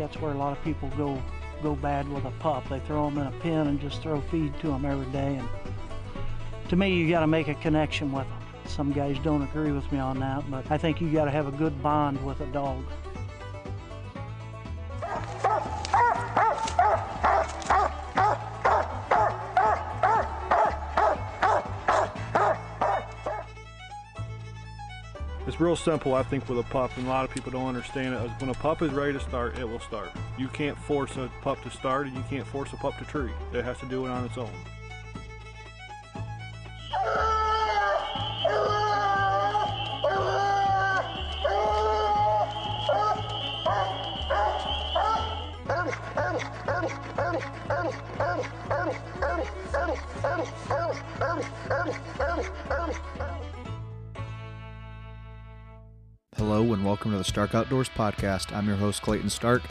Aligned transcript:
that's 0.00 0.16
where 0.16 0.32
a 0.32 0.36
lot 0.36 0.56
of 0.56 0.64
people 0.64 0.90
go 0.96 1.22
go 1.62 1.76
bad 1.76 2.08
with 2.08 2.24
a 2.24 2.30
pup. 2.38 2.66
They 2.70 2.80
throw 2.80 3.10
them 3.10 3.18
in 3.18 3.26
a 3.26 3.38
pen 3.40 3.66
and 3.66 3.78
just 3.78 4.00
throw 4.00 4.22
feed 4.22 4.58
to 4.60 4.68
them 4.68 4.86
every 4.86 5.04
day. 5.12 5.36
And 5.36 5.48
to 6.70 6.76
me, 6.76 6.94
you 6.94 7.08
got 7.10 7.20
to 7.20 7.26
make 7.26 7.48
a 7.48 7.54
connection 7.54 8.10
with 8.10 8.26
them. 8.26 8.38
Some 8.64 8.92
guys 8.92 9.18
don't 9.22 9.42
agree 9.42 9.72
with 9.72 9.90
me 9.92 9.98
on 9.98 10.18
that, 10.20 10.50
but 10.50 10.70
I 10.70 10.78
think 10.78 11.02
you 11.02 11.12
got 11.12 11.26
to 11.26 11.30
have 11.30 11.46
a 11.46 11.52
good 11.52 11.82
bond 11.82 12.24
with 12.24 12.40
a 12.40 12.46
dog. 12.46 12.82
Real 25.60 25.76
simple, 25.76 26.14
I 26.14 26.22
think, 26.22 26.48
with 26.48 26.58
a 26.58 26.62
pup, 26.64 26.90
and 26.96 27.06
a 27.06 27.10
lot 27.10 27.24
of 27.24 27.30
people 27.30 27.52
don't 27.52 27.68
understand 27.68 28.14
it. 28.14 28.30
When 28.40 28.50
a 28.50 28.54
pup 28.54 28.82
is 28.82 28.92
ready 28.92 29.12
to 29.12 29.20
start, 29.20 29.58
it 29.58 29.68
will 29.68 29.80
start. 29.80 30.10
You 30.38 30.48
can't 30.48 30.76
force 30.76 31.16
a 31.16 31.30
pup 31.42 31.62
to 31.62 31.70
start, 31.70 32.06
and 32.06 32.16
you 32.16 32.24
can't 32.30 32.46
force 32.46 32.72
a 32.72 32.76
pup 32.76 32.98
to 32.98 33.04
treat. 33.04 33.34
It 33.52 33.64
has 33.64 33.78
to 33.78 33.86
do 33.86 34.06
it 34.06 34.10
on 34.10 34.24
its 34.24 34.38
own. 34.38 34.50
And 56.60 56.84
welcome 56.84 57.10
to 57.10 57.16
the 57.16 57.24
Stark 57.24 57.54
Outdoors 57.54 57.88
Podcast. 57.88 58.54
I'm 58.54 58.66
your 58.68 58.76
host, 58.76 59.00
Clayton 59.00 59.30
Stark, 59.30 59.62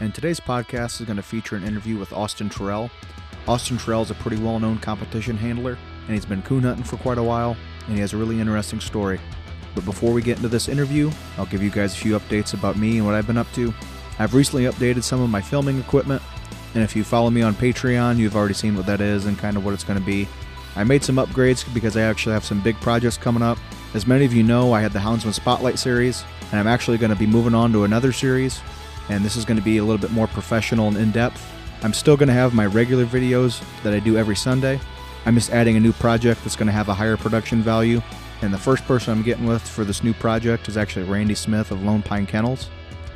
and 0.00 0.14
today's 0.14 0.40
podcast 0.40 0.98
is 0.98 1.06
going 1.06 1.18
to 1.18 1.22
feature 1.22 1.56
an 1.56 1.62
interview 1.62 1.98
with 1.98 2.10
Austin 2.10 2.48
Terrell. 2.48 2.90
Austin 3.46 3.76
Terrell 3.76 4.00
is 4.00 4.10
a 4.10 4.14
pretty 4.14 4.38
well 4.38 4.58
known 4.58 4.78
competition 4.78 5.36
handler, 5.36 5.76
and 6.06 6.14
he's 6.14 6.24
been 6.24 6.40
coon 6.40 6.62
hunting 6.62 6.84
for 6.84 6.96
quite 6.96 7.18
a 7.18 7.22
while, 7.22 7.54
and 7.84 7.94
he 7.94 8.00
has 8.00 8.14
a 8.14 8.16
really 8.16 8.40
interesting 8.40 8.80
story. 8.80 9.20
But 9.74 9.84
before 9.84 10.10
we 10.10 10.22
get 10.22 10.38
into 10.38 10.48
this 10.48 10.68
interview, 10.68 11.10
I'll 11.36 11.46
give 11.46 11.62
you 11.62 11.70
guys 11.70 11.92
a 11.92 11.98
few 11.98 12.18
updates 12.18 12.54
about 12.54 12.78
me 12.78 12.96
and 12.96 13.04
what 13.04 13.14
I've 13.14 13.26
been 13.26 13.36
up 13.36 13.52
to. 13.52 13.72
I've 14.18 14.34
recently 14.34 14.64
updated 14.64 15.02
some 15.02 15.20
of 15.20 15.28
my 15.28 15.42
filming 15.42 15.78
equipment, 15.78 16.22
and 16.74 16.82
if 16.82 16.96
you 16.96 17.04
follow 17.04 17.28
me 17.28 17.42
on 17.42 17.54
Patreon, 17.54 18.16
you've 18.16 18.36
already 18.36 18.54
seen 18.54 18.74
what 18.74 18.86
that 18.86 19.02
is 19.02 19.26
and 19.26 19.38
kind 19.38 19.58
of 19.58 19.66
what 19.66 19.74
it's 19.74 19.84
going 19.84 20.00
to 20.00 20.04
be. 20.04 20.26
I 20.76 20.82
made 20.82 21.04
some 21.04 21.16
upgrades 21.16 21.72
because 21.74 21.96
I 21.96 22.02
actually 22.02 22.32
have 22.32 22.44
some 22.44 22.62
big 22.62 22.76
projects 22.76 23.18
coming 23.18 23.42
up. 23.42 23.58
As 23.94 24.06
many 24.06 24.26
of 24.26 24.34
you 24.34 24.42
know, 24.42 24.74
I 24.74 24.82
had 24.82 24.92
the 24.92 24.98
Houndsman 24.98 25.32
Spotlight 25.32 25.78
series, 25.78 26.22
and 26.50 26.60
I'm 26.60 26.66
actually 26.66 26.98
going 26.98 27.10
to 27.10 27.16
be 27.16 27.26
moving 27.26 27.54
on 27.54 27.72
to 27.72 27.84
another 27.84 28.12
series, 28.12 28.60
and 29.08 29.24
this 29.24 29.34
is 29.34 29.46
going 29.46 29.56
to 29.56 29.62
be 29.62 29.78
a 29.78 29.84
little 29.84 30.00
bit 30.00 30.12
more 30.12 30.26
professional 30.26 30.88
and 30.88 30.96
in 30.98 31.10
depth. 31.10 31.42
I'm 31.82 31.94
still 31.94 32.16
going 32.16 32.28
to 32.28 32.34
have 32.34 32.52
my 32.52 32.66
regular 32.66 33.06
videos 33.06 33.62
that 33.82 33.94
I 33.94 34.00
do 34.00 34.18
every 34.18 34.36
Sunday. 34.36 34.78
I'm 35.24 35.34
just 35.34 35.52
adding 35.52 35.76
a 35.76 35.80
new 35.80 35.92
project 35.94 36.44
that's 36.44 36.56
going 36.56 36.66
to 36.66 36.72
have 36.72 36.90
a 36.90 36.94
higher 36.94 37.16
production 37.16 37.62
value, 37.62 38.02
and 38.42 38.52
the 38.52 38.58
first 38.58 38.84
person 38.84 39.12
I'm 39.12 39.22
getting 39.22 39.46
with 39.46 39.66
for 39.66 39.84
this 39.84 40.04
new 40.04 40.12
project 40.12 40.68
is 40.68 40.76
actually 40.76 41.06
Randy 41.06 41.34
Smith 41.34 41.70
of 41.70 41.82
Lone 41.82 42.02
Pine 42.02 42.26
Kennels, 42.26 42.68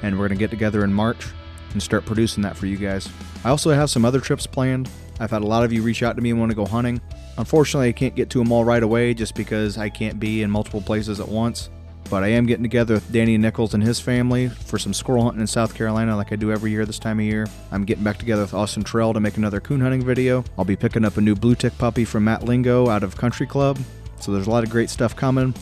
and 0.03 0.19
we're 0.19 0.29
going 0.29 0.39
to 0.39 0.43
get 0.43 0.51
together 0.51 0.85
in 0.85 0.93
March 0.93 1.27
and 1.75 1.83
start 1.83 2.07
producing 2.07 2.43
that 2.45 2.57
for 2.57 2.67
you 2.67 2.79
guys. 2.79 3.11
I 3.45 3.51
also 3.51 3.73
have 3.73 3.91
some 3.91 4.07
other 4.07 4.21
trips 4.21 4.47
planned. 4.47 4.89
I've 5.23 5.31
had 5.31 5.43
a 5.43 5.47
lot 5.47 5.63
of 5.63 5.73
you 5.73 5.83
reach 5.83 6.03
out 6.03 6.17
to 6.17 6.23
me 6.23 6.31
and 6.31 6.41
want 6.41 6.51
to 6.51 6.57
go 6.57 6.67
hunting. 6.67 7.01
Unfortunately, 7.39 7.89
I 7.89 7.93
can't 7.93 8.17
get 8.17 8.29
to 8.31 8.39
them 8.39 8.51
all 8.51 8.65
right 8.65 8.83
away 8.83 9.15
just 9.15 9.37
because 9.37 9.79
I 9.79 9.89
can't 9.89 10.19
be 10.19 10.43
in 10.43 10.51
multiple 10.51 10.83
places 10.83 11.21
at 11.21 11.29
once. 11.29 11.71
But 12.11 12.25
I 12.25 12.29
am 12.29 12.45
getting 12.45 12.65
together 12.65 12.95
with 12.95 13.13
Danny 13.13 13.39
Nichols 13.39 13.73
and 13.73 13.83
his 13.83 14.01
family 14.01 14.49
for 14.49 14.79
some 14.79 14.93
squirrel 14.93 15.23
hunting 15.23 15.41
in 15.41 15.47
South 15.47 15.75
Carolina 15.75 16.17
like 16.17 16.33
I 16.33 16.37
do 16.37 16.51
every 16.51 16.73
year 16.73 16.85
this 16.85 16.99
time 16.99 17.21
of 17.21 17.25
year. 17.25 17.47
I'm 17.71 17.85
getting 17.85 18.03
back 18.03 18.19
together 18.19 18.43
with 18.43 18.53
Austin 18.53 18.83
Terrell 18.83 19.15
to 19.15 19.21
make 19.21 19.37
another 19.37 19.61
coon 19.61 19.81
hunting 19.81 20.05
video. 20.05 20.43
I'll 20.59 20.65
be 20.65 20.75
picking 20.75 21.05
up 21.05 21.17
a 21.17 21.21
new 21.21 21.37
blue 21.37 21.55
tick 21.55 21.79
puppy 21.79 22.05
from 22.05 22.25
Matt 22.25 22.43
Lingo 22.43 22.89
out 22.89 23.05
of 23.05 23.17
Country 23.17 23.47
Club. 23.47 23.79
So 24.19 24.33
there's 24.33 24.49
a 24.49 24.51
lot 24.51 24.65
of 24.65 24.71
great 24.71 24.91
stuff 24.91 25.15
coming. 25.15 25.55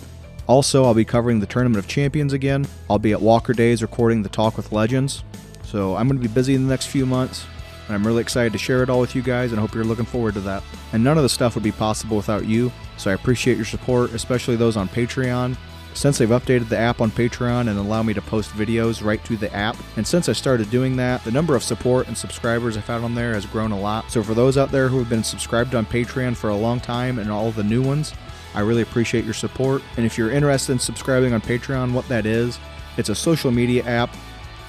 Also, 0.47 0.85
I'll 0.85 0.95
be 0.95 1.05
covering 1.05 1.39
the 1.39 1.47
Tournament 1.47 1.85
of 1.85 1.89
Champions 1.89 2.33
again. 2.33 2.67
I'll 2.89 2.99
be 2.99 3.13
at 3.13 3.21
Walker 3.21 3.53
Days 3.53 3.83
recording 3.83 4.23
the 4.23 4.31
Talk 4.31 4.57
with 4.57 4.73
Legends. 4.73 5.23
So 5.65 5.95
I'm 5.97 6.09
going 6.09 6.21
to 6.21 6.27
be 6.27 6.33
busy 6.33 6.55
in 6.55 6.65
the 6.65 6.71
next 6.71 6.87
few 6.87 7.05
months, 7.07 7.45
and 7.91 7.97
I'm 7.97 8.07
really 8.07 8.23
excited 8.23 8.53
to 8.53 8.59
share 8.59 8.85
it 8.85 8.89
all 8.89 9.01
with 9.01 9.17
you 9.17 9.23
guys, 9.23 9.51
and 9.51 9.59
I 9.59 9.63
hope 9.63 9.75
you're 9.75 9.83
looking 9.83 10.05
forward 10.05 10.35
to 10.35 10.41
that. 10.43 10.63
And 10.93 11.03
none 11.03 11.17
of 11.17 11.25
the 11.25 11.29
stuff 11.29 11.57
would 11.57 11.65
be 11.65 11.73
possible 11.73 12.17
without 12.17 12.47
you, 12.47 12.71
so 12.97 13.11
I 13.11 13.15
appreciate 13.15 13.57
your 13.57 13.67
support, 13.67 14.13
especially 14.13 14.55
those 14.55 14.77
on 14.77 14.89
Patreon. 14.89 15.57
Since 15.95 16.19
they've 16.19 16.29
updated 16.29 16.69
the 16.69 16.79
app 16.79 17.01
on 17.01 17.11
Patreon 17.11 17.69
and 17.69 17.77
allow 17.77 18.05
me 18.05 18.15
to 18.15 18.23
post 18.23 18.53
videos 18.53 19.05
right 19.05 19.23
to 19.25 19.37
the 19.37 19.53
app, 19.53 19.77
and 19.97 20.07
since 20.07 20.29
I 20.29 20.35
started 20.35 20.71
doing 20.71 20.95
that, 20.99 21.25
the 21.25 21.33
number 21.33 21.57
of 21.57 21.65
support 21.65 22.07
and 22.07 22.17
subscribers 22.17 22.77
I've 22.77 22.87
had 22.87 23.03
on 23.03 23.17
there 23.17 23.35
has 23.35 23.45
grown 23.45 23.73
a 23.73 23.81
lot. 23.81 24.09
So 24.09 24.23
for 24.23 24.35
those 24.35 24.57
out 24.57 24.71
there 24.71 24.87
who 24.87 25.01
have 25.01 25.09
been 25.09 25.25
subscribed 25.25 25.75
on 25.75 25.85
Patreon 25.85 26.37
for 26.37 26.51
a 26.51 26.57
long 26.57 26.79
time 26.79 27.19
and 27.19 27.29
all 27.29 27.51
the 27.51 27.65
new 27.65 27.83
ones, 27.83 28.15
I 28.55 28.61
really 28.61 28.83
appreciate 28.83 29.25
your 29.25 29.35
support. 29.35 29.83
And 29.97 30.07
if 30.07 30.17
you're 30.17 30.31
interested 30.31 30.71
in 30.71 30.79
subscribing 30.79 31.33
on 31.33 31.41
Patreon, 31.41 31.93
what 31.93 32.07
that 32.07 32.25
is, 32.25 32.61
it's 32.97 33.09
a 33.09 33.17
social 33.17 33.51
media 33.51 33.83
app 33.83 34.15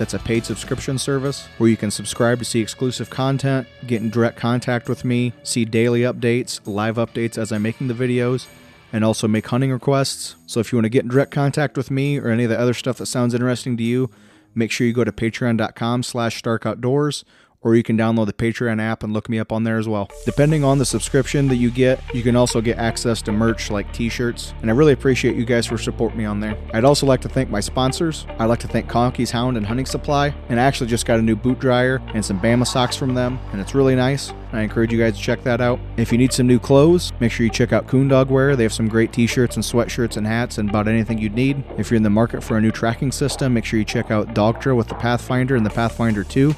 that's 0.01 0.15
a 0.15 0.19
paid 0.19 0.43
subscription 0.43 0.97
service 0.97 1.47
where 1.59 1.69
you 1.69 1.77
can 1.77 1.91
subscribe 1.91 2.39
to 2.39 2.45
see 2.45 2.59
exclusive 2.59 3.11
content, 3.11 3.67
get 3.85 4.01
in 4.01 4.09
direct 4.09 4.35
contact 4.35 4.89
with 4.89 5.05
me, 5.05 5.31
see 5.43 5.63
daily 5.63 6.01
updates, 6.01 6.59
live 6.65 6.95
updates 6.95 7.37
as 7.37 7.51
I'm 7.51 7.61
making 7.61 7.87
the 7.87 7.93
videos, 7.93 8.47
and 8.91 9.05
also 9.05 9.27
make 9.27 9.45
hunting 9.45 9.71
requests. 9.71 10.37
So 10.47 10.59
if 10.59 10.71
you 10.71 10.77
want 10.77 10.85
to 10.85 10.89
get 10.89 11.03
in 11.03 11.09
direct 11.09 11.29
contact 11.29 11.77
with 11.77 11.91
me 11.91 12.17
or 12.17 12.29
any 12.29 12.45
of 12.45 12.49
the 12.49 12.59
other 12.59 12.73
stuff 12.73 12.97
that 12.97 13.05
sounds 13.05 13.35
interesting 13.35 13.77
to 13.77 13.83
you, 13.83 14.09
make 14.55 14.71
sure 14.71 14.87
you 14.87 14.93
go 14.93 15.03
to 15.03 15.11
patreon.com 15.11 16.01
slash 16.01 16.41
starkoutdoors 16.41 17.23
or 17.61 17.75
you 17.75 17.83
can 17.83 17.97
download 17.97 18.25
the 18.25 18.33
Patreon 18.33 18.81
app 18.81 19.03
and 19.03 19.13
look 19.13 19.29
me 19.29 19.39
up 19.39 19.51
on 19.51 19.63
there 19.63 19.77
as 19.77 19.87
well. 19.87 20.09
Depending 20.25 20.63
on 20.63 20.77
the 20.77 20.85
subscription 20.85 21.47
that 21.47 21.57
you 21.57 21.69
get, 21.69 22.01
you 22.13 22.23
can 22.23 22.35
also 22.35 22.61
get 22.61 22.77
access 22.77 23.21
to 23.23 23.31
merch 23.31 23.69
like 23.69 23.91
t-shirts, 23.93 24.53
and 24.61 24.71
I 24.71 24.73
really 24.73 24.93
appreciate 24.93 25.35
you 25.35 25.45
guys 25.45 25.67
for 25.67 25.77
supporting 25.77 26.17
me 26.17 26.25
on 26.25 26.39
there. 26.39 26.57
I'd 26.73 26.85
also 26.85 27.05
like 27.05 27.21
to 27.21 27.29
thank 27.29 27.49
my 27.49 27.59
sponsors. 27.59 28.25
I'd 28.39 28.45
like 28.45 28.59
to 28.59 28.67
thank 28.67 28.89
Conkey's 28.89 29.31
Hound 29.31 29.57
and 29.57 29.65
Hunting 29.65 29.85
Supply, 29.85 30.33
and 30.49 30.59
I 30.59 30.63
actually 30.63 30.89
just 30.89 31.05
got 31.05 31.19
a 31.19 31.21
new 31.21 31.35
boot 31.35 31.59
dryer 31.59 32.01
and 32.13 32.23
some 32.25 32.39
Bama 32.39 32.65
socks 32.65 32.95
from 32.95 33.13
them, 33.13 33.39
and 33.51 33.61
it's 33.61 33.75
really 33.75 33.95
nice. 33.95 34.33
I 34.53 34.61
encourage 34.61 34.91
you 34.91 34.99
guys 34.99 35.15
to 35.15 35.21
check 35.21 35.43
that 35.43 35.61
out. 35.61 35.79
If 35.95 36.11
you 36.11 36.17
need 36.17 36.33
some 36.33 36.45
new 36.45 36.59
clothes, 36.59 37.13
make 37.21 37.31
sure 37.31 37.45
you 37.45 37.51
check 37.51 37.71
out 37.71 37.87
Coon 37.87 38.09
Dog 38.09 38.29
Wear. 38.29 38.55
They 38.55 38.63
have 38.63 38.73
some 38.73 38.89
great 38.89 39.13
t-shirts 39.13 39.55
and 39.55 39.63
sweatshirts 39.63 40.17
and 40.17 40.27
hats 40.27 40.57
and 40.57 40.69
about 40.69 40.89
anything 40.89 41.19
you'd 41.19 41.35
need. 41.35 41.63
If 41.77 41.89
you're 41.89 41.95
in 41.97 42.03
the 42.03 42.09
market 42.09 42.43
for 42.43 42.57
a 42.57 42.61
new 42.61 42.71
tracking 42.71 43.13
system, 43.13 43.53
make 43.53 43.63
sure 43.63 43.79
you 43.79 43.85
check 43.85 44.11
out 44.11 44.33
Dogtra 44.33 44.75
with 44.75 44.89
the 44.89 44.95
Pathfinder 44.95 45.55
and 45.55 45.65
the 45.65 45.69
Pathfinder 45.69 46.25
2. 46.25 46.53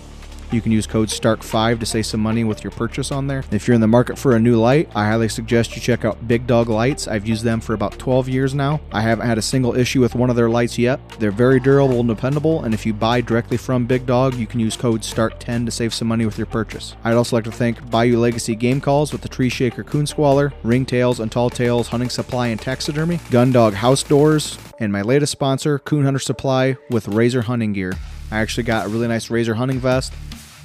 You 0.53 0.61
can 0.61 0.71
use 0.71 0.85
code 0.85 1.07
STARK5 1.07 1.79
to 1.79 1.85
save 1.87 2.05
some 2.05 2.19
money 2.19 2.43
with 2.43 2.63
your 2.63 2.69
purchase 2.69 3.11
on 3.11 3.25
there. 3.25 3.43
If 3.49 3.67
you're 3.67 3.73
in 3.73 3.81
the 3.81 3.87
market 3.87 4.19
for 4.19 4.35
a 4.35 4.39
new 4.39 4.55
light, 4.55 4.87
I 4.93 5.07
highly 5.07 5.27
suggest 5.27 5.75
you 5.75 5.81
check 5.81 6.05
out 6.05 6.27
Big 6.27 6.45
Dog 6.45 6.69
Lights. 6.69 7.07
I've 7.07 7.27
used 7.27 7.43
them 7.43 7.59
for 7.59 7.73
about 7.73 7.97
12 7.97 8.29
years 8.29 8.53
now. 8.53 8.79
I 8.91 9.01
haven't 9.01 9.25
had 9.25 9.39
a 9.39 9.41
single 9.41 9.75
issue 9.75 9.99
with 9.99 10.13
one 10.13 10.29
of 10.29 10.35
their 10.35 10.51
lights 10.51 10.77
yet. 10.77 10.99
They're 11.17 11.31
very 11.31 11.59
durable 11.59 12.01
and 12.01 12.07
dependable, 12.07 12.63
and 12.65 12.71
if 12.71 12.85
you 12.85 12.93
buy 12.93 13.21
directly 13.21 13.57
from 13.57 13.87
Big 13.87 14.05
Dog, 14.05 14.35
you 14.35 14.45
can 14.45 14.59
use 14.59 14.77
code 14.77 15.01
STARK10 15.01 15.65
to 15.65 15.71
save 15.71 15.91
some 15.91 16.07
money 16.07 16.27
with 16.27 16.37
your 16.37 16.45
purchase. 16.45 16.95
I'd 17.03 17.15
also 17.15 17.35
like 17.35 17.45
to 17.45 17.51
thank 17.51 17.89
Bayou 17.89 18.19
Legacy 18.19 18.53
Game 18.53 18.79
Calls 18.79 19.11
with 19.11 19.21
the 19.21 19.29
Tree 19.29 19.49
Shaker 19.49 19.83
Coon 19.83 20.05
Squaller, 20.05 20.53
Ringtails 20.63 21.19
and 21.19 21.31
Tall 21.31 21.49
Tails 21.49 21.87
Hunting 21.87 22.09
Supply 22.09 22.49
and 22.49 22.61
Taxidermy, 22.61 23.19
Gun 23.31 23.51
Dog 23.51 23.73
House 23.73 24.03
Doors, 24.03 24.59
and 24.77 24.91
my 24.91 25.01
latest 25.01 25.31
sponsor, 25.31 25.79
Coon 25.79 26.03
Hunter 26.03 26.19
Supply 26.19 26.75
with 26.91 27.07
Razor 27.07 27.41
Hunting 27.41 27.73
Gear. 27.73 27.93
I 28.31 28.39
actually 28.39 28.63
got 28.63 28.87
a 28.87 28.89
really 28.89 29.07
nice 29.07 29.29
Razor 29.29 29.53
hunting 29.53 29.79
vest 29.79 30.11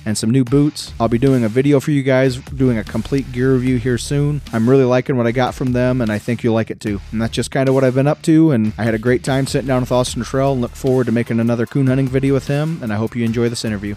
and 0.04 0.16
some 0.16 0.30
new 0.30 0.44
boots. 0.44 0.92
I'll 0.98 1.08
be 1.08 1.18
doing 1.18 1.44
a 1.44 1.48
video 1.48 1.80
for 1.80 1.90
you 1.90 2.02
guys, 2.02 2.36
doing 2.36 2.78
a 2.78 2.84
complete 2.84 3.30
gear 3.32 3.54
review 3.54 3.78
here 3.78 3.98
soon. 3.98 4.40
I'm 4.52 4.68
really 4.68 4.84
liking 4.84 5.16
what 5.16 5.26
I 5.26 5.32
got 5.32 5.54
from 5.54 5.72
them, 5.72 6.00
and 6.00 6.10
I 6.10 6.18
think 6.18 6.42
you'll 6.42 6.54
like 6.54 6.70
it 6.70 6.80
too. 6.80 7.00
And 7.12 7.20
that's 7.20 7.34
just 7.34 7.50
kind 7.50 7.68
of 7.68 7.74
what 7.74 7.84
I've 7.84 7.94
been 7.94 8.06
up 8.06 8.22
to, 8.22 8.52
and 8.52 8.72
I 8.78 8.84
had 8.84 8.94
a 8.94 8.98
great 8.98 9.24
time 9.24 9.46
sitting 9.46 9.68
down 9.68 9.82
with 9.82 9.92
Austin 9.92 10.24
Terrell 10.24 10.52
and 10.52 10.60
look 10.60 10.72
forward 10.72 11.06
to 11.06 11.12
making 11.12 11.40
another 11.40 11.66
coon 11.66 11.86
hunting 11.86 12.08
video 12.08 12.34
with 12.34 12.46
him, 12.46 12.80
and 12.82 12.92
I 12.92 12.96
hope 12.96 13.16
you 13.16 13.24
enjoy 13.24 13.48
this 13.48 13.64
interview. 13.64 13.94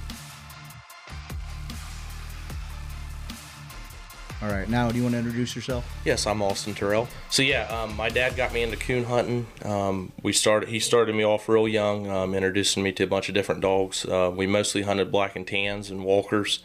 All 4.43 4.49
right, 4.49 4.67
now 4.67 4.89
do 4.89 4.97
you 4.97 5.03
want 5.03 5.13
to 5.13 5.19
introduce 5.19 5.55
yourself? 5.55 5.85
Yes, 6.03 6.25
I'm 6.25 6.41
Austin 6.41 6.73
Terrell. 6.73 7.07
So 7.29 7.43
yeah, 7.43 7.67
um, 7.67 7.95
my 7.95 8.09
dad 8.09 8.35
got 8.35 8.51
me 8.51 8.63
into 8.63 8.75
coon 8.75 9.03
hunting. 9.03 9.45
Um, 9.63 10.13
we 10.23 10.33
started. 10.33 10.69
He 10.69 10.79
started 10.79 11.15
me 11.15 11.23
off 11.23 11.47
real 11.47 11.67
young, 11.67 12.09
um, 12.09 12.33
introducing 12.33 12.81
me 12.81 12.91
to 12.93 13.03
a 13.03 13.07
bunch 13.07 13.29
of 13.29 13.35
different 13.35 13.61
dogs. 13.61 14.03
Uh, 14.03 14.31
we 14.35 14.47
mostly 14.47 14.81
hunted 14.81 15.11
black 15.11 15.35
and 15.35 15.45
tans 15.45 15.91
and 15.91 16.03
walkers. 16.03 16.63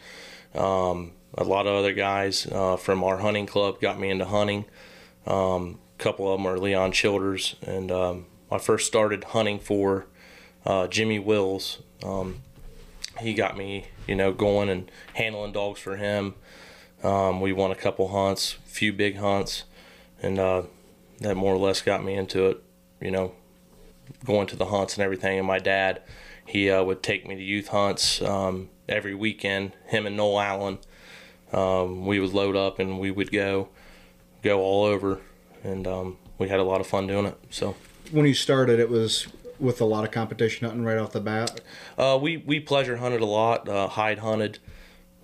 Um, 0.55 1.11
a 1.35 1.43
lot 1.43 1.67
of 1.67 1.75
other 1.75 1.93
guys 1.93 2.47
uh, 2.47 2.77
from 2.77 3.03
our 3.03 3.19
hunting 3.19 3.45
club 3.45 3.79
got 3.79 3.99
me 3.99 4.09
into 4.09 4.25
hunting. 4.25 4.65
Um, 5.27 5.77
a 5.99 6.03
couple 6.03 6.33
of 6.33 6.39
them 6.39 6.47
are 6.47 6.57
Leon 6.57 6.93
Childers, 6.93 7.57
and 7.61 7.91
um, 7.91 8.25
I 8.49 8.57
first 8.57 8.87
started 8.87 9.23
hunting 9.23 9.59
for 9.59 10.07
uh, 10.65 10.87
Jimmy 10.87 11.19
Wills. 11.19 11.83
he 13.19 13.35
got 13.35 13.55
me, 13.55 13.85
you 14.07 14.15
know, 14.15 14.33
going 14.33 14.67
and 14.67 14.89
handling 15.13 15.51
dogs 15.51 15.79
for 15.79 15.97
him. 15.97 16.33
Um, 17.03 17.41
we 17.41 17.53
won 17.53 17.71
a 17.71 17.75
couple 17.75 18.07
hunts, 18.09 18.57
a 18.65 18.69
few 18.69 18.91
big 18.91 19.17
hunts, 19.17 19.63
and 20.21 20.39
uh, 20.39 20.63
that 21.19 21.35
more 21.35 21.53
or 21.53 21.57
less 21.57 21.81
got 21.81 22.03
me 22.03 22.15
into 22.15 22.47
it. 22.47 22.63
You 22.99 23.11
know, 23.11 23.33
going 24.25 24.47
to 24.47 24.55
the 24.55 24.65
hunts 24.65 24.95
and 24.95 25.03
everything. 25.03 25.37
And 25.37 25.47
my 25.47 25.59
dad, 25.59 26.01
he 26.45 26.69
uh, 26.69 26.83
would 26.83 27.03
take 27.03 27.27
me 27.27 27.35
to 27.35 27.43
youth 27.43 27.67
hunts 27.67 28.21
um, 28.21 28.69
every 28.89 29.13
weekend. 29.13 29.73
Him 29.87 30.07
and 30.07 30.17
Noel 30.17 30.39
Allen, 30.39 30.79
um, 31.53 32.05
we 32.05 32.19
would 32.19 32.33
load 32.33 32.55
up 32.55 32.79
and 32.79 32.99
we 32.99 33.11
would 33.11 33.31
go, 33.31 33.69
go 34.41 34.59
all 34.61 34.83
over, 34.85 35.21
and 35.63 35.85
um, 35.85 36.17
we 36.39 36.49
had 36.49 36.59
a 36.59 36.63
lot 36.63 36.81
of 36.81 36.87
fun 36.87 37.05
doing 37.05 37.25
it. 37.27 37.37
So 37.51 37.75
When 38.11 38.25
you 38.25 38.33
started, 38.33 38.79
it 38.79 38.89
was 38.89 39.27
with 39.59 39.81
a 39.81 39.85
lot 39.85 40.03
of 40.03 40.11
competition 40.11 40.67
hunting 40.67 40.83
right 40.85 40.97
off 40.97 41.11
the 41.11 41.19
bat. 41.19 41.61
uh, 41.97 42.17
we 42.21 42.37
we 42.37 42.59
pleasure 42.59 42.97
hunted 42.97 43.21
a 43.21 43.25
lot, 43.25 43.67
uh, 43.69 43.87
hide 43.87 44.19
hunted. 44.19 44.59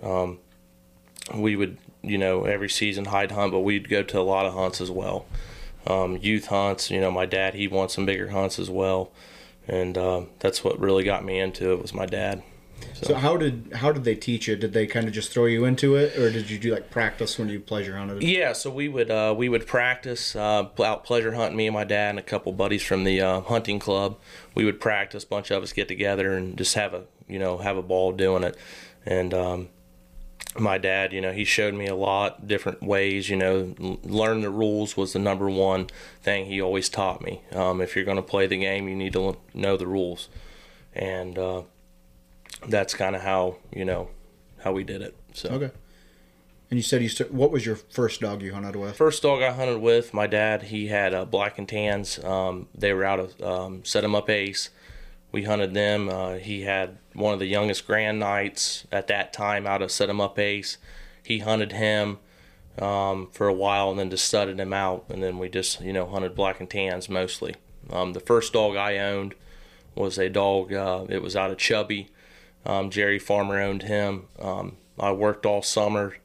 Um, 0.02 0.40
we 1.34 1.56
would 1.56 1.78
you 2.02 2.18
know 2.18 2.44
every 2.44 2.70
season 2.70 3.06
hide 3.06 3.32
hunt, 3.32 3.52
but 3.52 3.60
we'd 3.60 3.90
go 3.90 4.04
to 4.04 4.20
a 4.20 4.22
lot 4.22 4.46
of 4.46 4.54
hunts 4.54 4.82
as 4.82 4.92
well. 4.92 5.26
Um, 5.86 6.18
youth 6.18 6.48
hunts, 6.48 6.90
you 6.90 7.02
know, 7.02 7.12
my 7.12 7.26
dad 7.26 7.56
he 7.56 7.68
won 7.68 7.90
some 7.90 8.06
bigger 8.06 8.30
hunts 8.30 8.60
as 8.60 8.70
well, 8.70 9.12
and 9.68 9.98
um, 9.98 10.30
that's 10.40 10.64
what 10.64 10.80
really 10.80 11.04
got 11.04 11.26
me 11.26 11.40
into 11.40 11.72
it 11.72 11.82
was 11.82 11.94
my 11.94 12.06
dad. 12.06 12.44
So 13.02 13.16
how 13.16 13.38
did 13.38 13.74
how 13.76 13.92
did 13.92 14.04
they 14.04 14.16
teach 14.16 14.48
you? 14.48 14.56
Did 14.56 14.74
they 14.74 14.88
kind 14.88 15.08
of 15.08 15.14
just 15.14 15.32
throw 15.32 15.46
you 15.46 15.66
into 15.66 15.96
it, 15.96 16.18
or 16.18 16.32
did 16.32 16.50
you 16.50 16.58
do 16.58 16.74
like 16.74 16.90
practice 16.90 17.38
when 17.38 17.50
you 17.50 17.60
pleasure 17.60 17.98
hunted? 17.98 18.24
Yeah, 18.24 18.54
so 18.54 18.70
we 18.70 18.88
would 18.88 19.12
uh, 19.12 19.34
we 19.38 19.50
would 19.50 19.68
practice 19.68 20.36
uh, 20.36 20.68
out 20.84 21.04
pleasure 21.04 21.34
hunting. 21.34 21.58
Me 21.58 21.68
and 21.68 21.74
my 21.74 21.84
dad 21.84 22.12
and 22.12 22.20
a 22.20 22.24
couple 22.24 22.52
buddies 22.52 22.84
from 22.84 23.04
the 23.04 23.22
uh, 23.22 23.42
hunting 23.42 23.80
club. 23.80 24.18
We 24.56 24.66
would 24.66 24.80
practice. 24.80 25.24
A 25.24 25.28
bunch 25.28 25.52
of 25.52 25.64
us 25.64 25.74
get 25.74 25.88
together 25.88 26.34
and 26.34 26.58
just 26.58 26.76
have 26.76 26.94
a 26.94 27.04
you 27.28 27.40
know 27.40 27.58
have 27.58 27.78
a 27.78 27.84
ball 27.84 28.12
doing 28.12 28.44
it. 28.44 28.58
And 29.06 29.34
um, 29.34 29.70
my 30.60 30.78
dad, 30.78 31.14
you 31.14 31.22
know, 31.22 31.32
he 31.32 31.46
showed 31.46 31.74
me 31.74 31.88
a 31.88 31.96
lot 31.96 32.48
different 32.48 32.82
ways. 32.84 33.30
You 33.30 33.38
know, 33.38 33.76
learn 34.04 34.42
the 34.42 34.50
rules 34.50 34.96
was 34.96 35.14
the 35.14 35.20
number 35.20 35.50
one 35.50 35.88
thing 36.22 36.46
he 36.46 36.62
always 36.62 36.90
taught 36.90 37.22
me. 37.22 37.42
Um, 37.52 37.82
if 37.82 37.96
you're 37.96 38.06
going 38.06 38.18
to 38.18 38.24
play 38.24 38.48
the 38.48 38.58
game, 38.58 38.88
you 38.88 38.96
need 38.96 39.14
to 39.14 39.38
know 39.54 39.78
the 39.78 39.88
rules, 39.88 40.30
and 40.94 41.38
uh, 41.38 41.64
that's 42.68 42.94
kind 42.94 43.16
of 43.16 43.22
how 43.22 43.58
you 43.72 43.86
know 43.86 44.10
how 44.64 44.72
we 44.72 44.84
did 44.84 45.02
it. 45.02 45.16
So. 45.34 45.50
Okay. 45.50 45.72
And 46.70 46.80
you 46.80 46.84
said 46.84 47.04
you 47.04 47.10
st- 47.10 47.32
what 47.32 47.52
was 47.52 47.68
your 47.68 47.76
first 47.76 48.22
dog 48.22 48.42
you 48.42 48.54
hunted 48.54 48.76
with? 48.76 48.96
First 48.96 49.22
dog 49.22 49.44
I 49.44 49.52
hunted 49.52 49.80
with, 49.80 50.12
my 50.12 50.26
dad, 50.26 50.64
he 50.64 50.88
had 50.88 51.14
uh, 51.14 51.24
black 51.24 51.60
and 51.60 51.70
tans. 51.70 52.24
Um, 52.24 52.68
they 52.74 52.94
were 52.94 53.04
out 53.04 53.20
of 53.20 53.42
um, 53.44 53.86
Set 53.86 54.04
'em 54.04 54.16
Up 54.16 54.28
Ace. 54.28 54.70
We 55.34 55.44
hunted 55.44 55.74
them. 55.74 56.08
Uh, 56.08 56.36
he 56.36 56.62
had 56.62 57.00
one 57.14 57.34
of 57.34 57.40
the 57.40 57.48
youngest 57.48 57.86
Grand 57.86 58.20
Nights 58.20 58.88
at 58.92 59.08
that 59.08 59.34
time 59.34 59.68
out 59.68 59.82
of 59.82 59.92
Set 59.92 60.10
'em 60.10 60.22
Up 60.22 60.40
Ace. 60.40 60.78
He 61.24 61.40
hunted 61.40 61.74
him 61.74 62.20
um, 62.80 63.28
for 63.32 63.48
a 63.48 63.54
while 63.54 63.90
and 63.90 64.00
then 64.00 64.10
just 64.10 64.26
studded 64.26 64.60
him 64.60 64.72
out. 64.72 65.06
And 65.10 65.22
then 65.22 65.40
we 65.40 65.50
just, 65.50 65.82
you 65.82 65.92
know, 65.92 66.06
hunted 66.06 66.36
black 66.36 66.60
and 66.60 66.70
tans 66.70 67.10
mostly. 67.10 67.56
Um, 67.90 68.14
the 68.14 68.20
first 68.22 68.54
dog 68.54 68.78
I 68.78 69.00
owned 69.00 69.36
was 69.96 70.18
a 70.18 70.30
dog, 70.30 70.72
uh, 70.72 71.06
it 71.10 71.22
was 71.22 71.36
out 71.36 71.52
of 71.52 71.58
Chubby. 71.58 72.10
Um, 72.66 72.90
Jerry 72.90 73.20
Farmer 73.20 73.60
owned 73.60 73.84
him. 73.84 74.28
Um, 74.40 74.78
I 75.00 75.12
worked 75.12 75.46
all 75.46 75.62
summer 75.62 76.16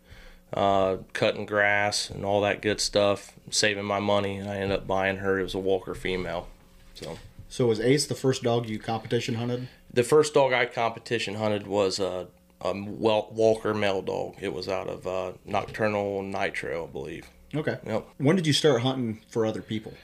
uh, 0.52 0.98
cutting 1.12 1.46
grass 1.46 2.10
and 2.10 2.24
all 2.24 2.40
that 2.42 2.62
good 2.62 2.80
stuff, 2.80 3.32
saving 3.50 3.84
my 3.84 4.00
money, 4.00 4.36
and 4.36 4.48
I 4.48 4.56
ended 4.56 4.78
up 4.78 4.86
buying 4.86 5.16
her. 5.16 5.38
It 5.38 5.42
was 5.42 5.54
a 5.54 5.58
Walker 5.58 5.94
female. 5.94 6.48
So 6.94 7.18
So 7.48 7.66
was 7.66 7.80
Ace 7.80 8.06
the 8.06 8.14
first 8.14 8.42
dog 8.42 8.68
you 8.68 8.78
competition 8.78 9.36
hunted? 9.36 9.68
the 9.92 10.02
first 10.02 10.34
dog 10.34 10.52
I 10.52 10.66
competition 10.66 11.36
hunted 11.36 11.66
was 11.66 11.98
a, 11.98 12.28
a 12.60 12.72
Walker 12.78 13.72
male 13.74 14.02
dog. 14.02 14.36
It 14.40 14.52
was 14.52 14.68
out 14.68 14.86
of 14.88 15.06
uh, 15.06 15.32
Nocturnal 15.46 16.22
Nitro, 16.22 16.84
I 16.84 16.86
believe. 16.86 17.26
Okay. 17.54 17.78
Yep. 17.86 18.06
When 18.18 18.36
did 18.36 18.46
you 18.46 18.52
start 18.52 18.82
hunting 18.82 19.20
for 19.30 19.46
other 19.46 19.62
people? 19.62 19.94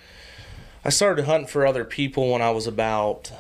I 0.85 0.89
started 0.89 1.27
hunting 1.27 1.47
for 1.49 1.67
other 1.67 1.85
people 1.85 2.31
when 2.33 2.41
I 2.41 2.51
was 2.51 2.67
about 2.67 3.31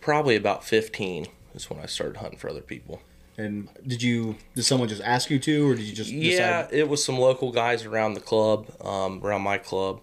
probably 0.00 0.36
about 0.36 0.64
15. 0.64 1.26
Is 1.54 1.68
when 1.68 1.80
I 1.80 1.86
started 1.86 2.16
hunting 2.18 2.38
for 2.38 2.48
other 2.48 2.60
people. 2.62 3.02
And 3.36 3.68
did 3.86 4.02
you 4.02 4.36
did 4.54 4.64
someone 4.64 4.88
just 4.88 5.02
ask 5.02 5.28
you 5.30 5.38
to, 5.40 5.68
or 5.70 5.74
did 5.74 5.84
you 5.84 5.94
just 5.94 6.10
Yeah, 6.10 6.62
decide? 6.62 6.68
it 6.74 6.88
was 6.88 7.04
some 7.04 7.18
local 7.18 7.52
guys 7.52 7.84
around 7.84 8.14
the 8.14 8.20
club, 8.20 8.66
um, 8.84 9.20
around 9.22 9.42
my 9.42 9.58
club. 9.58 10.00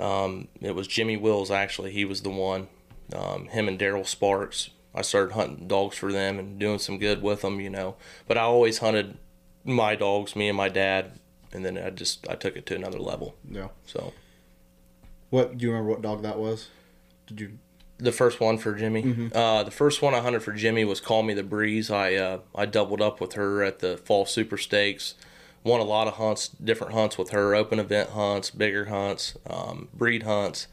Um, 0.00 0.48
it 0.60 0.74
was 0.74 0.86
Jimmy 0.86 1.16
Wills 1.16 1.50
actually. 1.50 1.90
He 1.92 2.04
was 2.04 2.22
the 2.22 2.30
one. 2.30 2.68
Um, 3.14 3.46
him 3.48 3.68
and 3.68 3.78
Daryl 3.78 4.06
Sparks. 4.06 4.70
I 4.94 5.02
started 5.02 5.34
hunting 5.34 5.68
dogs 5.68 5.96
for 5.96 6.10
them 6.10 6.38
and 6.38 6.58
doing 6.58 6.78
some 6.78 6.98
good 6.98 7.22
with 7.22 7.42
them, 7.42 7.60
you 7.60 7.70
know. 7.70 7.96
But 8.26 8.38
I 8.38 8.42
always 8.42 8.78
hunted 8.78 9.18
my 9.64 9.94
dogs, 9.94 10.34
me 10.34 10.48
and 10.48 10.56
my 10.56 10.68
dad, 10.68 11.18
and 11.52 11.64
then 11.64 11.76
I 11.76 11.90
just 11.90 12.26
I 12.28 12.34
took 12.34 12.56
it 12.56 12.66
to 12.66 12.74
another 12.74 12.98
level. 12.98 13.36
No. 13.44 13.70
So 13.84 14.12
What 15.30 15.58
do 15.58 15.64
you 15.66 15.70
remember? 15.72 15.90
What 15.90 16.02
dog 16.02 16.22
that 16.22 16.38
was? 16.38 16.68
Did 17.26 17.40
you? 17.40 17.58
the 17.98 18.12
first 18.12 18.40
one 18.40 18.58
for 18.58 18.74
Jimmy. 18.74 19.30
Uh, 19.34 19.62
the 19.62 19.70
first 19.70 20.02
one 20.02 20.14
I 20.14 20.20
hunted 20.20 20.42
for 20.42 20.52
Jimmy 20.52 20.84
was 20.84 21.00
Call 21.00 21.22
Me 21.22 21.32
the 21.34 21.42
Breeze. 21.42 21.90
I 21.90 22.14
uh, 22.14 22.38
I 22.54 22.66
doubled 22.66 23.00
up 23.00 23.20
with 23.20 23.34
her 23.34 23.62
at 23.62 23.78
the 23.80 23.96
Fall 23.96 24.26
Super 24.26 24.58
Stakes. 24.58 25.14
Won 25.64 25.80
a 25.80 25.84
lot 25.84 26.06
of 26.06 26.14
hunts, 26.14 26.48
different 26.48 26.92
hunts 26.92 27.18
with 27.18 27.30
her, 27.30 27.54
open 27.54 27.80
event 27.80 28.10
hunts, 28.10 28.50
bigger 28.50 28.84
hunts, 28.86 29.34
um, 29.50 29.88
breed 29.92 30.22
hunts. 30.22 30.68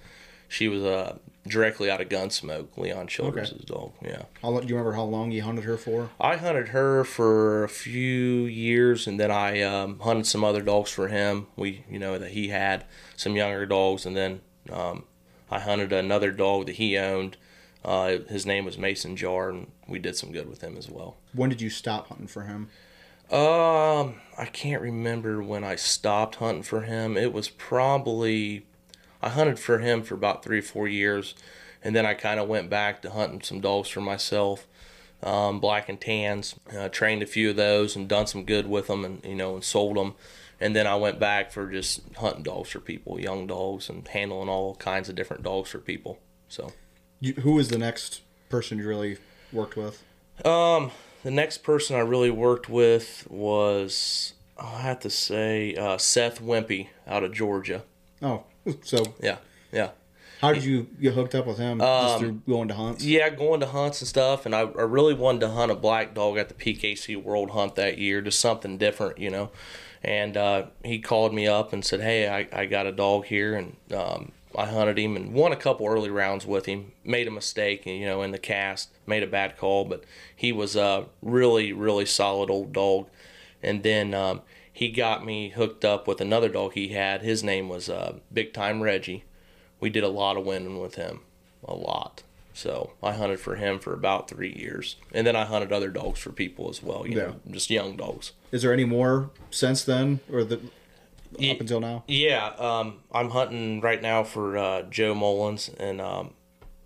She 0.48 0.68
was 0.68 0.84
uh, 0.84 1.18
directly 1.48 1.90
out 1.90 2.02
of 2.02 2.10
Gunsmoke, 2.10 2.78
Leon 2.78 3.08
Childers' 3.08 3.52
dog. 3.66 3.92
Yeah. 4.02 4.24
How 4.42 4.50
long, 4.50 4.62
do 4.62 4.68
you 4.68 4.76
remember 4.76 4.94
how 4.94 5.04
long 5.04 5.32
you 5.32 5.42
hunted 5.42 5.66
her 5.66 5.78
for? 5.78 6.10
I 6.20 6.38
hunted 6.38 6.70
her 6.70 7.04
for 7.04 7.64
a 7.64 7.70
few 7.70 8.46
years, 8.46 9.08
and 9.08 9.20
then 9.20 9.32
I 9.32 9.62
um, 9.62 10.00
hunted 10.00 10.26
some 10.26 10.44
other 10.44 10.62
dogs 10.62 10.90
for 10.92 11.10
him. 11.10 11.48
We, 11.56 11.84
you 11.90 12.00
know, 12.00 12.18
that 12.18 12.32
he 12.32 12.50
had 12.50 12.86
some 13.16 13.36
younger 13.36 13.66
dogs, 13.66 14.06
and 14.06 14.16
then 14.16 14.42
um, 14.72 15.04
I 15.52 15.60
hunted 15.60 15.92
another 15.92 16.32
dog 16.32 16.68
that 16.68 16.76
he 16.76 16.98
owned. 16.98 17.38
Uh, 17.84 18.20
his 18.30 18.46
name 18.46 18.64
was 18.64 18.78
Mason 18.78 19.18
Jar, 19.18 19.50
and 19.50 19.68
we 19.88 20.00
did 20.00 20.16
some 20.16 20.32
good 20.32 20.50
with 20.50 20.62
him 20.62 20.78
as 20.78 20.90
well. 20.90 21.18
When 21.34 21.50
did 21.50 21.62
you 21.62 21.70
stop 21.70 22.08
hunting 22.08 22.28
for 22.28 22.44
him? 22.44 22.70
Um, 23.30 24.16
I 24.38 24.46
can't 24.52 24.82
remember 24.82 25.42
when 25.42 25.64
I 25.64 25.76
stopped 25.76 26.36
hunting 26.36 26.64
for 26.64 26.82
him. 26.82 27.18
It 27.18 27.34
was 27.34 27.50
probably 27.50 28.66
I 29.24 29.30
hunted 29.30 29.58
for 29.58 29.80
him 29.80 30.04
for 30.04 30.16
about 30.16 30.44
three 30.44 30.60
or 30.60 30.64
four 30.64 30.88
years, 30.88 31.34
and 31.82 31.96
then 31.96 32.06
I 32.06 32.14
kind 32.14 32.40
of 32.40 32.50
went 32.50 32.70
back 32.70 33.02
to 33.02 33.10
hunting 33.10 33.42
some 33.42 33.62
dogs 33.62 33.88
for 33.88 34.02
myself, 34.02 34.68
um, 35.22 35.62
black 35.62 35.88
and 35.88 36.00
tans. 36.00 36.56
Uh, 36.76 36.90
trained 36.90 37.24
a 37.24 37.26
few 37.26 37.50
of 37.50 37.56
those 37.56 37.96
and 37.96 38.10
done 38.10 38.28
some 38.28 38.44
good 38.44 38.68
with 38.68 38.88
them, 38.88 39.06
and 39.06 39.24
you 39.24 39.36
know, 39.36 39.56
and 39.56 39.64
sold 39.64 39.96
them. 39.96 40.16
And 40.60 40.76
then 40.76 40.88
I 40.88 40.96
went 40.96 41.20
back 41.20 41.52
for 41.52 41.72
just 41.72 42.02
hunting 42.18 42.44
dogs 42.44 42.70
for 42.70 42.80
people, 42.80 43.20
young 43.20 43.48
dogs, 43.48 43.90
and 43.90 44.08
handling 44.08 44.50
all 44.50 44.76
kinds 44.76 45.08
of 45.08 45.16
different 45.16 45.44
dogs 45.44 45.70
for 45.70 45.80
people. 45.80 46.20
So. 46.50 46.74
You, 47.20 47.34
who 47.36 47.54
was 47.54 47.70
the 47.70 47.78
next 47.78 48.22
person 48.50 48.78
you 48.78 48.88
really 48.88 49.18
worked 49.54 49.78
with? 49.78 50.04
Um, 50.46 50.92
the 51.24 51.32
next 51.32 51.60
person 51.60 51.96
I 51.96 52.00
really 52.00 52.32
worked 52.32 52.68
with 52.68 53.26
was 53.30 54.34
I 54.58 54.82
have 54.82 55.00
to 55.02 55.10
say 55.10 55.76
uh, 55.76 55.98
Seth 55.98 56.42
Wimpy 56.42 56.90
out 57.08 57.24
of 57.24 57.34
Georgia. 57.34 57.84
Oh, 58.22 58.44
so 58.82 59.04
Yeah, 59.22 59.38
yeah, 59.72 59.92
how 60.42 60.54
did 60.54 60.64
you 60.64 60.88
get 61.02 61.14
hooked 61.14 61.36
up 61.36 61.46
with 61.46 61.58
him? 61.58 61.80
just 61.80 62.20
through 62.20 62.42
going 62.48 62.68
to 62.68 62.74
hunts? 62.74 63.04
yeah. 63.06 63.30
Going 63.30 63.60
to 63.62 63.68
hunts 63.68 64.02
and 64.02 64.08
stuff, 64.08 64.46
and 64.46 64.54
I, 64.56 64.62
I 64.62 64.84
really 64.84 65.14
wanted 65.14 65.42
to 65.42 65.50
hunt 65.50 65.72
a 65.72 65.76
black 65.76 66.14
dog 66.14 66.38
at 66.38 66.50
the 66.50 66.54
PKC 66.56 67.22
World 67.22 67.52
Hunt 67.52 67.76
that 67.76 67.98
year, 67.98 68.22
just 68.22 68.40
something 68.40 68.78
different, 68.78 69.20
you 69.20 69.30
know. 69.30 69.52
And 70.04 70.36
uh, 70.36 70.66
he 70.84 71.00
called 71.00 71.34
me 71.34 71.48
up 71.48 71.72
and 71.72 71.84
said, 71.86 72.02
"Hey, 72.02 72.28
I, 72.28 72.48
I 72.52 72.66
got 72.66 72.86
a 72.86 72.92
dog 72.92 73.26
here," 73.26 73.56
and 73.56 73.78
um, 73.94 74.34
I 74.56 74.66
hunted 74.66 75.00
him 75.00 75.16
and 75.16 75.34
won 75.34 75.52
a 75.54 75.56
couple 75.56 75.88
early 75.88 76.10
rounds 76.10 76.46
with 76.46 76.66
him. 76.66 76.92
Made 77.06 77.28
a 77.28 77.32
mistake, 77.32 77.86
you 77.86 78.06
know, 78.06 78.22
in 78.22 78.32
the 78.32 78.38
cast, 78.38 78.90
made 79.08 79.24
a 79.24 79.28
bad 79.28 79.58
call, 79.58 79.86
but 79.86 80.04
he 80.36 80.52
was 80.52 80.76
a 80.76 81.06
really, 81.22 81.72
really 81.74 82.06
solid 82.06 82.50
old 82.50 82.74
dog. 82.74 83.08
And 83.62 83.82
then 83.82 84.14
um, 84.14 84.42
he 84.74 84.90
got 84.90 85.24
me 85.24 85.50
hooked 85.50 85.86
up 85.86 86.08
with 86.08 86.20
another 86.20 86.50
dog 86.50 86.74
he 86.74 86.90
had. 86.90 87.22
His 87.22 87.44
name 87.44 87.70
was 87.70 87.90
uh, 87.90 88.18
Big 88.34 88.54
Time 88.54 88.82
Reggie. 88.82 89.24
We 89.80 89.90
did 89.90 90.04
a 90.04 90.10
lot 90.10 90.36
of 90.36 90.46
winning 90.46 90.80
with 90.80 90.96
him, 90.96 91.22
a 91.64 91.76
lot. 91.76 92.24
So 92.54 92.94
I 93.02 93.14
hunted 93.14 93.40
for 93.40 93.56
him 93.56 93.80
for 93.80 93.94
about 93.94 94.30
three 94.30 94.54
years, 94.54 94.96
and 95.12 95.26
then 95.26 95.36
I 95.36 95.46
hunted 95.46 95.72
other 95.72 95.90
dogs 95.90 96.20
for 96.20 96.32
people 96.32 96.70
as 96.70 96.84
well. 96.84 97.06
You 97.08 97.16
know, 97.16 97.36
just 97.50 97.70
young 97.70 97.96
dogs. 97.96 98.34
Is 98.52 98.62
there 98.62 98.74
any 98.74 98.86
more 98.86 99.30
since 99.50 99.84
then, 99.84 100.20
or 100.32 100.44
the 100.44 100.60
up 101.36 101.60
until 101.60 101.80
now? 101.80 102.04
Yeah, 102.08 102.48
um, 102.60 103.00
I'm 103.12 103.32
hunting 103.32 103.82
right 103.82 104.02
now 104.02 104.24
for 104.24 104.58
uh, 104.58 104.82
Joe 104.84 105.16
Mullins, 105.16 105.70
and 105.80 106.00
um, 106.00 106.34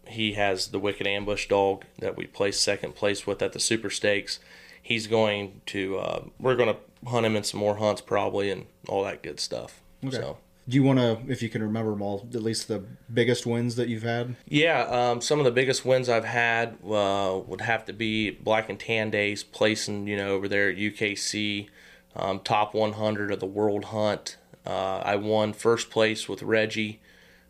he 0.08 0.34
has 0.34 0.68
the 0.68 0.80
Wicked 0.80 1.06
Ambush 1.06 1.48
dog 1.48 1.84
that 2.00 2.16
we 2.16 2.26
placed 2.26 2.62
second 2.62 2.96
place 2.96 3.28
with 3.28 3.42
at 3.42 3.54
the 3.54 3.60
Super 3.60 3.90
Stakes. 3.90 4.40
He's 4.82 5.08
going 5.08 5.62
to, 5.68 5.98
uh, 5.98 6.24
we're 6.40 6.56
going 6.56 6.74
to 6.74 6.80
hunt 7.06 7.26
him 7.26 7.36
in 7.36 7.44
some 7.44 7.60
more 7.60 7.78
hunts 7.78 8.02
probably, 8.02 8.50
and 8.50 8.66
all 8.88 9.04
that 9.04 9.24
good 9.24 9.40
stuff. 9.40 9.82
Okay. 10.04 10.18
So. 10.18 10.38
Do 10.70 10.76
you 10.76 10.84
want 10.84 11.00
to, 11.00 11.20
if 11.32 11.42
you 11.42 11.48
can 11.48 11.64
remember 11.64 11.92
them 11.92 12.02
all, 12.02 12.28
at 12.34 12.44
least 12.44 12.68
the 12.68 12.84
biggest 13.14 13.46
wins 13.46 13.78
that 13.78 13.88
you've 13.88 14.04
had? 14.04 14.36
Yeah, 14.50 14.82
um, 14.82 15.22
some 15.22 15.40
of 15.40 15.46
the 15.46 15.52
biggest 15.52 15.86
wins 15.86 16.10
I've 16.10 16.26
had 16.26 16.78
uh, 16.86 17.40
would 17.48 17.62
have 17.62 17.86
to 17.86 17.94
be 17.94 18.32
Black 18.32 18.70
and 18.70 18.78
Tan 18.78 19.10
Days, 19.10 19.44
placing 19.44 20.08
you 20.08 20.18
know 20.18 20.32
over 20.32 20.50
there 20.50 20.70
at 20.70 20.76
UKC, 20.76 21.70
um, 22.18 22.42
top 22.42 22.74
100 22.74 23.32
of 23.32 23.40
the 23.40 23.46
World 23.46 23.86
Hunt. 23.86 24.36
Uh, 24.66 24.98
I 25.06 25.16
won 25.16 25.54
first 25.54 25.90
place 25.90 26.28
with 26.28 26.44
Reggie 26.44 27.00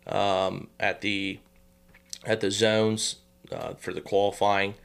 um, 0.05 0.67
at 0.79 1.01
the 1.01 1.39
at 2.23 2.41
the 2.41 2.51
zones 2.51 3.15
uh, 3.51 3.73
for 3.73 3.93
the 3.93 4.01
qualifying. 4.01 4.75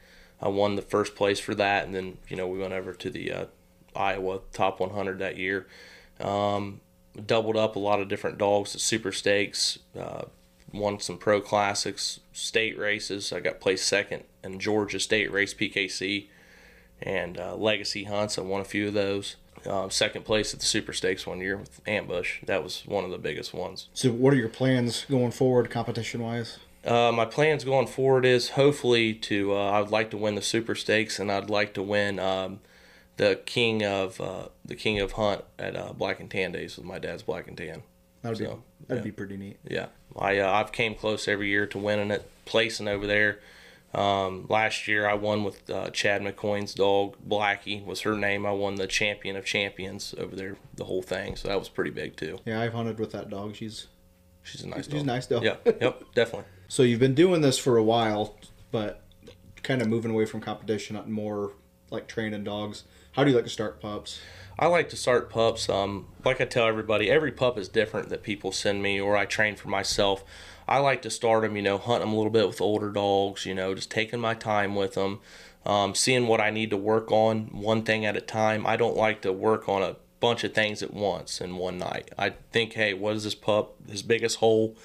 I 0.41 0.47
won 0.47 0.75
the 0.75 0.81
first 0.81 1.15
place 1.15 1.39
for 1.39 1.53
that, 1.55 1.85
and 1.85 1.93
then 1.93 2.17
you 2.27 2.35
know 2.35 2.47
we 2.47 2.57
went 2.57 2.73
over 2.73 2.93
to 2.93 3.09
the 3.11 3.31
uh, 3.31 3.45
Iowa 3.95 4.39
Top 4.51 4.79
100 4.79 5.19
that 5.19 5.37
year. 5.37 5.67
Um, 6.19 6.81
doubled 7.25 7.57
up 7.57 7.75
a 7.75 7.79
lot 7.79 7.99
of 7.99 8.07
different 8.07 8.37
dogs 8.37 8.75
at 8.75 8.81
Super 8.81 9.11
Stakes. 9.11 9.79
Uh, 9.97 10.23
won 10.71 10.99
some 10.99 11.17
pro 11.17 11.39
classics, 11.39 12.19
state 12.31 12.77
races. 12.77 13.31
I 13.31 13.39
got 13.39 13.59
placed 13.59 13.87
second 13.87 14.23
in 14.43 14.59
Georgia 14.59 14.99
State 14.99 15.31
Race 15.31 15.53
PKC 15.53 16.27
and 17.01 17.37
uh, 17.37 17.55
Legacy 17.55 18.05
Hunts. 18.05 18.37
I 18.37 18.41
won 18.41 18.61
a 18.61 18.65
few 18.65 18.87
of 18.87 18.93
those. 18.93 19.35
Um, 19.65 19.89
second 19.91 20.25
place 20.25 20.53
at 20.53 20.59
the 20.59 20.65
Super 20.65 20.91
Stakes 20.91 21.25
one 21.25 21.39
year 21.39 21.55
with 21.55 21.79
Ambush. 21.87 22.39
That 22.45 22.63
was 22.63 22.83
one 22.85 23.05
of 23.05 23.11
the 23.11 23.17
biggest 23.17 23.53
ones. 23.53 23.87
So, 23.93 24.11
what 24.11 24.33
are 24.33 24.37
your 24.37 24.49
plans 24.49 25.05
going 25.09 25.31
forward, 25.31 25.69
competition 25.69 26.21
wise? 26.21 26.59
Uh, 26.83 27.13
my 27.13 27.23
plans 27.23 27.63
going 27.63 27.87
forward 27.87 28.25
is 28.25 28.51
hopefully 28.51 29.13
to 29.13 29.53
uh, 29.55 29.71
I'd 29.71 29.89
like 29.89 30.11
to 30.11 30.17
win 30.17 30.35
the 30.35 30.41
Super 30.41 30.75
Stakes 30.75 31.17
and 31.17 31.31
I'd 31.31 31.49
like 31.49 31.73
to 31.75 31.81
win 31.81 32.19
um, 32.19 32.59
the 33.17 33.39
King 33.45 33.83
of 33.83 34.19
uh, 34.19 34.47
the 34.65 34.75
King 34.75 34.99
of 34.99 35.13
Hunt 35.13 35.43
at 35.59 35.75
uh, 35.75 35.93
Black 35.93 36.19
and 36.19 36.29
Tan 36.29 36.51
Days 36.51 36.77
with 36.77 36.85
my 36.85 36.99
dad's 36.99 37.23
Black 37.23 37.47
and 37.47 37.57
Tan. 37.57 37.83
That'd 38.21 38.39
be 38.39 38.45
that'd 38.45 38.61
yeah. 38.89 39.01
be 39.01 39.11
pretty 39.11 39.37
neat. 39.37 39.57
Yeah, 39.67 39.87
I 40.17 40.39
uh, 40.39 40.51
I've 40.51 40.71
came 40.71 40.95
close 40.95 41.27
every 41.27 41.49
year 41.49 41.65
to 41.67 41.77
winning 41.77 42.11
it, 42.11 42.29
placing 42.45 42.87
over 42.87 43.05
there. 43.05 43.39
Um, 43.93 44.47
last 44.49 44.87
year 44.87 45.07
I 45.07 45.13
won 45.13 45.43
with 45.43 45.69
uh, 45.69 45.91
Chad 45.91 46.23
McCoy's 46.23 46.73
dog 46.73 47.15
Blackie 47.27 47.85
was 47.85 48.01
her 48.01 48.15
name. 48.15 48.43
I 48.43 48.51
won 48.51 48.75
the 48.75 48.87
champion 48.87 49.35
of 49.35 49.45
champions 49.45 50.15
over 50.17 50.35
there, 50.35 50.57
the 50.73 50.85
whole 50.85 51.03
thing. 51.03 51.35
So 51.35 51.47
that 51.49 51.59
was 51.59 51.69
pretty 51.69 51.91
big 51.91 52.15
too. 52.15 52.39
Yeah, 52.43 52.59
I've 52.59 52.73
hunted 52.73 52.97
with 52.97 53.11
that 53.11 53.29
dog. 53.29 53.55
She's 53.55 53.87
She's 54.43 54.61
a 54.63 54.67
nice 54.67 54.85
she's 54.85 54.93
dog. 54.93 55.01
a 55.01 55.05
nice 55.05 55.25
dog. 55.25 55.43
Yeah, 55.43 55.55
yep, 55.65 56.03
definitely. 56.13 56.45
So 56.67 56.83
you've 56.83 56.99
been 56.99 57.15
doing 57.15 57.41
this 57.41 57.57
for 57.57 57.77
a 57.77 57.83
while, 57.83 58.35
but 58.71 59.01
kind 59.63 59.81
of 59.81 59.87
moving 59.87 60.11
away 60.11 60.25
from 60.25 60.41
competition, 60.41 61.01
more 61.11 61.53
like 61.89 62.07
training 62.07 62.43
dogs. 62.43 62.83
How 63.13 63.23
do 63.23 63.29
you 63.29 63.35
like 63.35 63.45
to 63.45 63.51
start 63.51 63.79
pups? 63.79 64.19
I 64.57 64.65
like 64.65 64.89
to 64.89 64.95
start 64.95 65.29
pups. 65.29 65.69
Um, 65.69 66.07
like 66.25 66.41
I 66.41 66.45
tell 66.45 66.65
everybody, 66.65 67.11
every 67.11 67.31
pup 67.31 67.59
is 67.59 67.69
different 67.69 68.09
that 68.09 68.23
people 68.23 68.51
send 68.51 68.81
me 68.81 68.99
or 68.99 69.15
I 69.15 69.25
train 69.25 69.55
for 69.55 69.67
myself. 69.67 70.23
I 70.67 70.79
like 70.79 71.03
to 71.03 71.11
start 71.11 71.43
them, 71.43 71.55
you 71.55 71.61
know, 71.61 71.77
hunt 71.77 72.01
them 72.01 72.11
a 72.11 72.15
little 72.15 72.31
bit 72.31 72.47
with 72.47 72.59
older 72.59 72.89
dogs, 72.89 73.45
you 73.45 73.53
know, 73.53 73.75
just 73.75 73.91
taking 73.91 74.19
my 74.19 74.33
time 74.33 74.73
with 74.73 74.95
them, 74.95 75.19
um, 75.63 75.93
seeing 75.93 76.25
what 76.25 76.41
I 76.41 76.49
need 76.49 76.71
to 76.71 76.77
work 76.77 77.11
on 77.11 77.49
one 77.51 77.83
thing 77.83 78.03
at 78.03 78.17
a 78.17 78.21
time. 78.21 78.65
I 78.65 78.77
don't 78.77 78.97
like 78.97 79.21
to 79.21 79.31
work 79.31 79.69
on 79.69 79.83
a 79.83 79.97
bunch 80.19 80.43
of 80.43 80.55
things 80.55 80.81
at 80.81 80.91
once 80.91 81.39
in 81.39 81.57
one 81.57 81.77
night. 81.77 82.09
I 82.17 82.31
think, 82.51 82.73
hey, 82.73 82.95
what 82.95 83.15
is 83.15 83.25
this 83.25 83.35
pup? 83.35 83.75
His 83.87 84.01
biggest 84.01 84.37
hole. 84.37 84.75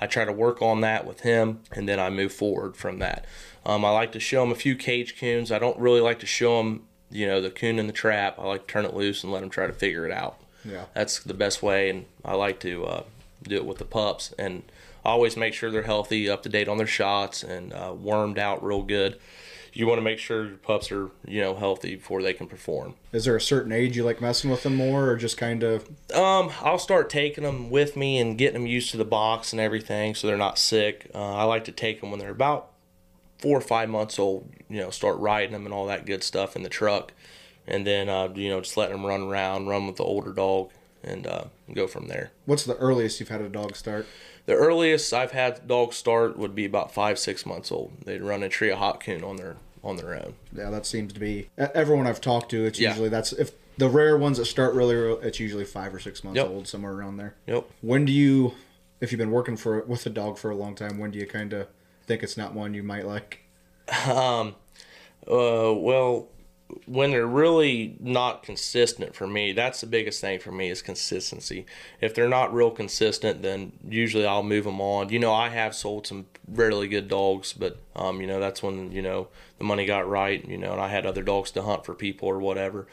I 0.00 0.06
try 0.06 0.24
to 0.24 0.32
work 0.32 0.62
on 0.62 0.82
that 0.82 1.04
with 1.04 1.20
him, 1.20 1.60
and 1.72 1.88
then 1.88 1.98
I 1.98 2.10
move 2.10 2.32
forward 2.32 2.76
from 2.76 3.00
that. 3.00 3.24
Um, 3.66 3.84
I 3.84 3.90
like 3.90 4.12
to 4.12 4.20
show 4.20 4.44
him 4.44 4.52
a 4.52 4.56
few 4.56 4.76
cage 4.76 5.18
coons. 5.18 5.50
I 5.50 5.58
don't 5.58 5.78
really 5.78 6.00
like 6.00 6.20
to 6.20 6.26
show 6.26 6.60
him, 6.60 6.82
you 7.12 7.26
know, 7.26 7.40
the 7.40 7.50
coon 7.50 7.78
in 7.78 7.86
the 7.86 7.92
trap. 7.92 8.38
I 8.38 8.46
like 8.46 8.66
to 8.66 8.72
turn 8.72 8.84
it 8.84 8.94
loose 8.94 9.22
and 9.22 9.32
let 9.32 9.42
him 9.42 9.50
try 9.50 9.66
to 9.66 9.72
figure 9.72 10.06
it 10.06 10.12
out. 10.12 10.38
Yeah. 10.64 10.86
That's 10.94 11.20
the 11.20 11.34
best 11.34 11.62
way, 11.62 11.90
and 11.90 12.06
I 12.24 12.34
like 12.34 12.60
to 12.60 12.84
uh, 12.84 13.02
do 13.42 13.56
it 13.56 13.66
with 13.66 13.78
the 13.78 13.84
pups. 13.84 14.32
And 14.38 14.62
always 15.04 15.36
make 15.36 15.54
sure 15.54 15.70
they're 15.70 15.82
healthy, 15.82 16.28
up 16.28 16.42
to 16.44 16.48
date 16.48 16.68
on 16.68 16.78
their 16.78 16.86
shots, 16.86 17.42
and 17.42 17.72
uh, 17.72 17.94
wormed 17.96 18.38
out 18.38 18.64
real 18.64 18.82
good. 18.82 19.18
You 19.74 19.86
want 19.86 19.98
to 19.98 20.02
make 20.02 20.18
sure 20.18 20.44
your 20.44 20.56
pups 20.56 20.92
are, 20.92 21.10
you 21.26 21.40
know, 21.40 21.54
healthy 21.56 21.94
before 21.94 22.22
they 22.22 22.34
can 22.34 22.46
perform. 22.46 22.94
Is 23.10 23.24
there 23.24 23.36
a 23.36 23.40
certain 23.40 23.72
age 23.72 23.96
you 23.96 24.04
like 24.04 24.20
messing 24.20 24.50
with 24.50 24.62
them 24.62 24.76
more, 24.76 25.08
or 25.08 25.16
just 25.16 25.38
kind 25.38 25.62
of? 25.62 25.88
Um, 26.14 26.52
I'll 26.60 26.78
start 26.78 27.08
taking 27.08 27.42
them 27.42 27.70
with 27.70 27.96
me 27.96 28.18
and 28.18 28.36
getting 28.36 28.54
them 28.54 28.66
used 28.66 28.90
to 28.90 28.98
the 28.98 29.04
box 29.04 29.52
and 29.52 29.60
everything, 29.60 30.14
so 30.14 30.26
they're 30.26 30.36
not 30.36 30.58
sick. 30.58 31.10
Uh, 31.14 31.34
I 31.34 31.44
like 31.44 31.64
to 31.64 31.72
take 31.72 32.00
them 32.02 32.10
when 32.10 32.20
they're 32.20 32.30
about 32.30 32.71
four 33.42 33.58
or 33.58 33.60
five 33.60 33.90
months 33.90 34.18
old. 34.18 34.48
You 34.70 34.78
know, 34.80 34.90
start 34.90 35.18
riding 35.18 35.52
them 35.52 35.66
and 35.66 35.74
all 35.74 35.86
that 35.86 36.06
good 36.06 36.22
stuff 36.22 36.56
in 36.56 36.62
the 36.62 36.68
truck, 36.70 37.12
and 37.66 37.86
then 37.86 38.08
uh, 38.08 38.28
you 38.34 38.48
know 38.48 38.60
just 38.60 38.76
letting 38.78 38.96
them 38.96 39.04
run 39.04 39.22
around, 39.22 39.66
run 39.66 39.86
with 39.86 39.96
the 39.96 40.04
older 40.04 40.32
dog, 40.32 40.70
and 41.02 41.26
uh, 41.26 41.44
go 41.74 41.86
from 41.86 42.08
there. 42.08 42.30
What's 42.46 42.64
the 42.64 42.76
earliest 42.76 43.20
you've 43.20 43.28
had 43.28 43.42
a 43.42 43.48
dog 43.50 43.76
start? 43.76 44.06
The 44.46 44.54
earliest 44.54 45.12
I've 45.12 45.32
had 45.32 45.68
dogs 45.68 45.96
start 45.96 46.36
would 46.38 46.54
be 46.54 46.64
about 46.64 46.92
five, 46.92 47.18
six 47.18 47.44
months 47.46 47.70
old. 47.70 47.92
They'd 48.04 48.22
run 48.22 48.42
a 48.42 48.48
tree 48.48 48.70
of 48.70 48.78
hot 48.78 49.00
coon 49.00 49.22
on 49.22 49.36
their 49.36 49.56
on 49.84 49.96
their 49.96 50.14
own. 50.14 50.34
Yeah, 50.56 50.70
that 50.70 50.86
seems 50.86 51.12
to 51.12 51.20
be 51.20 51.48
everyone 51.58 52.06
I've 52.06 52.20
talked 52.20 52.50
to. 52.52 52.64
It's 52.64 52.78
Yeah. 52.78 52.90
usually 52.90 53.08
that's 53.08 53.32
if 53.32 53.50
the 53.78 53.88
rare 53.88 54.16
ones 54.16 54.38
that 54.38 54.44
start 54.44 54.74
really, 54.74 54.94
early, 54.94 55.26
it's 55.26 55.40
usually 55.40 55.64
five 55.64 55.94
or 55.94 55.98
six 55.98 56.22
months 56.22 56.36
Yep. 56.36 56.46
old, 56.48 56.68
somewhere 56.68 56.92
around 56.92 57.16
there. 57.16 57.34
Yep. 57.46 57.64
When 57.80 58.04
do 58.04 58.12
you, 58.12 58.52
if 59.00 59.10
you've 59.10 59.18
been 59.18 59.30
working 59.32 59.56
for 59.56 59.80
with 59.82 60.04
a 60.06 60.10
dog 60.10 60.38
for 60.38 60.50
a 60.50 60.54
long 60.54 60.74
time, 60.76 60.98
when 60.98 61.10
do 61.10 61.18
you 61.18 61.26
kind 61.26 61.52
of 61.52 61.66
think 62.06 62.22
it's 62.22 62.36
not 62.36 62.54
one 62.54 62.74
you 62.74 62.82
might 62.82 63.06
like? 63.06 63.40
Um, 64.06 64.54
uh, 65.30 65.72
well, 65.74 66.28
when 66.86 67.10
they're 67.10 67.26
really 67.26 67.96
not 68.00 68.42
consistent 68.42 69.14
for 69.14 69.26
me, 69.26 69.52
that's 69.52 69.80
the 69.80 69.86
biggest 69.86 70.20
thing 70.20 70.38
for 70.38 70.52
me 70.52 70.70
is 70.70 70.82
consistency. 70.82 71.66
If 72.00 72.14
they're 72.14 72.28
not 72.28 72.52
real 72.52 72.70
consistent, 72.70 73.42
then 73.42 73.72
usually 73.88 74.26
I'll 74.26 74.42
move 74.42 74.64
them 74.64 74.80
on. 74.80 75.10
You 75.10 75.18
know, 75.18 75.32
I 75.32 75.48
have 75.48 75.74
sold 75.74 76.06
some 76.06 76.26
really 76.48 76.88
good 76.88 77.08
dogs, 77.08 77.52
but 77.52 77.78
um, 77.94 78.20
you 78.20 78.26
know, 78.26 78.40
that's 78.40 78.62
when 78.62 78.92
you 78.92 79.02
know 79.02 79.28
the 79.58 79.64
money 79.64 79.86
got 79.86 80.08
right. 80.08 80.46
You 80.46 80.58
know, 80.58 80.72
and 80.72 80.80
I 80.80 80.88
had 80.88 81.06
other 81.06 81.22
dogs 81.22 81.50
to 81.52 81.62
hunt 81.62 81.84
for 81.84 81.94
people 81.94 82.28
or 82.28 82.38
whatever. 82.38 82.86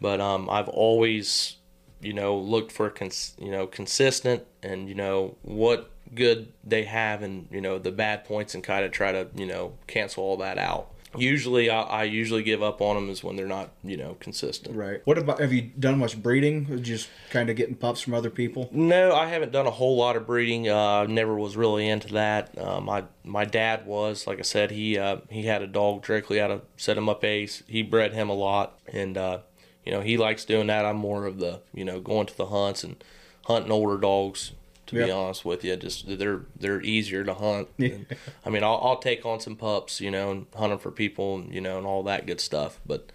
But 0.00 0.20
um, 0.20 0.50
I've 0.50 0.68
always, 0.68 1.56
you 2.00 2.12
know, 2.12 2.36
looked 2.36 2.72
for 2.72 2.90
cons- 2.90 3.34
you 3.38 3.50
know 3.50 3.66
consistent 3.66 4.44
and 4.62 4.88
you 4.88 4.94
know 4.94 5.36
what 5.42 5.91
good 6.14 6.52
they 6.64 6.84
have 6.84 7.22
and 7.22 7.48
you 7.50 7.60
know 7.60 7.78
the 7.78 7.92
bad 7.92 8.24
points 8.24 8.54
and 8.54 8.62
kind 8.62 8.84
of 8.84 8.92
try 8.92 9.12
to 9.12 9.28
you 9.34 9.46
know 9.46 9.74
cancel 9.86 10.22
all 10.24 10.36
that 10.38 10.58
out. 10.58 10.88
Usually, 11.14 11.68
I, 11.68 11.82
I 11.82 12.02
usually 12.04 12.42
give 12.42 12.62
up 12.62 12.80
on 12.80 12.96
them 12.96 13.10
is 13.10 13.22
when 13.22 13.36
they're 13.36 13.46
not 13.46 13.70
you 13.84 13.96
know 13.96 14.16
consistent. 14.20 14.76
Right. 14.76 15.02
What 15.04 15.18
about 15.18 15.40
have 15.40 15.52
you 15.52 15.62
done 15.78 15.98
much 15.98 16.22
breeding? 16.22 16.82
Just 16.82 17.10
kind 17.30 17.50
of 17.50 17.56
getting 17.56 17.74
pups 17.74 18.00
from 18.00 18.14
other 18.14 18.30
people? 18.30 18.70
No, 18.72 19.12
I 19.12 19.26
haven't 19.26 19.52
done 19.52 19.66
a 19.66 19.70
whole 19.70 19.96
lot 19.96 20.16
of 20.16 20.26
breeding. 20.26 20.68
Uh, 20.68 21.04
never 21.04 21.34
was 21.34 21.56
really 21.56 21.86
into 21.86 22.08
that. 22.14 22.56
Uh, 22.58 22.80
my 22.80 23.04
my 23.24 23.44
dad 23.44 23.86
was, 23.86 24.26
like 24.26 24.38
I 24.38 24.42
said, 24.42 24.70
he 24.70 24.98
uh, 24.98 25.18
he 25.28 25.42
had 25.44 25.60
a 25.60 25.66
dog 25.66 26.02
directly 26.02 26.40
out 26.40 26.50
of 26.50 26.62
Set 26.76 26.96
'em 26.96 27.08
Up 27.08 27.22
Ace. 27.24 27.62
He 27.66 27.82
bred 27.82 28.14
him 28.14 28.30
a 28.30 28.34
lot, 28.34 28.78
and 28.90 29.18
uh, 29.18 29.38
you 29.84 29.92
know 29.92 30.00
he 30.00 30.16
likes 30.16 30.46
doing 30.46 30.68
that. 30.68 30.86
I'm 30.86 30.96
more 30.96 31.26
of 31.26 31.38
the 31.38 31.60
you 31.74 31.84
know 31.84 32.00
going 32.00 32.26
to 32.26 32.36
the 32.36 32.46
hunts 32.46 32.84
and 32.84 33.02
hunting 33.44 33.72
older 33.72 33.98
dogs. 33.98 34.52
To 35.00 35.04
be 35.06 35.10
honest 35.10 35.44
with 35.44 35.64
you, 35.64 35.76
just 35.76 36.04
they're 36.18 36.42
they're 36.58 36.80
easier 36.82 37.24
to 37.24 37.34
hunt. 37.34 37.68
And, 37.78 38.06
I 38.46 38.50
mean, 38.50 38.62
I'll, 38.62 38.80
I'll 38.82 38.98
take 38.98 39.24
on 39.26 39.40
some 39.40 39.56
pups, 39.56 40.00
you 40.00 40.10
know, 40.10 40.30
and 40.30 40.46
hunt 40.54 40.70
them 40.70 40.78
for 40.78 40.90
people, 40.90 41.36
and 41.36 41.52
you 41.52 41.60
know, 41.60 41.78
and 41.78 41.86
all 41.86 42.02
that 42.04 42.26
good 42.26 42.40
stuff. 42.40 42.78
But 42.86 43.10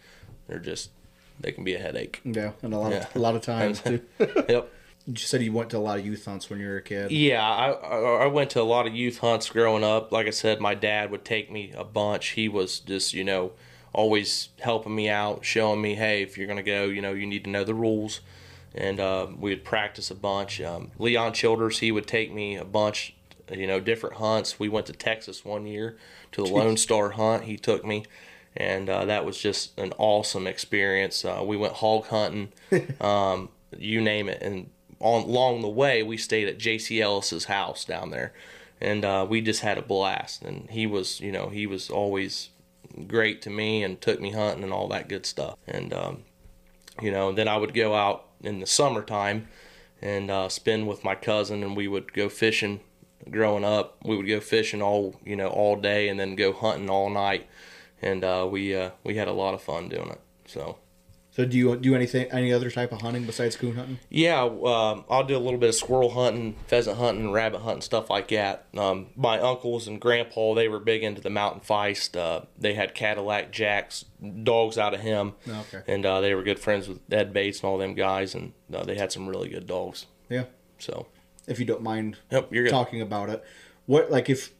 they're 0.48 0.60
just 0.60 0.90
they 1.40 1.52
can 1.52 1.64
be 1.64 1.76
a 1.76 1.80
headache. 1.80 2.20
Yeah, 2.26 2.52
and 2.64 2.74
a 2.74 2.78
lot 2.80 2.92
Yeah. 2.92 3.08
of 3.08 3.16
a 3.16 3.20
lot 3.20 3.36
of 3.36 3.42
times 3.42 3.82
too. 3.82 4.02
yep. 4.50 4.72
you 5.06 5.16
said 5.18 5.42
you 5.44 5.54
went 5.54 5.70
to 5.70 5.78
a 5.78 5.80
lot 5.80 6.00
of 6.00 6.06
youth 6.06 6.26
hunts 6.26 6.50
when 6.50 6.60
you 6.60 6.68
were 6.68 6.78
a 6.78 6.82
kid. 6.82 7.12
Yeah, 7.12 7.44
I, 7.48 7.70
I 7.72 7.98
I 8.24 8.26
went 8.28 8.50
to 8.52 8.62
a 8.62 8.64
lot 8.64 8.88
of 8.88 8.96
youth 8.96 9.20
hunts 9.20 9.50
growing 9.50 9.84
up. 9.84 10.12
Like 10.12 10.28
I 10.28 10.32
said, 10.32 10.60
my 10.60 10.74
dad 10.76 11.12
would 11.12 11.24
take 11.26 11.52
me 11.52 11.72
a 11.78 11.84
bunch. 11.84 12.30
He 12.30 12.50
was 12.50 12.80
just, 12.80 13.14
you 13.14 13.24
know, 13.24 13.52
always 13.94 14.50
helping 14.60 14.96
me 14.96 15.10
out, 15.10 15.46
showing 15.46 15.82
me, 15.82 15.96
hey, 15.96 16.24
if 16.24 16.38
you're 16.38 16.48
gonna 16.48 16.64
go, 16.64 16.86
you 16.86 17.02
know, 17.02 17.14
you 17.14 17.26
need 17.28 17.44
to 17.44 17.50
know 17.50 17.64
the 17.64 17.76
rules. 17.76 18.22
And 18.76 19.00
uh, 19.00 19.28
we 19.38 19.52
would 19.52 19.64
practice 19.64 20.12
a 20.12 20.16
bunch. 20.16 20.62
Um, 20.62 20.92
Leon 21.00 21.34
Childers, 21.34 21.80
he 21.80 21.92
would 21.92 22.08
take 22.08 22.34
me 22.34 22.56
a 22.56 22.66
bunch, 22.66 23.16
you 23.52 23.66
know, 23.66 23.80
different 23.80 24.18
hunts. 24.18 24.60
We 24.60 24.70
went 24.70 24.86
to 24.88 24.94
Texas 24.94 25.44
one 25.44 25.66
year 25.66 25.98
to 26.34 26.44
the 26.44 26.50
Lone 26.50 26.78
Star 26.78 27.12
hunt. 27.12 27.46
He 27.46 27.58
took 27.58 27.84
me, 27.86 28.06
and 28.56 28.90
uh, 28.90 29.06
that 29.06 29.26
was 29.26 29.40
just 29.40 29.78
an 29.80 29.94
awesome 29.98 30.48
experience. 30.48 31.26
Uh, 31.26 31.44
we 31.46 31.58
went 31.58 31.74
hog 31.74 32.08
hunting, 32.08 32.52
um, 33.02 33.50
you 33.78 34.02
name 34.02 34.30
it, 34.30 34.42
and 34.42 34.70
on 35.00 35.24
along 35.24 35.62
the 35.62 35.70
way 35.70 36.04
we 36.04 36.18
stayed 36.18 36.48
at 36.48 36.58
J.C. 36.58 37.02
Ellis's 37.02 37.46
house 37.46 37.86
down 37.86 38.12
there, 38.12 38.34
and 38.82 39.06
uh, 39.06 39.26
we 39.28 39.42
just 39.42 39.62
had 39.62 39.78
a 39.78 39.82
blast. 39.82 40.44
And 40.44 40.70
he 40.70 40.86
was, 40.86 41.20
you 41.20 41.32
know, 41.32 41.50
he 41.50 41.66
was 41.66 41.90
always 41.90 42.50
great 43.08 43.42
to 43.44 43.50
me 43.50 43.84
and 43.84 44.00
took 44.00 44.20
me 44.20 44.32
hunting 44.32 44.64
and 44.64 44.74
all 44.74 44.88
that 44.90 45.10
good 45.10 45.26
stuff. 45.26 45.58
And 45.68 45.94
um, 45.94 46.24
you 47.02 47.12
know, 47.12 47.32
then 47.32 47.48
I 47.48 47.58
would 47.58 47.74
go 47.74 47.94
out 47.94 48.27
in 48.42 48.60
the 48.60 48.68
summertime 48.68 49.48
and 50.02 50.30
uh, 50.30 50.50
spend 50.50 50.88
with 50.88 51.04
my 51.04 51.16
cousin, 51.16 51.64
and 51.64 51.76
we 51.76 51.88
would 51.88 52.14
go 52.14 52.30
fishing. 52.30 52.82
Growing 53.30 53.66
up, 53.66 53.98
we 54.06 54.16
would 54.16 54.28
go 54.28 54.40
fishing 54.40 54.82
all 54.82 55.20
you 55.26 55.36
know 55.36 55.48
all 55.48 55.76
day, 55.76 56.08
and 56.08 56.20
then 56.20 56.36
go 56.36 56.54
hunting 56.54 56.90
all 56.90 57.10
night, 57.10 57.48
and 58.02 58.24
uh, 58.24 58.48
we 58.50 58.76
uh, 58.76 58.92
we 59.04 59.16
had 59.16 59.28
a 59.28 59.34
lot 59.34 59.54
of 59.54 59.62
fun 59.62 59.90
doing 59.90 60.10
it. 60.10 60.22
So. 60.46 60.78
So 61.38 61.46
do 61.46 61.56
you 61.56 61.76
do 61.78 61.94
anything 61.94 62.32
any 62.32 62.52
other 62.52 62.72
type 62.72 62.92
of 62.92 63.02
hunting 63.02 63.26
besides 63.26 63.56
coon 63.56 63.76
hunting? 63.76 64.00
Yeah, 64.10 64.42
um, 64.42 65.06
I'll 65.08 65.24
do 65.24 65.38
a 65.38 65.40
little 65.40 65.60
bit 65.60 65.70
of 65.70 65.76
squirrel 65.76 66.10
hunting, 66.10 66.56
pheasant 66.66 66.98
hunting, 66.98 67.32
rabbit 67.32 67.60
hunting, 67.60 67.84
stuff 67.84 68.10
like 68.10 68.30
that. 68.30 68.66
Um, 68.76 69.10
my 69.16 69.40
uncles 69.40 69.88
and 69.88 70.02
grandpa, 70.02 70.56
they 70.56 70.68
were 70.68 70.80
big 70.80 71.04
into 71.04 71.22
the 71.22 71.30
mountain 71.30 71.62
feist. 71.62 72.18
Uh, 72.18 72.46
they 72.58 72.74
had 72.74 72.96
Cadillac 72.96 73.52
Jacks, 73.52 74.04
dogs 74.42 74.80
out 74.80 74.96
of 74.96 75.02
him, 75.02 75.34
Okay. 75.48 75.84
and 75.86 76.04
uh, 76.08 76.22
they 76.22 76.34
were 76.34 76.42
good 76.42 76.58
friends 76.58 76.88
with 76.90 77.02
Ed 77.14 77.34
Bates 77.34 77.60
and 77.60 77.70
all 77.70 77.78
them 77.78 77.94
guys, 77.94 78.34
and 78.34 78.54
uh, 78.74 78.84
they 78.84 78.96
had 78.96 79.12
some 79.12 79.28
really 79.30 79.48
good 79.50 79.68
dogs. 79.68 80.08
Yeah. 80.30 80.46
So, 80.80 81.06
If 81.46 81.60
you 81.60 81.66
don't 81.68 81.84
mind 81.84 82.18
yep, 82.32 82.52
you're 82.52 82.68
talking 82.68 83.00
about 83.00 83.30
it, 83.30 83.44
what 83.86 84.10
like 84.10 84.28
if 84.28 84.54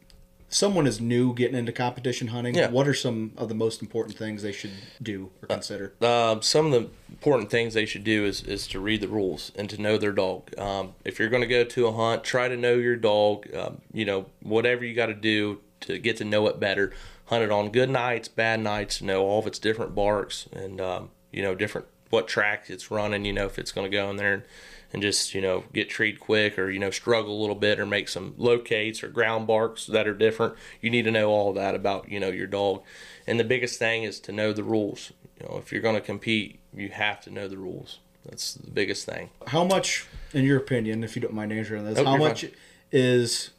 someone 0.48 0.86
is 0.86 1.00
new 1.00 1.34
getting 1.34 1.56
into 1.56 1.72
competition 1.72 2.28
hunting, 2.28 2.54
Yeah. 2.54 2.70
what 2.70 2.88
are 2.88 2.94
some 2.94 3.32
of 3.36 3.48
the 3.48 3.54
most 3.54 3.82
important 3.82 4.16
things 4.16 4.42
they 4.42 4.52
should 4.52 4.70
do 5.02 5.30
or 5.42 5.48
consider? 5.48 5.92
Um, 6.00 6.40
some 6.42 6.66
of 6.66 6.72
the 6.72 6.88
important 7.10 7.50
things 7.50 7.74
they 7.74 7.84
should 7.86 8.04
do 8.04 8.24
is, 8.24 8.42
is 8.42 8.66
to 8.68 8.80
read 8.80 9.00
the 9.00 9.08
rules 9.08 9.52
and 9.56 9.68
to 9.70 9.80
know 9.80 9.98
their 9.98 10.12
dog. 10.12 10.56
Um, 10.58 10.94
if 11.04 11.18
you're 11.18 11.28
going 11.28 11.42
to 11.42 11.46
go 11.48 11.64
to 11.64 11.86
a 11.86 11.92
hunt, 11.92 12.24
try 12.24 12.48
to 12.48 12.56
know 12.56 12.74
your 12.74 12.96
dog. 12.96 13.52
Um, 13.54 13.82
you 13.92 14.04
know, 14.04 14.26
whatever 14.42 14.84
you 14.84 14.94
got 14.94 15.06
to 15.06 15.14
do 15.14 15.60
to 15.80 15.98
get 15.98 16.16
to 16.18 16.24
know 16.24 16.46
it 16.48 16.58
better. 16.58 16.92
Hunt 17.26 17.42
it 17.44 17.50
on 17.50 17.70
good 17.70 17.90
nights, 17.90 18.26
bad 18.28 18.60
nights, 18.60 19.02
know 19.02 19.22
all 19.22 19.38
of 19.40 19.46
its 19.46 19.58
different 19.58 19.94
barks 19.94 20.48
and, 20.52 20.80
um, 20.80 21.10
you 21.30 21.42
know, 21.42 21.54
different 21.54 21.86
what 22.08 22.26
track 22.26 22.64
it's 22.70 22.90
running, 22.90 23.26
you 23.26 23.34
know, 23.34 23.44
if 23.44 23.58
it's 23.58 23.70
going 23.70 23.88
to 23.88 23.94
go 23.94 24.08
in 24.08 24.16
there 24.16 24.32
and, 24.32 24.42
and 24.92 25.02
just, 25.02 25.34
you 25.34 25.40
know, 25.40 25.64
get 25.72 25.90
treed 25.90 26.18
quick 26.18 26.58
or, 26.58 26.70
you 26.70 26.78
know, 26.78 26.90
struggle 26.90 27.38
a 27.38 27.40
little 27.40 27.56
bit 27.56 27.78
or 27.78 27.86
make 27.86 28.08
some 28.08 28.34
locates 28.36 29.02
or 29.02 29.08
ground 29.08 29.46
barks 29.46 29.86
that 29.86 30.08
are 30.08 30.14
different. 30.14 30.54
You 30.80 30.90
need 30.90 31.02
to 31.02 31.10
know 31.10 31.28
all 31.28 31.52
that 31.54 31.74
about, 31.74 32.08
you 32.10 32.18
know, 32.18 32.30
your 32.30 32.46
dog. 32.46 32.82
And 33.26 33.38
the 33.38 33.44
biggest 33.44 33.78
thing 33.78 34.04
is 34.04 34.18
to 34.20 34.32
know 34.32 34.52
the 34.52 34.64
rules. 34.64 35.12
You 35.38 35.46
know, 35.46 35.58
if 35.58 35.72
you're 35.72 35.82
going 35.82 35.94
to 35.94 36.00
compete, 36.00 36.60
you 36.74 36.88
have 36.88 37.20
to 37.22 37.30
know 37.30 37.48
the 37.48 37.58
rules. 37.58 37.98
That's 38.24 38.54
the 38.54 38.70
biggest 38.70 39.06
thing. 39.06 39.30
How 39.46 39.64
much, 39.64 40.06
in 40.32 40.44
your 40.44 40.58
opinion, 40.58 41.04
if 41.04 41.16
you 41.16 41.22
don't 41.22 41.34
mind 41.34 41.52
answering 41.52 41.84
this, 41.84 41.96
Nope, 41.96 42.06
how 42.06 42.16
much 42.16 42.46
is 42.90 43.50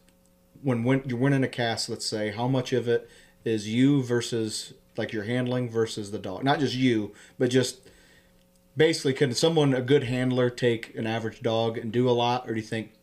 when 0.62 0.84
when 0.84 1.04
you're 1.06 1.18
winning 1.18 1.44
a 1.44 1.48
cast? 1.48 1.90
Let's 1.90 2.06
say 2.06 2.32
how 2.32 2.48
much 2.48 2.74
of 2.74 2.88
it 2.88 3.10
is 3.46 3.68
you 3.68 4.04
versus 4.04 4.74
like 4.98 5.14
your 5.14 5.24
handling 5.24 5.70
versus 5.70 6.12
the 6.12 6.20
dog? 6.20 6.44
Not 6.44 6.60
just 6.60 6.76
you, 6.76 7.14
but 7.38 7.50
just 7.50 7.89
basically, 8.80 9.14
can 9.14 9.34
someone 9.34 9.74
a 9.74 9.82
good 9.82 10.06
handler 10.06 10.50
take 10.50 10.96
an 10.96 11.06
average 11.06 11.42
dog 11.42 11.78
and 11.78 11.92
do 11.92 12.10
a 12.10 12.12
lot, 12.12 12.50
or 12.50 12.54
do 12.54 12.62
you 12.62 12.66
think 12.66 12.94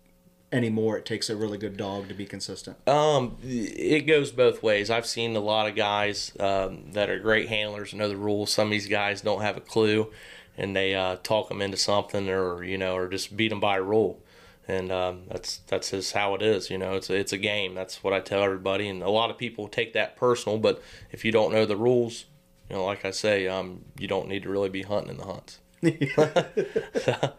anymore 0.50 0.96
it 0.96 1.04
takes 1.04 1.28
a 1.28 1.36
really 1.36 1.58
good 1.58 1.76
dog 1.76 2.08
to 2.08 2.14
be 2.14 2.24
consistent? 2.24 2.76
Um, 2.88 3.36
it 3.44 4.06
goes 4.06 4.32
both 4.32 4.62
ways. 4.62 4.90
I've 4.90 5.06
seen 5.06 5.36
a 5.36 5.40
lot 5.40 5.68
of 5.68 5.76
guys 5.76 6.32
um, 6.40 6.92
that 6.92 7.10
are 7.10 7.18
great 7.18 7.48
handlers 7.48 7.92
know 7.94 8.08
the 8.08 8.16
rules. 8.16 8.50
Some 8.50 8.68
of 8.68 8.70
these 8.72 8.88
guys 8.88 9.20
don't 9.20 9.42
have 9.42 9.56
a 9.56 9.60
clue, 9.60 10.10
and 10.56 10.74
they 10.74 10.94
uh, 10.94 11.16
talk 11.22 11.50
them 11.50 11.60
into 11.60 11.76
something, 11.76 12.28
or 12.28 12.64
you 12.64 12.78
know, 12.78 12.96
or 12.96 13.06
just 13.06 13.36
beat 13.36 13.48
them 13.48 13.60
by 13.60 13.76
a 13.76 13.82
rule. 13.82 14.20
And 14.66 14.90
um, 14.90 15.24
that's 15.28 15.58
that's 15.68 15.90
just 15.90 16.14
how 16.14 16.34
it 16.34 16.42
is. 16.42 16.70
You 16.70 16.78
know, 16.78 16.94
it's 16.94 17.10
a, 17.10 17.14
it's 17.14 17.32
a 17.34 17.38
game. 17.38 17.74
That's 17.74 18.02
what 18.02 18.14
I 18.14 18.20
tell 18.20 18.42
everybody. 18.42 18.88
And 18.88 19.02
a 19.02 19.10
lot 19.10 19.30
of 19.30 19.36
people 19.36 19.68
take 19.68 19.92
that 19.92 20.16
personal. 20.16 20.58
But 20.58 20.82
if 21.12 21.24
you 21.24 21.30
don't 21.30 21.52
know 21.52 21.66
the 21.66 21.76
rules, 21.76 22.24
you 22.70 22.76
know, 22.76 22.84
like 22.84 23.04
I 23.04 23.10
say, 23.10 23.46
um, 23.46 23.84
you 23.98 24.08
don't 24.08 24.26
need 24.26 24.42
to 24.42 24.48
really 24.48 24.70
be 24.70 24.82
hunting 24.82 25.10
in 25.10 25.18
the 25.18 25.26
hunts. 25.26 25.60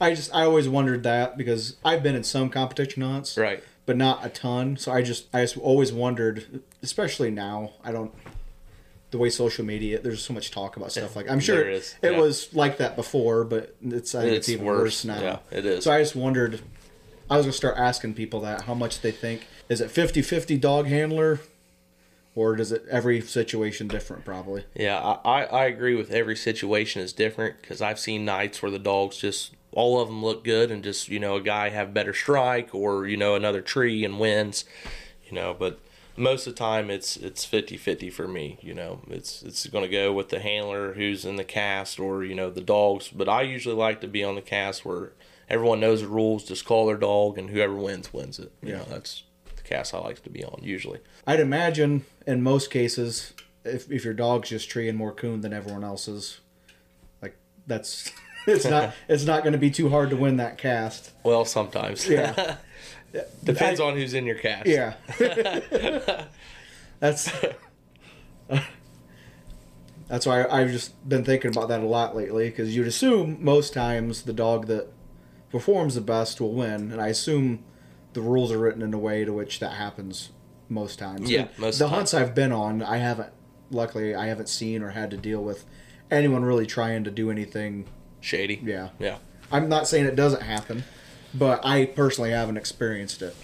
I 0.00 0.14
just 0.14 0.32
I 0.34 0.42
always 0.44 0.68
wondered 0.68 1.02
that 1.02 1.36
because 1.36 1.76
I've 1.84 2.02
been 2.02 2.14
in 2.14 2.22
some 2.24 2.50
competition 2.50 3.02
hunts, 3.02 3.36
Right. 3.36 3.62
but 3.86 3.96
not 3.96 4.24
a 4.24 4.28
ton. 4.28 4.76
So 4.76 4.92
I 4.92 5.02
just 5.02 5.26
I 5.34 5.40
just 5.42 5.56
always 5.56 5.92
wondered, 5.92 6.62
especially 6.82 7.30
now. 7.30 7.72
I 7.82 7.90
don't 7.92 8.12
the 9.10 9.18
way 9.18 9.30
social 9.30 9.64
media. 9.64 9.98
There's 10.00 10.22
so 10.24 10.32
much 10.34 10.50
talk 10.50 10.76
about 10.76 10.92
stuff 10.92 11.16
like 11.16 11.28
I'm 11.30 11.40
sure 11.40 11.56
There 11.56 11.70
is, 11.70 11.94
it 12.02 12.12
yeah. 12.12 12.18
was 12.20 12.54
like 12.54 12.76
that 12.78 12.94
before, 12.94 13.42
but 13.44 13.74
it's 13.82 14.14
I 14.14 14.22
think 14.22 14.32
it's, 14.36 14.48
It's 14.48 14.54
even 14.54 14.66
worse, 14.66 14.78
worse, 14.80 15.04
now. 15.04 15.20
yeah, 15.20 15.38
it 15.50 15.66
is. 15.66 15.84
So 15.84 15.90
I 15.92 16.00
just 16.00 16.14
wondered. 16.14 16.60
I 17.30 17.36
was 17.36 17.44
gonna 17.44 17.52
start 17.52 17.76
asking 17.76 18.14
people 18.14 18.40
that 18.40 18.62
how 18.62 18.74
much 18.74 19.00
they 19.02 19.10
think 19.10 19.46
is 19.68 19.82
it 19.82 19.90
50-50 19.90 20.58
dog 20.60 20.86
handler, 20.86 21.40
or 22.38 22.54
does 22.54 22.70
it 22.70 22.84
every 22.88 23.20
situation 23.20 23.88
different? 23.88 24.24
Probably. 24.24 24.64
Yeah, 24.72 25.00
I, 25.24 25.42
I, 25.42 25.64
agree 25.64 25.96
with 25.96 26.12
every 26.12 26.36
situation 26.36 27.02
is 27.02 27.12
different 27.12 27.60
because 27.60 27.82
I've 27.82 27.98
seen 27.98 28.24
nights 28.24 28.62
where 28.62 28.70
the 28.70 28.78
dogs 28.78 29.16
just 29.16 29.54
all 29.72 30.00
of 30.00 30.06
them 30.06 30.24
look 30.24 30.44
good 30.44 30.70
and 30.70 30.84
just 30.84 31.08
you 31.08 31.18
know 31.18 31.34
a 31.34 31.40
guy 31.40 31.70
have 31.70 31.92
better 31.92 32.14
strike 32.14 32.72
or 32.72 33.08
you 33.08 33.16
know 33.16 33.34
another 33.34 33.60
tree 33.60 34.04
and 34.04 34.20
wins, 34.20 34.64
you 35.26 35.32
know. 35.32 35.52
But 35.52 35.80
most 36.16 36.46
of 36.46 36.54
the 36.54 36.58
time 36.58 36.90
it's 36.90 37.16
it's 37.16 37.44
50-50 37.44 38.12
for 38.12 38.28
me. 38.28 38.56
You 38.62 38.74
know, 38.74 39.00
it's 39.08 39.42
it's 39.42 39.66
going 39.66 39.82
to 39.84 39.90
go 39.90 40.12
with 40.12 40.28
the 40.28 40.38
handler 40.38 40.94
who's 40.94 41.24
in 41.24 41.34
the 41.34 41.44
cast 41.44 41.98
or 41.98 42.22
you 42.22 42.36
know 42.36 42.50
the 42.50 42.60
dogs. 42.60 43.08
But 43.08 43.28
I 43.28 43.42
usually 43.42 43.74
like 43.74 44.00
to 44.02 44.06
be 44.08 44.22
on 44.22 44.36
the 44.36 44.42
cast 44.42 44.84
where 44.84 45.10
everyone 45.50 45.80
knows 45.80 46.02
the 46.02 46.08
rules. 46.08 46.44
Just 46.44 46.64
call 46.64 46.86
their 46.86 46.96
dog 46.96 47.36
and 47.36 47.50
whoever 47.50 47.74
wins 47.74 48.12
wins 48.12 48.38
it. 48.38 48.52
You 48.62 48.74
Yeah. 48.74 48.78
know, 48.78 48.84
that's 48.90 49.24
cast 49.68 49.94
I 49.94 49.98
like 49.98 50.22
to 50.22 50.30
be 50.30 50.44
on 50.44 50.60
usually. 50.62 51.00
I'd 51.26 51.40
imagine 51.40 52.04
in 52.26 52.42
most 52.42 52.70
cases, 52.70 53.34
if 53.64 53.90
if 53.90 54.04
your 54.04 54.14
dog's 54.14 54.48
just 54.48 54.70
treeing 54.70 54.96
more 54.96 55.12
coon 55.12 55.40
than 55.42 55.52
everyone 55.52 55.84
else's, 55.84 56.40
like 57.22 57.36
that's 57.66 58.10
it's 58.46 58.64
not 58.64 58.94
it's 59.08 59.24
not 59.24 59.42
going 59.42 59.52
to 59.52 59.58
be 59.58 59.70
too 59.70 59.88
hard 59.90 60.10
to 60.10 60.16
win 60.16 60.36
that 60.38 60.58
cast. 60.58 61.12
Well, 61.22 61.44
sometimes. 61.44 62.08
Yeah. 62.08 62.56
Depends 63.44 63.80
I- 63.80 63.84
on 63.84 63.94
who's 63.96 64.14
in 64.14 64.26
your 64.26 64.36
cast. 64.36 64.66
Yeah. 64.66 64.94
that's 67.00 67.30
that's 70.08 70.26
why 70.26 70.46
I've 70.46 70.70
just 70.70 71.08
been 71.08 71.24
thinking 71.24 71.50
about 71.50 71.68
that 71.68 71.80
a 71.80 71.86
lot 71.86 72.16
lately 72.16 72.48
because 72.48 72.74
you'd 72.74 72.86
assume 72.86 73.38
most 73.44 73.72
times 73.74 74.22
the 74.22 74.32
dog 74.32 74.66
that 74.66 74.88
performs 75.50 75.94
the 75.94 76.00
best 76.00 76.40
will 76.40 76.52
win, 76.52 76.92
and 76.92 77.00
I 77.00 77.08
assume 77.08 77.64
the 78.18 78.28
rules 78.28 78.50
are 78.50 78.58
written 78.58 78.82
in 78.82 78.92
a 78.92 78.98
way 78.98 79.24
to 79.24 79.32
which 79.32 79.60
that 79.60 79.74
happens 79.74 80.30
most 80.68 80.98
times. 80.98 81.30
Yeah, 81.30 81.42
And 81.42 81.58
most 81.58 81.78
the 81.78 81.88
hunts 81.88 82.12
I've 82.12 82.34
been 82.34 82.50
on, 82.50 82.82
I 82.82 82.96
haven't. 82.96 83.32
Luckily, 83.70 84.12
I 84.14 84.26
haven't 84.26 84.48
seen 84.48 84.82
or 84.82 84.90
had 84.90 85.10
to 85.12 85.16
deal 85.16 85.40
with 85.42 85.64
anyone 86.10 86.44
really 86.44 86.66
trying 86.66 87.04
to 87.04 87.10
do 87.12 87.30
anything. 87.30 87.86
Shady. 88.20 88.60
Yeah. 88.64 88.88
Yeah. 88.98 89.18
I'm 89.52 89.68
not 89.68 89.86
saying 89.86 90.06
it 90.06 90.16
doesn't 90.16 90.42
happen, 90.42 90.82
but 91.32 91.64
I 91.64 91.84
personally 91.86 92.30
haven't 92.32 92.56
experienced 92.56 93.22
it. 93.22 93.36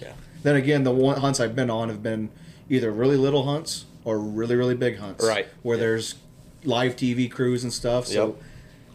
Yeah. 0.00 0.12
Then 0.44 0.54
again, 0.54 0.84
the 0.84 0.92
one 0.92 1.20
hunts 1.20 1.40
I've 1.40 1.56
been 1.56 1.70
on 1.70 1.88
have 1.88 2.02
been 2.02 2.30
either 2.70 2.92
really 2.92 3.16
little 3.16 3.44
hunts 3.44 3.86
or 4.04 4.18
really 4.20 4.54
really 4.54 4.74
big 4.76 4.98
hunts. 4.98 5.26
Right. 5.26 5.48
Where 5.62 5.76
there's 5.76 6.14
live 6.62 6.94
TV 6.94 7.28
crews 7.28 7.64
and 7.64 7.72
stuff. 7.72 8.06
So 8.06 8.26
Yep. 8.26 8.36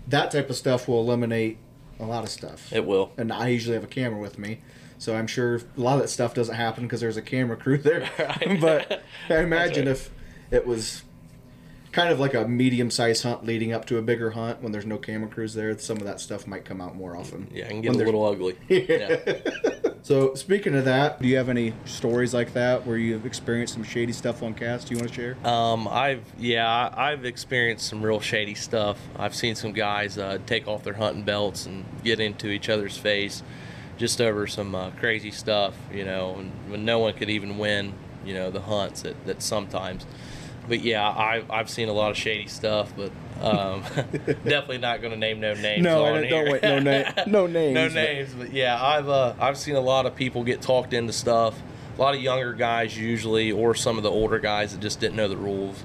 that 0.08 0.32
type 0.32 0.50
of 0.50 0.56
stuff 0.56 0.88
will 0.88 1.02
eliminate 1.02 1.58
a 2.00 2.06
lot 2.06 2.24
of 2.24 2.30
stuff. 2.30 2.72
It 2.72 2.86
will. 2.86 3.12
And 3.18 3.32
I 3.32 3.50
usually 3.50 3.76
have 3.76 3.84
a 3.84 3.88
camera 3.88 4.20
with 4.20 4.38
me. 4.40 4.62
So 4.98 5.16
I'm 5.16 5.28
sure 5.28 5.56
a 5.56 5.62
lot 5.80 5.96
of 5.96 6.02
that 6.02 6.10
stuff 6.10 6.34
doesn't 6.34 6.56
happen 6.56 6.84
because 6.84 7.00
there's 7.00 7.18
a 7.18 7.22
camera 7.22 7.58
crew 7.58 7.78
there. 7.82 8.10
Right. 8.20 8.58
but 8.62 9.02
I 9.30 9.38
imagine 9.38 9.86
right. 9.86 9.92
if 9.92 10.12
it 10.52 10.66
was 10.66 11.04
kind 11.92 12.10
of 12.12 12.20
like 12.20 12.34
a 12.34 12.48
medium-sized 12.48 13.24
hunt 13.24 13.46
leading 13.46 13.74
up 13.74 13.86
to 13.86 13.98
a 13.98 14.02
bigger 14.02 14.32
hunt 14.32 14.62
when 14.62 14.72
there's 14.72 14.86
no 14.86 14.98
camera 14.98 15.30
crews 15.30 15.54
there, 15.54 15.78
some 15.80 15.98
of 15.98 16.04
that 16.04 16.20
stuff 16.20 16.46
might 16.46 16.66
come 16.66 16.82
out 16.82 16.96
more 16.96 17.18
often. 17.18 17.50
Yeah, 17.52 17.66
it 17.66 17.70
can 17.70 17.82
get 17.82 17.92
When 17.92 18.02
a 18.02 18.06
little 18.06 18.26
ugly. 18.26 18.58
yeah. 18.68 19.20
So 20.02 20.34
speaking 20.34 20.76
of 20.76 20.86
that, 20.86 21.22
do 21.22 21.28
you 21.28 21.38
have 21.38 21.50
any 21.50 21.74
stories 21.86 22.34
like 22.34 22.54
that 22.54 22.86
where 22.88 22.98
you've 22.98 23.26
experienced 23.26 23.74
some 23.74 23.84
shady 23.84 24.14
stuff 24.14 24.42
on 24.42 24.54
cast 24.54 24.88
Do 24.88 24.96
you 24.96 25.00
want 25.00 25.10
to 25.10 25.16
share? 25.16 25.48
Um, 25.48 25.88
I've 25.88 26.24
yeah, 26.38 26.90
I've 26.96 27.26
experienced 27.26 27.88
some 27.88 28.02
real 28.02 28.20
shady 28.20 28.56
stuff. 28.56 28.98
I've 29.18 29.36
seen 29.36 29.56
some 29.56 29.74
guys 29.74 30.18
uh, 30.18 30.40
take 30.46 30.68
off 30.68 30.84
their 30.84 30.94
hunting 30.94 31.24
belts 31.24 31.66
and 31.66 31.86
get 32.04 32.20
into 32.20 32.48
each 32.48 32.70
other's 32.70 32.98
face, 32.98 33.44
just 33.98 34.22
over 34.22 34.48
some 34.48 34.74
uh, 34.74 34.92
crazy 34.92 35.32
stuff. 35.32 35.76
You 35.94 36.06
know, 36.06 36.36
and 36.40 36.52
when 36.72 36.86
no 36.86 37.00
one 37.00 37.14
could 37.14 37.30
even 37.30 37.58
win. 37.58 37.94
You 38.26 38.34
know, 38.34 38.52
the 38.52 38.62
hunts 38.62 39.04
that, 39.04 39.26
that 39.26 39.42
sometimes. 39.42 40.06
But 40.68 40.82
yeah, 40.82 41.08
I 41.08 41.44
I've 41.50 41.70
seen 41.70 41.88
a 41.88 41.94
lot 41.94 42.12
of 42.12 42.18
shady 42.18 42.48
stuff, 42.48 42.92
but 42.96 43.12
um, 43.42 43.82
definitely 44.26 44.78
not 44.80 45.02
going 45.02 45.12
to 45.12 45.18
name 45.20 45.40
no 45.40 45.54
names. 45.54 45.84
No, 45.84 46.06
on 46.06 46.28
don't- 46.28 46.52
wait, 46.52 46.62
no 46.62 46.80
na- 46.80 47.12
no 47.28 47.48
names, 47.48 47.74
no 47.76 47.88
but- 47.88 47.94
names, 47.94 48.34
but 48.34 48.54
yeah, 48.54 48.82
I've 48.84 49.10
uh, 49.10 49.34
I've 49.40 49.58
seen 49.58 49.76
a 49.76 49.80
lot 49.82 50.06
of 50.06 50.16
people 50.16 50.44
get 50.44 50.62
talked 50.62 50.94
into 50.94 51.14
stuff. 51.14 51.60
A 51.98 52.02
lot 52.02 52.16
of 52.16 52.22
younger 52.22 52.54
guys 52.54 52.98
usually, 52.98 53.52
or 53.52 53.76
some 53.76 53.98
of 53.98 54.04
the 54.04 54.12
older 54.12 54.40
guys 54.40 54.72
that 54.72 54.80
just 54.82 55.00
didn't 55.00 55.16
know 55.18 55.28
the 55.28 55.36
rules. 55.38 55.84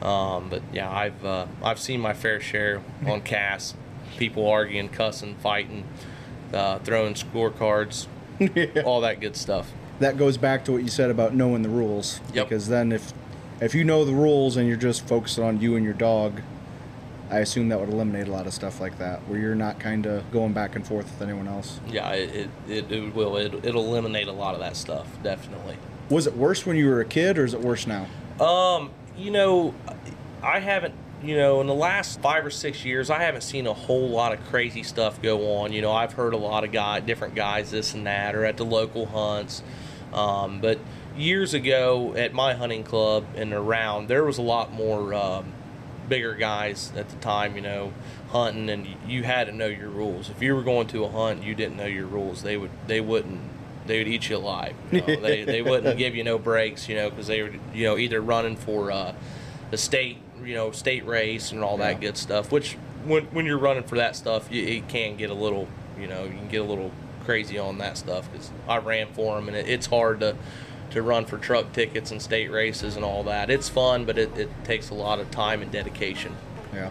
Um, 0.00 0.48
but 0.48 0.62
yeah, 0.72 0.90
I've 0.90 1.24
uh, 1.24 1.46
I've 1.62 1.78
seen 1.78 2.00
my 2.00 2.14
fair 2.14 2.40
share 2.40 2.82
on 3.06 3.20
cast. 3.22 3.76
People 4.16 4.48
arguing, 4.48 4.88
cussing, 4.88 5.34
fighting, 5.36 5.84
uh, 6.52 6.78
throwing 6.80 7.14
scorecards, 7.14 8.06
all 8.84 9.00
that 9.02 9.20
good 9.20 9.36
stuff. 9.36 9.70
That 10.00 10.16
goes 10.16 10.36
back 10.38 10.64
to 10.64 10.72
what 10.72 10.82
you 10.82 10.88
said 10.88 11.10
about 11.10 11.34
knowing 11.34 11.62
the 11.62 11.68
rules. 11.68 12.20
Yep. 12.34 12.48
Because 12.48 12.68
then 12.68 12.90
if 12.92 13.12
if 13.60 13.74
you 13.74 13.84
know 13.84 14.04
the 14.06 14.14
rules 14.14 14.56
and 14.56 14.66
you're 14.66 14.76
just 14.78 15.06
focusing 15.06 15.44
on 15.44 15.60
you 15.60 15.76
and 15.76 15.84
your 15.84 15.94
dog, 15.94 16.40
I 17.30 17.38
assume 17.38 17.68
that 17.68 17.78
would 17.78 17.88
eliminate 17.88 18.26
a 18.26 18.32
lot 18.32 18.46
of 18.46 18.52
stuff 18.52 18.80
like 18.80 18.98
that, 18.98 19.20
where 19.28 19.38
you're 19.38 19.54
not 19.54 19.78
kind 19.78 20.04
of 20.06 20.30
going 20.32 20.52
back 20.52 20.74
and 20.74 20.86
forth 20.86 21.04
with 21.04 21.22
anyone 21.22 21.46
else. 21.46 21.78
Yeah, 21.88 22.10
it 22.10 22.50
it, 22.68 22.90
it, 22.90 23.14
will 23.14 23.36
it, 23.36 23.54
it'll 23.64 23.86
eliminate 23.86 24.26
a 24.26 24.32
lot 24.32 24.54
of 24.54 24.60
that 24.60 24.76
stuff 24.76 25.06
definitely. 25.22 25.76
Was 26.08 26.26
it 26.26 26.36
worse 26.36 26.66
when 26.66 26.76
you 26.76 26.88
were 26.88 27.00
a 27.00 27.04
kid, 27.04 27.38
or 27.38 27.44
is 27.44 27.54
it 27.54 27.60
worse 27.60 27.86
now? 27.86 28.06
Um, 28.44 28.90
you 29.16 29.30
know, 29.30 29.74
I 30.42 30.58
haven't, 30.58 30.94
you 31.22 31.36
know, 31.36 31.60
in 31.60 31.68
the 31.68 31.74
last 31.74 32.20
five 32.20 32.44
or 32.44 32.50
six 32.50 32.84
years, 32.84 33.10
I 33.10 33.22
haven't 33.22 33.42
seen 33.42 33.66
a 33.68 33.74
whole 33.74 34.08
lot 34.08 34.32
of 34.32 34.44
crazy 34.46 34.82
stuff 34.82 35.22
go 35.22 35.58
on. 35.58 35.72
You 35.72 35.82
know, 35.82 35.92
I've 35.92 36.14
heard 36.14 36.34
a 36.34 36.38
lot 36.38 36.64
of 36.64 36.72
guy, 36.72 36.98
different 36.98 37.36
guys, 37.36 37.70
this 37.70 37.94
and 37.94 38.06
that, 38.06 38.34
or 38.34 38.44
at 38.44 38.56
the 38.56 38.64
local 38.64 39.06
hunts. 39.06 39.62
Um, 40.12 40.60
but 40.60 40.80
years 41.16 41.54
ago 41.54 42.14
at 42.16 42.32
my 42.32 42.54
hunting 42.54 42.82
club 42.82 43.24
and 43.36 43.52
around, 43.52 44.08
there 44.08 44.24
was 44.24 44.38
a 44.38 44.42
lot 44.42 44.72
more 44.72 45.14
um, 45.14 45.52
bigger 46.10 46.34
guys 46.34 46.92
at 46.94 47.08
the 47.08 47.16
time. 47.16 47.56
You 47.56 47.62
know, 47.62 47.92
hunting, 48.28 48.68
and 48.68 48.86
you 49.08 49.22
had 49.22 49.46
to 49.46 49.52
know 49.52 49.66
your 49.66 49.88
rules. 49.88 50.28
If 50.28 50.42
you 50.42 50.54
were 50.54 50.62
going 50.62 50.88
to 50.88 51.04
a 51.04 51.08
hunt, 51.08 51.38
and 51.38 51.46
you 51.48 51.54
didn't 51.54 51.78
know 51.78 51.86
your 51.86 52.06
rules. 52.06 52.42
They 52.42 52.58
would, 52.58 52.70
they 52.86 53.00
wouldn't 53.00 53.40
they 53.86 53.96
would 53.98 54.08
eat 54.08 54.28
you 54.28 54.36
alive. 54.36 54.74
You 54.92 55.00
know? 55.00 55.20
they 55.20 55.44
they 55.54 55.62
wouldn't 55.62 55.96
give 55.96 56.14
you 56.14 56.22
no 56.24 56.38
breaks, 56.38 56.86
you 56.88 56.96
know, 56.96 57.08
because 57.08 57.28
they 57.28 57.42
were 57.42 57.52
you 57.72 57.84
know 57.86 57.96
either 57.96 58.20
running 58.20 58.56
for 58.56 58.92
uh, 58.92 59.14
the 59.70 59.78
state 59.78 60.18
you 60.44 60.54
know 60.54 60.70
state 60.72 61.06
race 61.06 61.52
and 61.52 61.62
all 61.64 61.78
that 61.78 61.94
Yeah. 61.94 62.00
good 62.08 62.16
stuff. 62.18 62.52
Which 62.52 62.74
when 63.04 63.24
when 63.26 63.46
you're 63.46 63.58
running 63.58 63.84
for 63.84 63.96
that 63.96 64.16
stuff, 64.16 64.50
you, 64.52 64.62
it 64.66 64.88
can 64.88 65.16
get 65.16 65.30
a 65.30 65.34
little 65.34 65.66
you 65.98 66.06
know 66.06 66.24
you 66.24 66.30
can 66.36 66.48
get 66.48 66.60
a 66.60 66.64
little 66.64 66.90
crazy 67.24 67.58
on 67.58 67.78
that 67.78 67.96
stuff 67.96 68.30
because 68.32 68.50
I 68.66 68.78
ran 68.78 69.08
for 69.12 69.36
them 69.36 69.48
and 69.48 69.56
it, 69.56 69.68
it's 69.68 69.86
hard 69.86 70.20
to 70.20 70.34
to 70.90 71.02
run 71.02 71.24
for 71.24 71.38
truck 71.38 71.72
tickets 71.72 72.10
and 72.10 72.20
state 72.20 72.50
races 72.50 72.96
and 72.96 73.04
all 73.04 73.22
that. 73.24 73.50
It's 73.50 73.68
fun, 73.68 74.04
but 74.04 74.18
it, 74.18 74.36
it 74.36 74.50
takes 74.64 74.90
a 74.90 74.94
lot 74.94 75.20
of 75.20 75.30
time 75.30 75.62
and 75.62 75.70
dedication. 75.70 76.34
Yeah. 76.72 76.90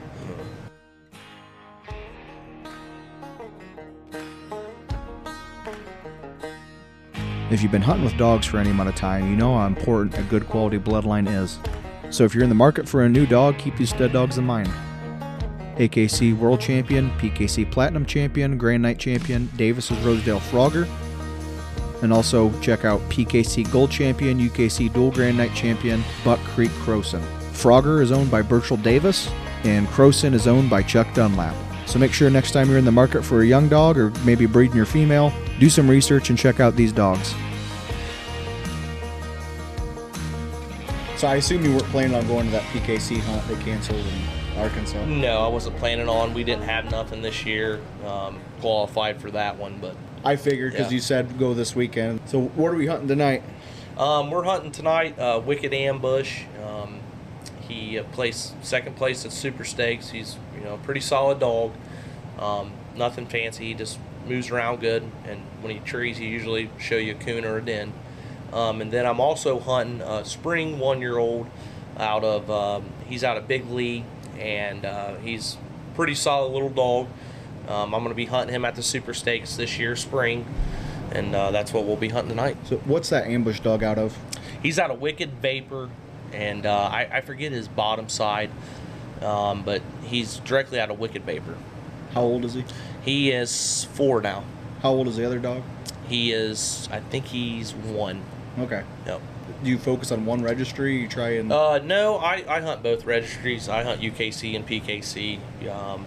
If 7.51 7.63
you've 7.63 7.71
been 7.71 7.81
hunting 7.81 8.05
with 8.05 8.15
dogs 8.15 8.45
for 8.45 8.57
any 8.57 8.69
amount 8.69 8.89
of 8.89 8.95
time, 8.95 9.27
you 9.27 9.35
know 9.35 9.57
how 9.57 9.65
important 9.65 10.17
a 10.19 10.23
good 10.23 10.47
quality 10.47 10.77
bloodline 10.77 11.27
is. 11.27 11.57
So 12.11 12.23
if 12.23 12.35
you're 12.35 12.43
in 12.43 12.49
the 12.49 12.55
market 12.55 12.87
for 12.87 13.03
a 13.03 13.09
new 13.09 13.25
dog, 13.25 13.57
keep 13.57 13.75
these 13.75 13.89
stud 13.89 14.13
dogs 14.13 14.37
in 14.37 14.45
mind. 14.45 14.69
AKC 15.77 16.37
World 16.37 16.59
Champion, 16.59 17.09
PKC 17.11 17.71
Platinum 17.71 18.05
Champion, 18.05 18.57
Grand 18.57 18.83
Night 18.83 18.99
Champion, 18.99 19.49
Davis's 19.55 19.97
Rosedale 19.99 20.39
Frogger, 20.39 20.87
and 22.01 22.13
also 22.13 22.51
check 22.61 22.85
out 22.85 23.01
PKC 23.09 23.69
Gold 23.71 23.91
Champion, 23.91 24.39
UKC 24.39 24.91
Dual 24.93 25.11
Grand 25.11 25.37
Night 25.37 25.53
Champion, 25.53 26.03
Buck 26.23 26.39
Creek 26.39 26.71
Croson. 26.71 27.21
Frogger 27.51 28.01
is 28.01 28.11
owned 28.11 28.31
by 28.31 28.41
Burchell 28.41 28.77
Davis, 28.77 29.29
and 29.63 29.87
Croson 29.87 30.33
is 30.33 30.47
owned 30.47 30.69
by 30.69 30.81
Chuck 30.81 31.13
Dunlap. 31.13 31.55
So 31.87 31.99
make 31.99 32.13
sure 32.13 32.29
next 32.29 32.51
time 32.51 32.69
you're 32.69 32.77
in 32.77 32.85
the 32.85 32.91
market 32.91 33.23
for 33.23 33.41
a 33.41 33.45
young 33.45 33.67
dog 33.67 33.97
or 33.97 34.11
maybe 34.23 34.45
breeding 34.45 34.77
your 34.77 34.85
female, 34.85 35.33
do 35.59 35.69
some 35.69 35.89
research 35.89 36.29
and 36.29 36.37
check 36.37 36.59
out 36.59 36.75
these 36.75 36.91
dogs. 36.91 37.33
So 41.17 41.27
I 41.27 41.35
assume 41.35 41.65
you 41.65 41.71
weren't 41.71 41.83
planning 41.85 42.15
on 42.15 42.25
going 42.27 42.45
to 42.45 42.51
that 42.51 42.63
PKC 42.71 43.19
hunt 43.19 43.45
they 43.47 43.61
canceled 43.63 43.99
in 43.99 44.57
Arkansas. 44.57 45.03
No, 45.05 45.41
I 45.41 45.47
wasn't 45.47 45.75
planning 45.77 46.07
on. 46.07 46.33
We 46.33 46.45
didn't 46.45 46.63
have 46.63 46.89
nothing 46.91 47.21
this 47.21 47.45
year 47.45 47.81
um, 48.05 48.39
qualified 48.61 49.19
for 49.19 49.29
that 49.31 49.57
one, 49.57 49.79
but 49.81 49.97
I 50.23 50.35
figured 50.35 50.73
because 50.73 50.87
Yeah. 50.91 50.95
you 50.95 51.01
said 51.01 51.37
go 51.39 51.53
this 51.53 51.75
weekend. 51.75 52.21
So 52.25 52.39
what 52.55 52.69
are 52.73 52.75
we 52.75 52.87
hunting 52.87 53.07
tonight? 53.07 53.43
Um, 53.97 54.31
we're 54.31 54.43
hunting 54.43 54.71
tonight. 54.71 55.17
Uh, 55.19 55.41
Wicked 55.43 55.73
Ambush. 55.73 56.43
Um, 56.65 56.99
he 57.67 57.99
uh, 57.99 58.03
placed 58.11 58.53
second 58.65 58.95
place 58.95 59.25
at 59.25 59.31
Super 59.31 59.63
Stakes. 59.63 60.09
He's 60.09 60.37
you 60.57 60.63
know 60.63 60.75
a 60.75 60.77
pretty 60.77 61.01
solid 61.01 61.39
dog. 61.39 61.71
Um, 62.37 62.71
nothing 62.95 63.25
fancy. 63.27 63.65
He 63.67 63.73
just 63.73 63.99
moves 64.27 64.49
around 64.49 64.79
good, 64.79 65.03
and 65.27 65.41
when 65.61 65.73
he 65.73 65.79
trees, 65.79 66.17
he 66.17 66.27
usually 66.27 66.69
show 66.79 66.95
you 66.97 67.13
a 67.13 67.15
coon 67.15 67.45
or 67.45 67.57
a 67.57 67.61
den. 67.61 67.93
Um, 68.53 68.81
and 68.81 68.91
then 68.91 69.05
I'm 69.05 69.19
also 69.19 69.59
hunting 69.59 70.01
a 70.01 70.25
spring 70.25 70.79
one-year-old 70.79 71.47
out 71.97 72.23
of 72.23 72.49
um, 72.49 72.85
he's 73.07 73.23
out 73.23 73.37
of 73.37 73.47
Big 73.47 73.69
Lee, 73.69 74.03
and 74.39 74.85
uh, 74.85 75.15
he's 75.15 75.57
pretty 75.95 76.15
solid 76.15 76.51
little 76.53 76.69
dog. 76.69 77.07
Um, 77.69 77.93
I'm 77.93 78.01
going 78.01 78.09
to 78.09 78.15
be 78.15 78.25
hunting 78.25 78.53
him 78.53 78.65
at 78.65 78.75
the 78.75 78.81
Super 78.83 79.13
Stakes 79.13 79.55
this 79.55 79.77
year, 79.77 79.95
spring, 79.95 80.45
and 81.11 81.35
uh, 81.35 81.51
that's 81.51 81.71
what 81.71 81.85
we'll 81.85 81.95
be 81.95 82.09
hunting 82.09 82.29
tonight. 82.29 82.57
So 82.65 82.77
what's 82.77 83.09
that 83.09 83.27
ambush 83.27 83.59
dog 83.59 83.83
out 83.83 83.97
of? 83.99 84.17
He's 84.63 84.79
out 84.79 84.89
of 84.91 84.99
Wicked 84.99 85.33
Vapor, 85.35 85.89
and 86.33 86.65
uh, 86.65 86.75
I, 86.91 87.07
I 87.17 87.21
forget 87.21 87.51
his 87.51 87.67
bottom 87.67 88.09
side, 88.09 88.49
um, 89.21 89.63
but 89.63 89.81
he's 90.03 90.37
directly 90.39 90.79
out 90.79 90.89
of 90.89 90.99
Wicked 90.99 91.23
Vapor. 91.23 91.55
How 92.13 92.21
old 92.21 92.43
is 92.43 92.55
he? 92.55 92.65
He 93.05 93.31
is 93.31 93.85
four 93.93 94.19
now. 94.21 94.43
How 94.81 94.89
old 94.89 95.07
is 95.07 95.15
the 95.17 95.25
other 95.25 95.39
dog? 95.39 95.61
He 96.07 96.31
is, 96.31 96.89
I 96.91 96.99
think 97.01 97.25
he's 97.25 97.73
one. 97.75 98.23
Okay. 98.57 98.83
Yep. 99.05 99.21
Do 99.63 99.69
you 99.69 99.77
focus 99.77 100.11
on 100.11 100.25
one 100.25 100.41
registry? 100.41 100.97
You 101.01 101.07
try 101.07 101.29
and 101.31 101.51
Uh, 101.51 101.79
no, 101.79 102.17
I, 102.17 102.43
I 102.47 102.61
hunt 102.61 102.81
both 102.81 103.05
registries. 103.05 103.69
I 103.69 103.83
hunt 103.83 104.01
UKC 104.01 104.55
and 104.55 104.67
PKC. 104.67 105.39
Um, 105.69 106.05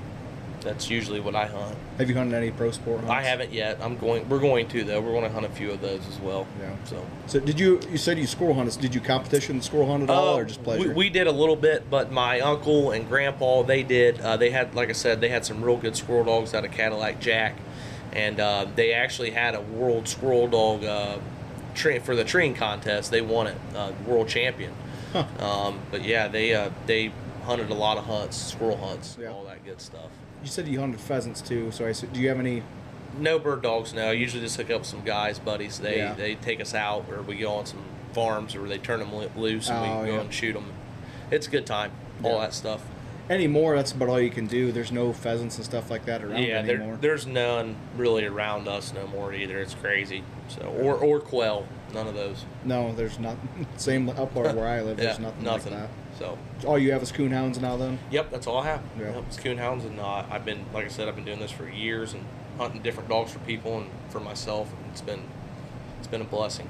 that's 0.63 0.89
usually 0.91 1.21
what 1.21 1.35
I 1.35 1.47
hunt. 1.47 1.77
have 1.99 2.09
you 2.09 2.15
hunted 2.17 2.37
any 2.37 2.51
pro 2.51 2.71
sport 2.71 2.99
hunts? 3.01 3.11
I 3.11 3.23
haven't 3.23 3.53
yet. 3.53 3.79
I'm 3.81 3.97
going. 3.97 4.29
We're 4.29 4.41
going 4.41 4.69
to 4.69 4.85
though. 4.85 5.01
We're 5.01 5.13
going 5.13 5.25
to 5.25 5.31
hunt 5.31 5.45
a 5.47 5.49
few 5.51 5.71
of 5.71 5.81
those 5.81 6.07
as 6.09 6.19
well. 6.21 6.47
Yeah. 6.61 6.75
So. 6.85 7.07
So 7.27 7.41
did 7.41 7.59
you? 7.61 7.81
You 7.91 7.99
said 7.99 8.19
you 8.19 8.27
squirrel 8.27 8.55
hunted. 8.55 8.81
Did 8.81 8.95
you 8.95 9.01
competition 9.01 9.61
squirrel 9.61 9.87
hunt 9.91 10.05
at 10.05 10.11
all, 10.11 10.35
Uh, 10.35 10.39
or 10.39 10.45
just 10.45 10.63
pleasure? 10.63 10.89
We, 10.89 10.95
we 10.95 11.11
did 11.11 11.27
a 11.27 11.33
little 11.33 11.57
bit, 11.57 11.89
but 11.91 12.11
my 12.13 12.41
uncle 12.41 12.91
and 12.93 13.09
grandpa 13.09 13.63
they 13.63 13.83
did. 13.83 14.21
Uh, 14.21 14.37
they 14.37 14.51
had, 14.51 14.75
like 14.75 14.89
I 14.89 14.93
said, 14.93 15.21
they 15.21 15.29
had 15.29 15.45
some 15.45 15.63
real 15.63 15.77
good 15.77 15.97
squirrel 15.97 16.25
dogs 16.25 16.55
out 16.55 16.65
of 16.65 16.71
Cadillac 16.73 17.21
Jack, 17.21 17.57
and 18.13 18.41
uh, 18.41 18.67
they 18.77 18.93
actually 18.93 19.31
had 19.31 19.55
a 19.55 19.61
world 19.61 20.09
squirrel 20.09 20.47
dog 20.49 20.85
uh, 20.85 21.19
tra- 21.75 22.01
for 22.01 22.15
the 22.17 22.25
treeing 22.25 22.55
contest. 22.55 23.11
They 23.11 23.21
won 23.23 23.47
it, 23.49 23.57
uh, 23.75 23.93
world 24.07 24.29
champion. 24.29 24.73
Huh. 25.13 25.25
Um, 25.41 25.81
but 25.91 26.05
yeah, 26.05 26.29
they 26.29 26.55
uh, 26.55 26.71
they 26.87 27.13
hunted 27.45 27.71
a 27.71 27.75
lot 27.75 27.99
of 27.99 28.05
hunts, 28.07 28.37
squirrel 28.37 28.77
hunts, 28.77 29.19
Yeah. 29.21 29.29
all 29.33 29.45
that 29.45 29.65
good 29.65 29.81
stuff. 29.81 30.09
You 30.43 30.49
said 30.49 30.69
you 30.69 30.81
hunted 30.81 31.01
pheasants 31.01 31.41
too. 31.41 31.71
So 31.73 31.87
I 31.87 31.93
said, 31.93 32.13
do 32.13 32.21
you 32.21 32.29
have 32.29 32.39
any? 32.39 32.63
No 33.19 33.39
bird 33.39 33.63
dogs. 33.63 33.93
No, 33.93 34.09
I 34.09 34.13
usually 34.13 34.43
just 34.43 34.57
hook 34.57 34.71
up 34.71 34.85
some 34.87 35.03
guys, 35.05 35.39
buddies. 35.39 35.79
They 35.79 35.99
Yeah. 35.99 36.15
they 36.15 36.35
take 36.35 36.61
us 36.61 36.75
out, 36.75 37.05
or 37.11 37.23
we 37.23 37.37
go 37.37 37.53
on 37.53 37.67
some 37.67 37.83
farms, 38.13 38.55
or 38.55 38.67
they 38.67 38.79
turn 38.79 39.01
them 39.01 39.15
loose, 39.37 39.69
and 39.69 39.79
Oh, 39.79 40.01
we 40.03 40.09
go 40.09 40.15
yeah. 40.15 40.21
and 40.23 40.33
shoot 40.33 40.55
them. 40.55 40.73
It's 41.31 41.47
a 41.47 41.51
good 41.51 41.67
time. 41.67 41.93
All 42.23 42.33
Yeah. 42.35 42.41
that 42.41 42.55
stuff. 42.55 42.83
Anymore, 43.31 43.77
that's 43.77 43.93
about 43.93 44.09
all 44.09 44.21
you 44.21 44.31
can 44.31 44.47
do. 44.47 44.73
There's 44.73 44.91
no 44.93 45.13
pheasants 45.13 45.57
and 45.57 45.65
stuff 45.65 45.91
like 45.91 46.05
that 46.07 46.23
around 46.25 46.43
yeah, 46.43 46.61
there, 46.63 46.77
anymore. 46.77 46.99
there's 47.01 47.27
none 47.27 47.77
really 47.97 48.27
around 48.27 48.67
us 48.67 48.93
no 48.93 49.07
more 49.07 49.33
either. 49.33 49.59
It's 49.61 49.75
crazy. 49.75 50.25
So 50.49 50.63
or 50.83 50.95
or 50.97 51.21
quail, 51.21 51.67
none 51.95 52.07
of 52.09 52.15
those. 52.15 52.45
no, 52.65 52.93
there's 52.95 53.19
not. 53.19 53.37
Same 53.77 54.09
up 54.11 54.35
where 54.35 54.49
I 54.67 54.81
live. 54.83 54.99
yeah, 54.99 55.05
There's 55.05 55.19
nothing, 55.21 55.45
nothing. 55.45 55.73
like 55.75 55.83
So. 56.23 56.39
All 56.69 56.79
you 56.79 56.93
have 56.93 57.03
is 57.03 57.11
coonhounds 57.11 57.61
now. 57.61 57.77
Then 57.77 57.99
yep, 58.09 58.31
that's 58.31 58.47
all 58.47 58.59
I 58.59 58.67
have. 58.67 58.83
Yeah. 58.97 59.17
Yep, 59.17 59.25
it's 59.27 59.37
coonhounds, 59.39 59.85
and 59.85 59.99
uh, 59.99 60.25
I've 60.31 60.45
been 60.45 60.65
like 60.73 60.85
I 60.85 60.89
said, 60.89 61.09
I've 61.09 61.17
been 61.17 61.25
doing 61.25 61.41
this 61.41 61.51
for 61.51 61.69
years 61.69 62.15
and 62.15 62.25
hunting 62.59 62.81
different 62.81 63.09
dogs 63.09 63.33
for 63.33 63.41
people 63.41 63.79
and 63.79 63.91
for 64.09 64.21
myself. 64.21 64.73
And 64.73 64.93
it's 64.93 65.01
been 65.01 65.25
it's 65.99 66.07
been 66.07 66.21
a 66.21 66.25
blessing. 66.25 66.69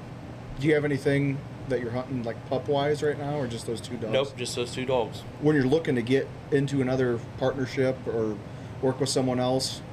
do 0.59 0.67
you 0.67 0.73
have 0.73 0.85
anything 0.85 1.37
that 1.69 1.81
you're 1.81 1.91
hunting 1.91 2.23
like 2.23 2.49
pup 2.49 2.67
wise 2.67 3.03
right 3.03 3.17
now, 3.17 3.37
or 3.37 3.45
just 3.45 3.67
those 3.67 3.79
two 3.79 3.95
dogs? 3.97 4.11
Nope, 4.11 4.35
just 4.37 4.55
those 4.55 4.73
two 4.73 4.85
dogs. 4.85 5.19
When 5.39 5.55
you're 5.55 5.65
looking 5.65 5.93
to 5.95 6.01
get 6.01 6.27
into 6.51 6.81
another 6.81 7.19
partnership 7.37 7.95
or 8.07 8.35
work 8.81 8.99
with 8.99 9.09
someone 9.09 9.39
else, 9.39 9.83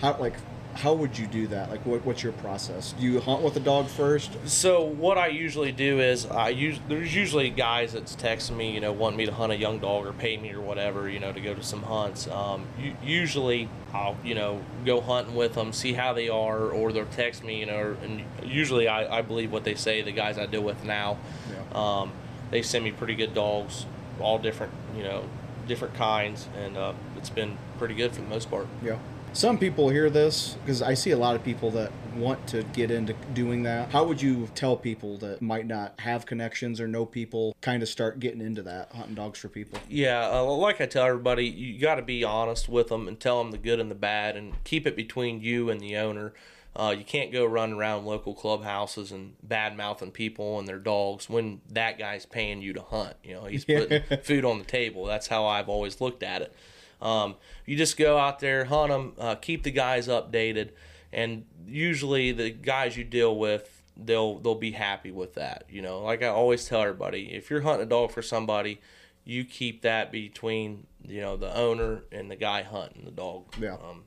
how 0.00 0.18
like 0.18 0.34
how 0.74 0.92
would 0.94 1.16
you 1.18 1.26
do 1.26 1.46
that? 1.48 1.70
Like, 1.70 1.84
what, 1.86 2.04
what's 2.04 2.22
your 2.22 2.32
process? 2.32 2.92
Do 2.98 3.04
you 3.04 3.20
hunt 3.20 3.42
with 3.42 3.54
the 3.54 3.60
dog 3.60 3.86
first? 3.86 4.32
So 4.48 4.82
what 4.82 5.16
I 5.16 5.28
usually 5.28 5.72
do 5.72 6.00
is 6.00 6.26
I 6.26 6.48
use 6.50 6.78
there's 6.88 7.14
usually 7.14 7.50
guys 7.50 7.92
that's 7.92 8.16
texting 8.16 8.56
me, 8.56 8.72
you 8.72 8.80
know, 8.80 8.92
wanting 8.92 9.16
me 9.18 9.26
to 9.26 9.32
hunt 9.32 9.52
a 9.52 9.56
young 9.56 9.78
dog 9.78 10.06
or 10.06 10.12
pay 10.12 10.36
me 10.36 10.52
or 10.52 10.60
whatever, 10.60 11.08
you 11.08 11.20
know, 11.20 11.32
to 11.32 11.40
go 11.40 11.54
to 11.54 11.62
some 11.62 11.82
hunts. 11.82 12.26
Um, 12.28 12.66
usually 13.02 13.68
I'll 13.92 14.16
you 14.24 14.34
know 14.34 14.62
go 14.84 15.00
hunting 15.00 15.34
with 15.34 15.54
them, 15.54 15.72
see 15.72 15.92
how 15.92 16.12
they 16.12 16.28
are, 16.28 16.68
or 16.70 16.92
they'll 16.92 17.06
text 17.06 17.44
me, 17.44 17.60
you 17.60 17.66
know, 17.66 17.96
and 18.02 18.22
usually 18.42 18.88
I, 18.88 19.18
I 19.18 19.22
believe 19.22 19.52
what 19.52 19.64
they 19.64 19.74
say. 19.74 20.02
The 20.02 20.12
guys 20.12 20.38
I 20.38 20.46
deal 20.46 20.62
with 20.62 20.84
now, 20.84 21.18
Yeah. 21.50 22.00
um, 22.00 22.12
they 22.50 22.62
send 22.62 22.84
me 22.84 22.90
pretty 22.90 23.14
good 23.14 23.34
dogs, 23.34 23.86
all 24.20 24.38
different, 24.38 24.72
you 24.96 25.02
know, 25.04 25.24
different 25.68 25.94
kinds, 25.94 26.48
and 26.58 26.76
uh, 26.76 26.92
it's 27.16 27.30
been 27.30 27.56
pretty 27.78 27.94
good 27.94 28.12
for 28.12 28.20
the 28.22 28.28
most 28.28 28.50
part. 28.50 28.66
Yeah. 28.82 28.98
Some 29.34 29.58
people 29.58 29.88
hear 29.88 30.10
this 30.10 30.56
because 30.62 30.80
I 30.80 30.94
see 30.94 31.10
a 31.10 31.16
lot 31.16 31.34
of 31.34 31.42
people 31.42 31.72
that 31.72 31.90
want 32.14 32.46
to 32.46 32.62
get 32.72 32.92
into 32.92 33.14
doing 33.34 33.64
that. 33.64 33.90
How 33.90 34.04
would 34.04 34.22
you 34.22 34.48
tell 34.54 34.76
people 34.76 35.18
that 35.18 35.42
might 35.42 35.66
not 35.66 35.98
have 35.98 36.24
connections 36.24 36.80
or 36.80 36.86
know 36.86 37.04
people 37.04 37.56
kind 37.60 37.82
of 37.82 37.88
start 37.88 38.20
getting 38.20 38.40
into 38.40 38.62
that 38.62 38.92
hunting 38.92 39.16
dogs 39.16 39.40
for 39.40 39.48
people? 39.48 39.80
Yeah, 39.88 40.30
uh, 40.30 40.44
like 40.44 40.80
I 40.80 40.86
tell 40.86 41.04
everybody, 41.04 41.46
you 41.46 41.80
got 41.80 41.96
to 41.96 42.02
be 42.02 42.22
honest 42.22 42.68
with 42.68 42.86
them 42.86 43.08
and 43.08 43.18
tell 43.18 43.42
them 43.42 43.50
the 43.50 43.58
good 43.58 43.80
and 43.80 43.90
the 43.90 43.96
bad, 43.96 44.36
and 44.36 44.62
keep 44.62 44.86
it 44.86 44.94
between 44.94 45.40
you 45.40 45.68
and 45.68 45.80
the 45.80 45.96
owner. 45.96 46.32
Uh, 46.76 46.94
you 46.96 47.04
can't 47.04 47.32
go 47.32 47.44
run 47.44 47.72
around 47.72 48.04
local 48.04 48.34
clubhouses 48.34 49.10
and 49.10 49.34
bad 49.42 49.76
mouthing 49.76 50.12
people 50.12 50.60
and 50.60 50.68
their 50.68 50.78
dogs 50.78 51.28
when 51.28 51.60
that 51.68 51.98
guy's 51.98 52.24
paying 52.24 52.62
you 52.62 52.72
to 52.72 52.82
hunt. 52.82 53.16
You 53.24 53.34
know, 53.34 53.44
he's 53.46 53.64
putting 53.64 54.00
food 54.22 54.44
on 54.44 54.58
the 54.58 54.64
table. 54.64 55.04
That's 55.06 55.26
how 55.26 55.44
I've 55.44 55.68
always 55.68 56.00
looked 56.00 56.22
at 56.22 56.40
it. 56.40 56.54
Um, 57.00 57.36
you 57.66 57.76
just 57.76 57.96
go 57.96 58.18
out 58.18 58.40
there, 58.40 58.64
hunt 58.64 58.90
them, 58.90 59.12
uh, 59.18 59.34
keep 59.36 59.62
the 59.62 59.70
guys 59.70 60.08
updated, 60.08 60.70
and 61.12 61.44
usually 61.66 62.32
the 62.32 62.50
guys 62.50 62.96
you 62.96 63.04
deal 63.04 63.36
with, 63.36 63.82
they'll 63.96 64.38
they'll 64.38 64.54
be 64.54 64.72
happy 64.72 65.10
with 65.10 65.34
that. 65.34 65.64
You 65.68 65.82
know, 65.82 66.00
like 66.00 66.22
I 66.22 66.28
always 66.28 66.66
tell 66.66 66.82
everybody, 66.82 67.34
if 67.34 67.50
you're 67.50 67.62
hunting 67.62 67.86
a 67.86 67.90
dog 67.90 68.10
for 68.10 68.22
somebody, 68.22 68.80
you 69.24 69.44
keep 69.44 69.82
that 69.82 70.12
between 70.12 70.86
you 71.06 71.20
know 71.20 71.36
the 71.36 71.54
owner 71.56 72.04
and 72.12 72.30
the 72.30 72.36
guy 72.36 72.62
hunting 72.62 73.04
the 73.04 73.10
dog. 73.10 73.54
Yeah. 73.60 73.74
Um, 73.74 74.04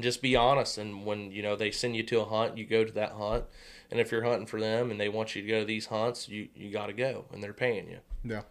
just 0.00 0.22
be 0.22 0.36
honest, 0.36 0.78
and 0.78 1.04
when 1.04 1.32
you 1.32 1.42
know 1.42 1.56
they 1.56 1.70
send 1.70 1.96
you 1.96 2.02
to 2.04 2.20
a 2.20 2.24
hunt, 2.24 2.56
you 2.56 2.64
go 2.64 2.84
to 2.84 2.92
that 2.92 3.12
hunt, 3.12 3.44
and 3.90 3.98
if 3.98 4.12
you're 4.12 4.22
hunting 4.22 4.46
for 4.46 4.60
them 4.60 4.90
and 4.90 5.00
they 5.00 5.08
want 5.08 5.34
you 5.34 5.42
to 5.42 5.48
go 5.48 5.60
to 5.60 5.66
these 5.66 5.86
hunts, 5.86 6.28
you 6.28 6.48
you 6.54 6.70
got 6.70 6.86
to 6.86 6.92
go, 6.92 7.24
and 7.32 7.42
they're 7.42 7.52
paying 7.52 7.88
you. 7.88 7.98
Yeah. 8.24 8.42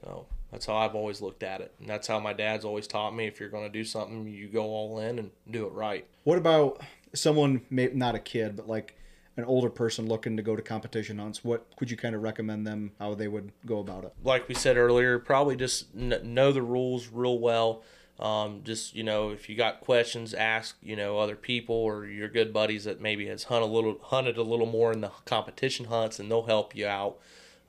So 0.00 0.26
that's 0.54 0.66
how 0.66 0.76
I've 0.76 0.94
always 0.94 1.20
looked 1.20 1.42
at 1.42 1.60
it, 1.60 1.74
and 1.80 1.90
that's 1.90 2.06
how 2.06 2.20
my 2.20 2.32
dad's 2.32 2.64
always 2.64 2.86
taught 2.86 3.12
me. 3.12 3.26
If 3.26 3.40
you're 3.40 3.48
going 3.48 3.64
to 3.64 3.68
do 3.68 3.82
something, 3.82 4.24
you 4.28 4.46
go 4.46 4.62
all 4.62 5.00
in 5.00 5.18
and 5.18 5.32
do 5.50 5.66
it 5.66 5.72
right. 5.72 6.06
What 6.22 6.38
about 6.38 6.80
someone, 7.12 7.62
may, 7.70 7.88
not 7.92 8.14
a 8.14 8.20
kid, 8.20 8.54
but 8.54 8.68
like 8.68 8.96
an 9.36 9.42
older 9.46 9.68
person 9.68 10.06
looking 10.06 10.36
to 10.36 10.44
go 10.44 10.54
to 10.54 10.62
competition 10.62 11.18
hunts, 11.18 11.42
what 11.42 11.66
could 11.76 11.90
you 11.90 11.96
kind 11.96 12.14
of 12.14 12.22
recommend 12.22 12.64
them 12.64 12.92
how 13.00 13.14
they 13.14 13.26
would 13.26 13.50
go 13.66 13.80
about 13.80 14.04
it? 14.04 14.12
like 14.22 14.46
we 14.46 14.54
said 14.54 14.76
earlier, 14.76 15.18
probably 15.18 15.56
just 15.56 15.92
kn- 15.92 16.20
know 16.22 16.52
the 16.52 16.62
rules 16.62 17.08
real 17.08 17.40
well. 17.40 17.82
Um, 18.20 18.60
just 18.62 18.94
you 18.94 19.02
know, 19.02 19.30
if 19.30 19.48
you 19.48 19.56
got 19.56 19.80
questions, 19.80 20.34
ask 20.34 20.76
you 20.80 20.94
know 20.94 21.18
other 21.18 21.34
people 21.34 21.74
or 21.74 22.06
your 22.06 22.28
good 22.28 22.52
buddies 22.52 22.84
that 22.84 23.00
maybe 23.00 23.26
has 23.26 23.42
hunt 23.42 23.64
a 23.64 23.66
little 23.66 23.98
hunted 24.00 24.36
a 24.36 24.44
little 24.44 24.66
more 24.66 24.92
in 24.92 25.00
the 25.00 25.10
competition 25.24 25.86
hunts, 25.86 26.20
and 26.20 26.30
they'll 26.30 26.46
help 26.46 26.76
you 26.76 26.86
out 26.86 27.18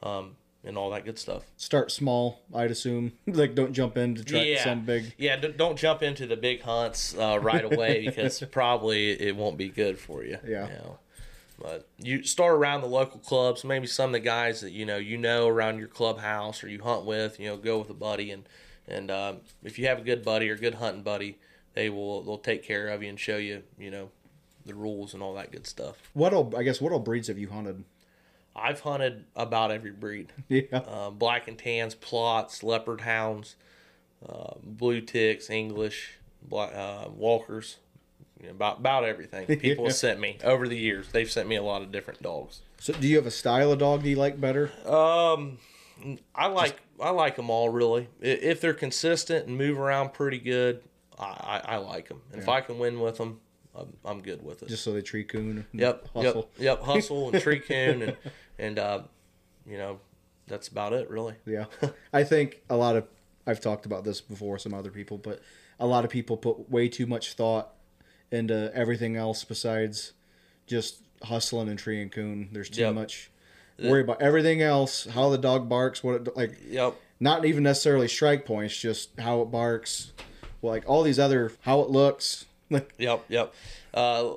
um, 0.03 0.35
and 0.65 0.77
all 0.77 0.89
that 0.91 1.05
good 1.05 1.17
stuff. 1.19 1.43
Start 1.57 1.91
small, 1.91 2.41
I'd 2.53 2.71
assume. 2.71 3.13
like 3.27 3.55
don't 3.55 3.73
jump 3.73 3.97
in 3.97 4.15
to 4.15 4.23
try 4.23 4.41
Yeah. 4.43 4.63
some 4.63 4.85
big. 4.85 5.13
Yeah, 5.17 5.35
d- 5.37 5.53
don't 5.55 5.77
jump 5.77 6.01
into 6.03 6.25
the 6.25 6.35
big 6.37 6.61
hunts 6.61 7.15
uh, 7.17 7.39
right 7.41 7.63
away 7.63 8.05
because 8.05 8.41
probably 8.51 9.11
it 9.11 9.35
won't 9.35 9.57
be 9.57 9.69
good 9.69 9.97
for 9.99 10.23
you. 10.23 10.37
Yeah. 10.45 10.67
You 10.67 10.73
know? 10.73 10.99
But 11.57 11.87
you 11.97 12.23
start 12.23 12.53
around 12.55 12.81
the 12.81 12.87
local 12.87 13.19
clubs, 13.19 13.63
maybe 13.63 13.87
some 13.87 14.07
of 14.09 14.13
the 14.13 14.19
guys 14.19 14.59
that 14.61 14.71
you 14.71 14.85
know 14.85 14.97
you 14.97 15.17
know 15.17 15.47
around 15.47 15.79
your 15.79 15.87
clubhouse 15.87 16.61
or 16.63 16.67
you 16.67 16.81
hunt 16.81 17.05
with. 17.05 17.39
You 17.39 17.47
know, 17.49 17.57
go 17.57 17.77
with 17.79 17.89
a 17.89 17.93
buddy, 17.93 18.29
and 18.31 18.43
and 18.89 19.09
um, 19.09 19.37
if 19.63 19.79
you 19.79 19.87
have 19.87 19.99
a 19.99 20.03
good 20.03 20.23
buddy 20.25 20.49
or 20.49 20.57
good 20.57 20.75
hunting 20.75 21.01
buddy, 21.03 21.37
they 21.73 21.89
will 21.89 22.23
they'll 22.23 22.37
take 22.37 22.61
care 22.63 22.89
of 22.89 23.01
you 23.01 23.07
and 23.07 23.17
show 23.17 23.37
you 23.37 23.63
you 23.79 23.89
know 23.89 24.09
the 24.65 24.73
rules 24.73 25.13
and 25.13 25.23
all 25.23 25.33
that 25.35 25.53
good 25.53 25.65
stuff. 25.65 25.95
What 26.11 26.33
all 26.33 26.53
I 26.57 26.63
guess 26.63 26.81
what 26.81 26.91
all 26.91 26.99
breeds 26.99 27.29
have 27.29 27.37
you 27.37 27.47
hunted? 27.47 27.85
I've 28.55 28.79
hunted 28.79 29.25
about 29.35 29.71
every 29.71 29.91
breed. 29.91 30.31
Yeah. 30.47 30.63
uh, 30.77 31.09
black 31.09 31.47
and 31.47 31.57
tans, 31.57 31.93
Plotts, 31.95 32.63
leopard 32.63 33.01
hounds, 33.01 33.55
uh, 34.27 34.53
blue 34.63 35.01
ticks, 35.01 35.49
English, 35.49 36.13
black, 36.41 36.73
uh, 36.73 37.09
walkers, 37.09 37.77
you 38.39 38.47
know, 38.47 38.51
about 38.53 38.79
about 38.79 39.03
everything. 39.03 39.45
People 39.59 39.83
Yeah. 39.85 39.89
have 39.89 39.95
sent 39.95 40.19
me 40.19 40.37
over 40.43 40.67
the 40.67 40.77
years. 40.77 41.07
They've 41.11 41.29
sent 41.29 41.49
me 41.49 41.55
a 41.57 41.63
lot 41.63 41.81
of 41.81 41.91
different 41.91 42.21
dogs. 42.21 42.61
So 42.79 42.93
do 42.93 43.07
you 43.07 43.17
have 43.17 43.25
a 43.25 43.31
style 43.31 43.71
of 43.71 43.79
dog 43.79 44.03
do 44.03 44.09
you 44.09 44.15
like 44.15 44.39
better? 44.39 44.71
Um, 44.87 45.57
I 46.33 46.47
like 46.47 46.79
I 46.99 47.09
like 47.09 47.35
them 47.35 47.49
all 47.49 47.69
really. 47.69 48.07
If 48.21 48.61
they're 48.61 48.73
consistent 48.73 49.47
and 49.47 49.57
move 49.57 49.77
around 49.79 50.13
pretty 50.13 50.39
good, 50.39 50.81
I, 51.19 51.25
I, 51.67 51.73
I 51.73 51.77
like 51.77 52.07
them. 52.09 52.21
And 52.31 52.41
if 52.41 52.47
I 52.49 52.61
can 52.61 52.77
win 52.79 52.99
with 52.99 53.17
them, 53.17 53.39
I'm, 53.75 53.93
I'm 54.05 54.21
good 54.21 54.43
with 54.43 54.61
it. 54.63 54.69
Just 54.69 54.83
so 54.83 54.93
they 54.93 55.01
tree 55.01 55.23
coon. 55.25 55.65
Yep, 55.73 56.07
Hustle. 56.13 56.49
yep, 56.57 56.79
yep. 56.79 56.81
Hustle 56.83 57.29
and 57.31 57.41
tree 57.41 57.59
coon 57.67 58.01
and 58.03 58.17
and 58.59 58.77
uh, 58.79 59.01
you 59.67 59.77
know, 59.77 59.99
that's 60.47 60.67
about 60.67 60.93
it 60.93 61.09
really. 61.09 61.35
Yeah. 61.45 61.65
I 62.13 62.23
think 62.23 62.61
a 62.69 62.75
lot 62.75 62.95
of 62.95 63.07
I've 63.47 63.61
talked 63.61 63.85
about 63.85 64.03
this 64.03 64.21
before 64.21 64.57
some 64.57 64.73
other 64.73 64.89
people, 64.91 65.17
but 65.17 65.41
a 65.79 65.85
lot 65.85 66.03
of 66.05 66.09
people 66.11 66.35
put 66.37 66.69
way 66.69 66.87
too 66.89 67.05
much 67.05 67.33
thought 67.33 67.73
into 68.31 68.71
everything 68.73 69.15
else 69.15 69.43
besides 69.43 70.13
just 70.67 71.01
hustling 71.23 71.69
and 71.69 71.77
tree 71.77 72.01
and 72.01 72.11
coon. 72.11 72.49
There's 72.51 72.69
too 72.69 72.81
Yep. 72.81 72.95
much 72.95 73.29
worry 73.77 74.01
about 74.01 74.21
everything 74.21 74.61
else, 74.61 75.05
how 75.05 75.29
the 75.29 75.37
dog 75.37 75.67
barks, 75.69 76.03
what 76.03 76.15
it 76.27 76.35
like 76.37 76.57
Yep. 76.69 76.95
not 77.19 77.45
even 77.45 77.63
necessarily 77.63 78.07
strike 78.07 78.45
points, 78.45 78.75
just 78.77 79.09
how 79.19 79.41
it 79.41 79.45
barks, 79.51 80.11
like 80.61 80.83
all 80.89 81.03
these 81.03 81.19
other 81.19 81.51
how 81.61 81.81
it 81.81 81.89
looks. 81.89 82.45
Like 82.69 82.93
Yep, 82.97 83.25
yep. 83.29 83.53
Uh, 83.93 84.33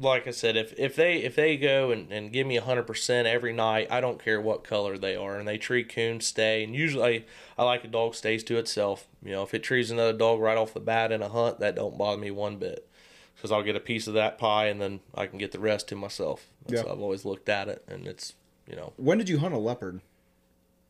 like 0.00 0.26
I 0.26 0.30
said, 0.30 0.56
if 0.56 0.72
if 0.78 0.96
they 0.96 1.18
if 1.18 1.36
they 1.36 1.56
go 1.56 1.90
and, 1.90 2.10
and 2.12 2.32
give 2.32 2.46
me 2.46 2.56
hundred 2.56 2.84
percent 2.86 3.26
every 3.28 3.52
night, 3.52 3.88
I 3.90 4.00
don't 4.00 4.22
care 4.22 4.40
what 4.40 4.64
color 4.64 4.98
they 4.98 5.14
are, 5.16 5.36
and 5.38 5.46
they 5.46 5.58
tree 5.58 5.84
coon 5.84 6.20
stay. 6.20 6.64
And 6.64 6.74
usually, 6.74 7.26
I 7.56 7.64
like 7.64 7.84
a 7.84 7.88
dog 7.88 8.14
stays 8.14 8.42
to 8.44 8.56
itself. 8.58 9.06
You 9.22 9.32
know, 9.32 9.42
if 9.42 9.54
it 9.54 9.62
trees 9.62 9.90
another 9.90 10.12
dog 10.12 10.40
right 10.40 10.58
off 10.58 10.74
the 10.74 10.80
bat 10.80 11.12
in 11.12 11.22
a 11.22 11.28
hunt, 11.28 11.60
that 11.60 11.76
don't 11.76 11.96
bother 11.98 12.20
me 12.20 12.30
one 12.30 12.56
bit, 12.56 12.88
because 13.36 13.52
I'll 13.52 13.62
get 13.62 13.76
a 13.76 13.80
piece 13.80 14.06
of 14.06 14.14
that 14.14 14.38
pie, 14.38 14.66
and 14.66 14.80
then 14.80 15.00
I 15.14 15.26
can 15.26 15.38
get 15.38 15.52
the 15.52 15.60
rest 15.60 15.88
to 15.88 15.96
myself. 15.96 16.46
That's 16.66 16.82
Yeah. 16.82 16.88
how 16.88 16.94
I've 16.94 17.00
always 17.02 17.24
looked 17.24 17.48
at 17.48 17.68
it, 17.68 17.84
and 17.88 18.06
it's 18.06 18.34
you 18.68 18.76
know 18.76 18.92
when 18.96 19.18
did 19.18 19.28
you 19.28 19.38
hunt 19.38 19.54
a 19.54 19.58
leopard? 19.58 20.00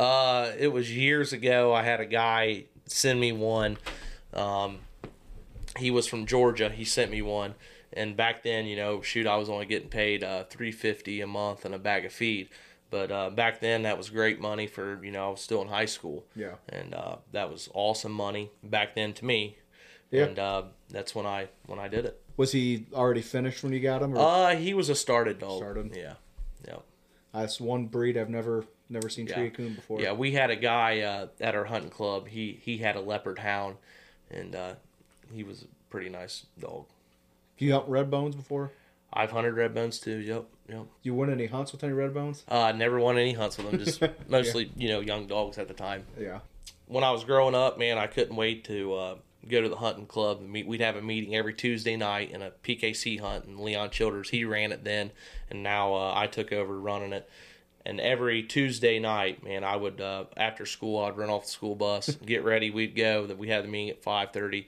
uh, 0.00 0.50
it 0.58 0.68
was 0.68 0.94
years 0.94 1.32
ago. 1.32 1.72
I 1.72 1.82
had 1.82 2.00
a 2.00 2.06
guy 2.06 2.64
send 2.86 3.20
me 3.20 3.32
one. 3.32 3.78
Um, 4.32 4.80
he 5.78 5.90
was 5.90 6.06
from 6.06 6.26
Georgia. 6.26 6.68
He 6.68 6.84
sent 6.84 7.10
me 7.10 7.22
one, 7.22 7.54
and 7.94 8.16
back 8.16 8.42
then, 8.42 8.66
you 8.66 8.76
know, 8.76 9.00
shoot, 9.02 9.26
I 9.26 9.36
was 9.36 9.48
only 9.48 9.66
getting 9.66 9.88
paid 9.88 10.22
uh, 10.24 10.44
three 10.44 10.72
fifty 10.72 11.20
a 11.20 11.26
month 11.26 11.64
and 11.64 11.74
a 11.74 11.78
bag 11.78 12.04
of 12.04 12.12
feed. 12.12 12.48
But 12.90 13.10
uh, 13.10 13.30
back 13.30 13.60
then, 13.60 13.82
that 13.82 13.98
was 13.98 14.08
great 14.10 14.40
money 14.40 14.66
for 14.66 15.02
you 15.04 15.10
know 15.10 15.28
I 15.28 15.30
was 15.30 15.40
still 15.40 15.62
in 15.62 15.68
high 15.68 15.86
school. 15.86 16.24
Yeah. 16.36 16.54
and 16.68 16.94
uh, 16.94 17.16
that 17.32 17.50
was 17.50 17.68
awesome 17.74 18.12
money 18.12 18.50
back 18.62 18.94
then 18.94 19.12
to 19.14 19.24
me. 19.24 19.58
Yeah. 20.10 20.24
And 20.26 20.38
uh, 20.38 20.62
that's 20.90 21.14
when 21.14 21.26
I 21.26 21.48
when 21.66 21.78
I 21.78 21.88
did 21.88 22.04
it. 22.04 22.20
Was 22.36 22.52
he 22.52 22.86
already 22.92 23.22
finished 23.22 23.62
when 23.64 23.72
you 23.72 23.80
got 23.80 24.02
him? 24.02 24.16
Or 24.16 24.20
Uh, 24.20 24.56
he 24.56 24.74
was 24.74 24.88
a 24.88 24.94
started 24.94 25.38
dog. 25.38 25.58
Started. 25.58 25.94
Yeah, 25.96 26.14
yeah. 26.66 26.78
that's 27.32 27.60
one 27.60 27.86
breed 27.86 28.16
I've 28.16 28.30
never 28.30 28.64
never 28.88 29.08
seen 29.08 29.26
Yeah. 29.26 29.48
coon 29.48 29.74
before. 29.74 30.00
Yeah, 30.00 30.12
we 30.12 30.32
had 30.32 30.50
a 30.50 30.56
guy 30.56 31.00
uh, 31.00 31.28
at 31.40 31.54
our 31.56 31.64
hunting 31.64 31.90
club. 31.90 32.28
He 32.28 32.60
he 32.62 32.78
had 32.78 32.94
a 32.96 33.00
leopard 33.00 33.38
hound, 33.40 33.76
and 34.30 34.54
uh, 34.54 34.74
he 35.32 35.42
was 35.42 35.62
a 35.62 35.66
pretty 35.90 36.10
nice 36.10 36.46
dog. 36.60 36.84
You 37.58 37.72
hunt 37.72 37.88
red 37.88 38.10
bones 38.10 38.34
before? 38.34 38.72
I've 39.12 39.30
hunted 39.30 39.54
red 39.54 39.74
bones 39.74 39.98
too. 40.00 40.16
Yep, 40.18 40.44
yep. 40.68 40.86
You 41.02 41.14
win 41.14 41.30
any 41.30 41.46
hunts 41.46 41.72
with 41.72 41.84
any 41.84 41.92
red 41.92 42.12
bones? 42.12 42.42
Uh, 42.48 42.72
never 42.72 42.98
won 42.98 43.16
any 43.16 43.32
hunts 43.32 43.56
with 43.56 43.70
them. 43.70 43.78
Just 43.78 44.02
mostly 44.28 44.70
you 44.76 44.88
know 44.88 45.00
young 45.00 45.26
dogs 45.26 45.56
at 45.58 45.68
the 45.68 45.74
time. 45.74 46.04
Yeah. 46.18 46.40
When 46.86 47.04
I 47.04 47.12
was 47.12 47.24
growing 47.24 47.54
up, 47.54 47.78
man, 47.78 47.96
I 47.96 48.06
couldn't 48.08 48.36
wait 48.36 48.64
to 48.64 48.94
uh, 48.94 49.14
go 49.48 49.62
to 49.62 49.68
the 49.68 49.76
hunting 49.76 50.06
club. 50.06 50.40
and 50.40 50.50
meet. 50.50 50.66
We'd 50.66 50.80
have 50.80 50.96
a 50.96 51.02
meeting 51.02 51.34
every 51.36 51.54
Tuesday 51.54 51.96
night 51.96 52.30
in 52.32 52.42
a 52.42 52.50
PKC 52.50 53.20
hunt, 53.20 53.44
and 53.44 53.60
Leon 53.60 53.90
Childers 53.90 54.30
he 54.30 54.44
ran 54.44 54.72
it 54.72 54.84
then, 54.84 55.12
and 55.48 55.62
now 55.62 55.94
uh, 55.94 56.12
I 56.14 56.26
took 56.26 56.52
over 56.52 56.78
running 56.78 57.12
it. 57.12 57.28
And 57.86 58.00
every 58.00 58.42
Tuesday 58.42 58.98
night, 58.98 59.44
man, 59.44 59.62
I 59.62 59.76
would 59.76 60.00
uh, 60.00 60.24
after 60.36 60.66
school 60.66 61.04
I'd 61.04 61.16
run 61.16 61.30
off 61.30 61.44
the 61.44 61.50
school 61.50 61.74
bus, 61.76 62.08
get 62.26 62.42
ready, 62.42 62.70
we'd 62.70 62.96
go. 62.96 63.26
That 63.26 63.38
we 63.38 63.48
had 63.48 63.62
the 63.62 63.68
meeting 63.68 63.90
at 63.90 64.02
five 64.02 64.32
thirty. 64.32 64.66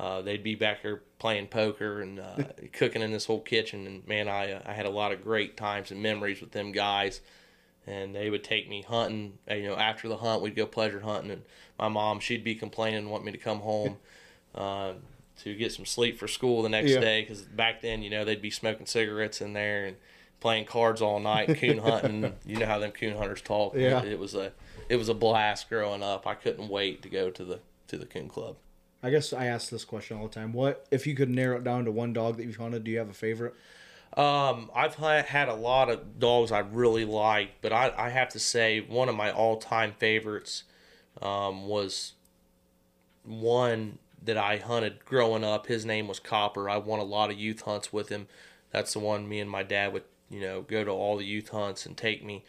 Uh, 0.00 0.22
they'd 0.22 0.42
be 0.42 0.54
back 0.54 0.80
here 0.80 1.02
playing 1.18 1.46
poker 1.46 2.00
and 2.00 2.18
uh, 2.20 2.36
cooking 2.72 3.02
in 3.02 3.12
this 3.12 3.26
whole 3.26 3.40
kitchen, 3.40 3.86
and 3.86 4.06
man, 4.08 4.28
I 4.28 4.52
uh, 4.52 4.62
I 4.64 4.72
had 4.72 4.86
a 4.86 4.90
lot 4.90 5.12
of 5.12 5.22
great 5.22 5.56
times 5.58 5.90
and 5.90 6.02
memories 6.02 6.40
with 6.40 6.52
them 6.52 6.72
guys. 6.72 7.20
And 7.86 8.14
they 8.14 8.30
would 8.30 8.44
take 8.44 8.68
me 8.68 8.82
hunting. 8.82 9.38
uh, 9.50 9.54
You 9.54 9.68
know, 9.68 9.74
after 9.76 10.06
the 10.08 10.18
hunt, 10.18 10.42
we'd 10.42 10.54
go 10.54 10.64
pleasure 10.66 11.00
hunting, 11.00 11.30
and 11.32 11.42
my 11.78 11.88
mom 11.88 12.20
she'd 12.20 12.44
be 12.44 12.54
complaining, 12.54 13.08
want 13.10 13.24
me 13.24 13.32
to 13.32 13.38
come 13.38 13.60
home. 13.60 13.96
Uh, 14.52 14.94
to 15.44 15.54
get 15.54 15.70
some 15.72 15.86
sleep 15.86 16.18
for 16.18 16.26
school 16.26 16.62
the 16.62 16.68
next 16.68 16.90
Yeah. 16.90 17.00
day 17.00 17.20
because 17.22 17.42
back 17.42 17.82
then 17.82 18.02
you 18.02 18.10
know 18.10 18.24
they'd 18.24 18.42
be 18.42 18.50
smoking 18.50 18.84
cigarettes 18.84 19.40
in 19.40 19.52
there 19.52 19.86
and 19.86 19.96
playing 20.40 20.64
cards 20.64 21.00
all 21.00 21.20
night 21.20 21.56
coon 21.56 21.78
hunting 21.90 22.34
you 22.44 22.56
know 22.58 22.66
how 22.66 22.80
them 22.80 22.90
coon 22.90 23.16
hunters 23.16 23.40
talk 23.40 23.74
Yeah. 23.76 24.02
it, 24.02 24.18
was 24.18 24.34
a 24.34 24.52
it 24.88 24.96
was 24.96 25.08
a 25.08 25.14
blast 25.14 25.68
growing 25.68 26.02
up 26.02 26.26
i 26.26 26.34
couldn't 26.34 26.68
wait 26.68 27.00
to 27.02 27.08
go 27.08 27.30
to 27.30 27.44
the 27.44 27.60
to 27.86 27.96
the 27.96 28.06
coon 28.06 28.28
club 28.28 28.56
I 29.02 29.10
guess 29.10 29.32
I 29.32 29.46
ask 29.46 29.70
this 29.70 29.84
question 29.84 30.16
all 30.16 30.28
the 30.28 30.34
time. 30.34 30.52
What 30.52 30.86
if 30.90 31.06
you 31.06 31.14
could 31.14 31.30
narrow 31.30 31.56
it 31.56 31.64
down 31.64 31.84
to 31.86 31.90
one 31.90 32.12
dog 32.12 32.36
that 32.36 32.44
you've 32.44 32.56
hunted? 32.56 32.84
Do 32.84 32.90
you 32.90 32.98
have 32.98 33.08
a 33.08 33.14
favorite? 33.14 33.54
Um, 34.16 34.70
I've 34.74 34.96
had 34.96 35.48
a 35.48 35.54
lot 35.54 35.88
of 35.88 36.18
dogs 36.18 36.50
I 36.50 36.58
really 36.58 37.04
like, 37.04 37.62
but 37.62 37.72
I, 37.72 37.92
I 37.96 38.08
have 38.10 38.28
to 38.30 38.38
say 38.38 38.80
one 38.80 39.08
of 39.08 39.14
my 39.14 39.30
all 39.30 39.56
time 39.56 39.94
favorites 39.98 40.64
um, 41.22 41.66
was 41.66 42.14
one 43.24 43.98
that 44.22 44.36
I 44.36 44.58
hunted 44.58 45.04
growing 45.04 45.44
up. 45.44 45.66
His 45.66 45.86
name 45.86 46.08
was 46.08 46.18
Copper. 46.18 46.68
I 46.68 46.76
won 46.76 46.98
a 46.98 47.04
lot 47.04 47.30
of 47.30 47.38
youth 47.38 47.62
hunts 47.62 47.92
with 47.92 48.08
him. 48.08 48.26
That's 48.70 48.92
the 48.92 48.98
one 48.98 49.28
me 49.28 49.40
and 49.40 49.50
my 49.50 49.62
dad 49.62 49.92
would, 49.92 50.04
you 50.28 50.40
know, 50.40 50.62
go 50.62 50.84
to 50.84 50.90
all 50.90 51.16
the 51.16 51.24
youth 51.24 51.48
hunts 51.48 51.86
and 51.86 51.96
take 51.96 52.24
me. 52.24 52.44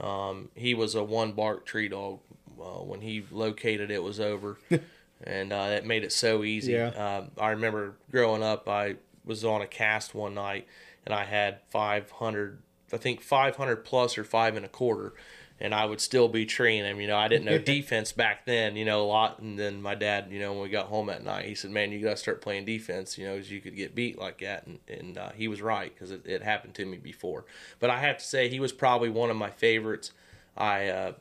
Um, 0.00 0.48
he 0.54 0.74
was 0.74 0.94
a 0.94 1.04
one 1.04 1.32
bark 1.32 1.66
tree 1.66 1.88
dog. 1.88 2.20
Uh, 2.60 2.82
when 2.84 3.00
he 3.00 3.24
located, 3.30 3.90
it 3.90 4.02
was 4.02 4.20
over, 4.20 4.58
and 5.24 5.52
uh, 5.52 5.68
that 5.68 5.84
made 5.84 6.04
it 6.04 6.12
so 6.12 6.44
easy. 6.44 6.72
Yeah. 6.72 6.88
Um, 6.88 7.30
I 7.38 7.50
remember 7.50 7.94
growing 8.10 8.42
up, 8.42 8.68
I 8.68 8.96
was 9.24 9.44
on 9.44 9.62
a 9.62 9.66
cast 9.66 10.14
one 10.14 10.34
night, 10.34 10.66
and 11.04 11.14
I 11.14 11.24
had 11.24 11.60
500, 11.70 12.62
I 12.92 12.96
think 12.96 13.20
500 13.20 13.84
plus 13.84 14.16
or 14.16 14.24
five 14.24 14.56
and 14.56 14.64
a 14.64 14.68
quarter, 14.68 15.12
and 15.60 15.74
I 15.74 15.84
would 15.84 16.00
still 16.00 16.28
be 16.28 16.46
treeing 16.46 16.84
him. 16.84 17.00
You 17.00 17.06
know, 17.06 17.18
I 17.18 17.28
didn't 17.28 17.44
know 17.44 17.58
defense 17.76 18.12
back 18.12 18.46
then, 18.46 18.76
you 18.76 18.84
know, 18.84 19.02
a 19.02 19.06
lot. 19.06 19.40
And 19.40 19.58
then 19.58 19.82
my 19.82 19.94
dad, 19.94 20.28
you 20.30 20.40
know, 20.40 20.52
when 20.52 20.62
we 20.62 20.68
got 20.70 20.86
home 20.86 21.10
at 21.10 21.22
night, 21.22 21.44
he 21.44 21.54
said, 21.54 21.70
"Man, 21.70 21.92
you 21.92 22.00
got 22.00 22.10
to 22.10 22.16
start 22.16 22.40
playing 22.40 22.64
defense, 22.64 23.18
you 23.18 23.26
know, 23.26 23.34
because 23.34 23.50
you 23.50 23.60
could 23.60 23.76
get 23.76 23.94
beat 23.94 24.18
like 24.18 24.40
that." 24.40 24.66
And 24.66 24.78
and 24.88 25.18
uh, 25.18 25.30
he 25.32 25.48
was 25.48 25.60
right 25.60 25.92
because 25.94 26.10
it, 26.10 26.24
it 26.24 26.42
happened 26.42 26.74
to 26.74 26.86
me 26.86 26.96
before. 26.96 27.44
But 27.78 27.90
I 27.90 27.98
have 27.98 28.18
to 28.18 28.24
say, 28.24 28.48
he 28.48 28.58
was 28.58 28.72
probably 28.72 29.10
one 29.10 29.30
of 29.30 29.36
my 29.36 29.50
favorites. 29.50 30.12
I 30.56 30.88
uh, 30.88 31.12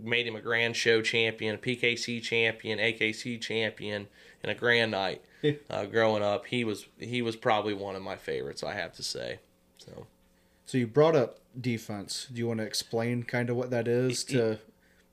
made 0.00 0.26
him 0.26 0.36
a 0.36 0.40
grand 0.40 0.76
show 0.76 1.02
champion, 1.02 1.54
a 1.54 1.58
PKC 1.58 2.22
champion, 2.22 2.78
AKC 2.78 3.40
champion, 3.40 4.08
and 4.42 4.52
a 4.52 4.54
grand 4.54 4.92
night. 4.92 5.22
Uh, 5.68 5.86
growing 5.86 6.22
up, 6.22 6.46
he 6.46 6.64
was 6.64 6.86
he 6.98 7.20
was 7.20 7.34
probably 7.34 7.74
one 7.74 7.96
of 7.96 8.02
my 8.02 8.16
favorites. 8.16 8.62
I 8.62 8.74
have 8.74 8.92
to 8.94 9.02
say. 9.02 9.40
So 9.78 10.06
So 10.66 10.78
you 10.78 10.86
brought 10.86 11.16
up 11.16 11.40
defense. 11.60 12.28
Do 12.32 12.38
you 12.38 12.46
want 12.46 12.60
to 12.60 12.66
explain 12.66 13.24
kind 13.24 13.50
of 13.50 13.56
what 13.56 13.70
that 13.70 13.88
is 13.88 14.22
to 14.24 14.58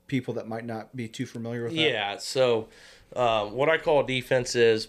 people 0.06 0.34
that 0.34 0.46
might 0.46 0.64
not 0.64 0.94
be 0.94 1.08
too 1.08 1.26
familiar 1.26 1.64
with 1.64 1.74
that? 1.74 1.80
yeah, 1.80 2.16
so 2.18 2.68
uh, 3.16 3.46
what 3.46 3.68
I 3.68 3.78
call 3.78 4.04
defense 4.04 4.54
is 4.54 4.88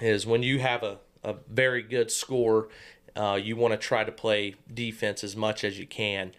is 0.00 0.26
when 0.26 0.42
you 0.42 0.58
have 0.58 0.82
a, 0.82 0.98
a 1.22 1.34
very 1.48 1.82
good 1.82 2.10
score 2.10 2.68
uh, 3.16 3.38
you 3.42 3.56
want 3.56 3.72
to 3.72 3.78
try 3.78 4.04
to 4.04 4.12
play 4.12 4.54
defense 4.72 5.24
as 5.24 5.34
much 5.34 5.64
as 5.64 5.78
you 5.78 5.86
can. 5.86 6.32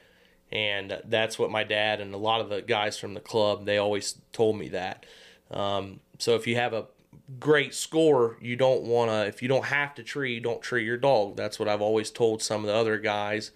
And 0.52 1.02
that's 1.04 1.38
what 1.38 1.52
my 1.52 1.64
dad 1.64 2.00
and 2.00 2.14
a 2.14 2.18
lot 2.18 2.40
of 2.40 2.50
the 2.50 2.62
guys 2.62 2.98
from 2.98 3.14
the 3.14 3.20
club, 3.20 3.66
they 3.66 3.78
always 3.78 4.16
told 4.32 4.58
me 4.58 4.70
that. 4.70 5.06
Um, 5.52 6.00
so 6.20 6.36
if 6.36 6.48
you 6.48 6.56
have 6.56 6.74
a 6.74 6.86
great 7.40 7.74
score, 7.74 8.38
you 8.40 8.56
don't 8.56 8.84
want 8.84 9.12
to, 9.12 9.26
if 9.26 9.42
you 9.42 9.50
don't 9.50 9.66
have 9.66 9.94
to 9.96 10.04
tree, 10.04 10.40
don't 10.40 10.62
tree 10.62 10.86
your 10.86 10.98
dog. 10.98 11.36
That's 11.36 11.60
what 11.60 11.68
I've 11.68 11.82
always 11.82 12.10
told 12.12 12.42
some 12.42 12.62
of 12.62 12.68
the 12.68 12.74
other 12.74 12.98
guys 12.98 13.52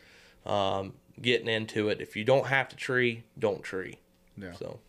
um, 0.46 0.94
getting 1.22 1.48
into 1.48 1.88
it. 1.88 2.02
If 2.02 2.18
you 2.18 2.26
don't 2.26 2.48
have 2.48 2.68
to 2.70 2.76
tree, 2.76 3.24
don't 3.40 3.64
tree. 3.64 4.00
Yeah. 4.38 4.52
So, 4.54 4.80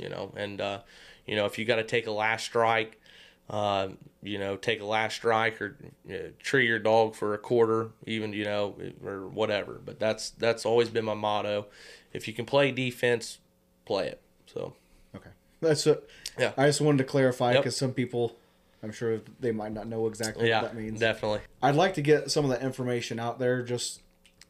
you 0.00 0.10
know, 0.10 0.34
and, 0.36 0.60
uh, 0.60 0.80
you 1.26 1.36
know, 1.36 1.46
if 1.46 1.58
you 1.58 1.64
got 1.64 1.76
to 1.76 1.84
take 1.84 2.06
a 2.06 2.12
last 2.12 2.44
strike, 2.44 3.00
uh, 3.48 3.88
you 4.22 4.38
know, 4.38 4.56
take 4.56 4.80
a 4.80 4.84
last 4.84 5.14
strike 5.16 5.60
or 5.62 5.76
you 6.06 6.12
know, 6.18 6.30
tree 6.40 6.66
your 6.66 6.78
dog 6.78 7.14
for 7.14 7.34
a 7.34 7.38
quarter, 7.38 7.90
even 8.06 8.32
you 8.32 8.44
know, 8.44 8.74
or 9.04 9.26
whatever. 9.28 9.80
But 9.84 9.98
that's 10.00 10.30
that's 10.30 10.64
always 10.66 10.88
been 10.88 11.04
my 11.04 11.14
motto. 11.14 11.66
If 12.12 12.26
you 12.26 12.34
can 12.34 12.44
play 12.46 12.72
defense, 12.72 13.38
play 13.84 14.08
it. 14.08 14.20
So 14.46 14.74
Okay. 15.14 15.30
That's 15.60 15.86
a, 15.86 16.00
Yeah. 16.38 16.52
I 16.56 16.66
just 16.66 16.80
wanted 16.80 16.98
to 16.98 17.04
clarify 17.04 17.52
Yep. 17.52 17.62
because 17.62 17.76
some 17.76 17.92
people, 17.92 18.36
I'm 18.82 18.92
sure 18.92 19.20
they 19.40 19.52
might 19.52 19.72
not 19.72 19.86
know 19.86 20.06
exactly 20.06 20.48
yeah, 20.48 20.62
what 20.62 20.74
that 20.74 20.80
means. 20.80 20.98
definitely. 21.00 21.40
I'd 21.62 21.74
like 21.76 21.94
to 21.94 22.02
get 22.02 22.30
some 22.30 22.44
of 22.44 22.50
that 22.50 22.62
information 22.62 23.18
out 23.20 23.38
there 23.38 23.62
just 23.62 24.02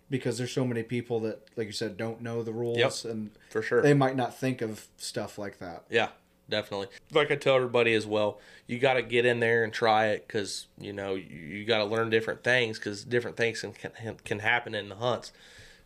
because 0.08 0.38
there's 0.38 0.52
so 0.52 0.64
many 0.64 0.82
people 0.84 1.20
that, 1.20 1.42
like 1.56 1.66
you 1.66 1.72
said, 1.72 1.96
don't 1.96 2.20
know 2.22 2.42
the 2.42 2.52
rules 2.52 3.04
Yep. 3.04 3.12
and 3.12 3.30
For 3.50 3.60
sure. 3.62 3.82
they 3.82 3.94
might 3.94 4.14
not 4.16 4.38
think 4.38 4.62
of 4.62 4.86
stuff 4.96 5.36
like 5.38 5.58
that. 5.58 5.84
Yeah, 5.90 6.08
definitely. 6.48 6.88
Like 7.12 7.30
I 7.30 7.36
tell 7.36 7.56
everybody 7.56 7.94
as 7.94 8.06
well, 8.06 8.40
you 8.66 8.78
got 8.78 8.94
to 8.94 9.02
get 9.02 9.26
in 9.26 9.40
there 9.40 9.64
and 9.64 9.72
try 9.72 10.08
it 10.08 10.26
because 10.26 10.66
you 10.78 10.92
know 10.92 11.14
you, 11.14 11.36
you 11.36 11.64
got 11.64 11.78
to 11.78 11.84
learn 11.84 12.10
different 12.10 12.44
things 12.44 12.78
because 12.78 13.04
different 13.04 13.36
things 13.36 13.60
can, 13.60 13.72
can 13.72 14.16
can 14.24 14.38
happen 14.40 14.74
in 14.74 14.88
the 14.88 14.96
hunts, 14.96 15.32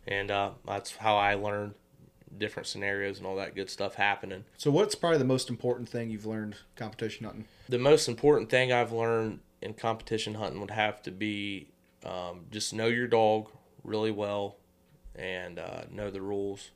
and 0.07 0.31
uh, 0.31 0.51
that's 0.65 0.95
how 0.97 1.17
I 1.17 1.35
learned 1.35 1.73
different 2.37 2.67
scenarios 2.67 3.17
and 3.17 3.27
all 3.27 3.35
that 3.35 3.55
good 3.55 3.69
stuff 3.69 3.95
happening. 3.95 4.43
So, 4.57 4.71
what's 4.71 4.95
probably 4.95 5.19
the 5.19 5.25
most 5.25 5.49
important 5.49 5.89
thing 5.89 6.09
you've 6.09 6.25
learned 6.25 6.55
competition 6.75 7.25
hunting? 7.25 7.45
The 7.69 7.79
most 7.79 8.07
important 8.07 8.49
thing 8.49 8.71
I've 8.71 8.91
learned 8.91 9.39
in 9.61 9.73
competition 9.73 10.35
hunting 10.35 10.59
would 10.61 10.71
have 10.71 11.01
to 11.03 11.11
be 11.11 11.67
um, 12.05 12.45
just 12.51 12.73
know 12.73 12.87
your 12.87 13.07
dog 13.07 13.49
really 13.83 14.11
well 14.11 14.57
and 15.15 15.59
uh, 15.59 15.83
know 15.91 16.09
the 16.09 16.21
rules, 16.21 16.71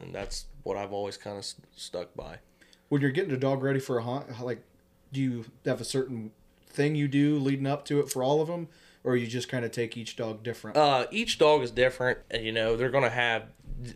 and 0.00 0.14
that's 0.14 0.46
what 0.62 0.76
I've 0.76 0.92
always 0.92 1.16
kind 1.16 1.38
of 1.38 1.44
st- 1.44 1.66
stuck 1.76 2.14
by. 2.14 2.38
When 2.90 3.00
you're 3.00 3.12
getting 3.12 3.32
a 3.32 3.36
dog 3.36 3.62
ready 3.62 3.78
for 3.78 3.98
a 3.98 4.02
hunt, 4.02 4.42
like, 4.42 4.62
do 5.12 5.20
you 5.20 5.44
have 5.64 5.80
a 5.80 5.84
certain 5.84 6.32
thing 6.66 6.96
you 6.96 7.06
do 7.06 7.38
leading 7.38 7.66
up 7.66 7.84
to 7.84 8.00
it 8.00 8.10
for 8.10 8.20
all 8.20 8.42
of 8.42 8.48
them, 8.48 8.66
or 9.04 9.14
you 9.16 9.28
just 9.28 9.48
kind 9.48 9.64
of 9.64 9.70
take 9.70 9.96
each 9.96 10.16
dog 10.16 10.42
different? 10.42 10.76
Uh, 10.76 11.06
each 11.12 11.38
dog 11.38 11.62
is 11.62 11.70
different, 11.70 12.18
you 12.34 12.50
know 12.50 12.76
they're 12.76 12.90
gonna 12.90 13.08
have 13.08 13.44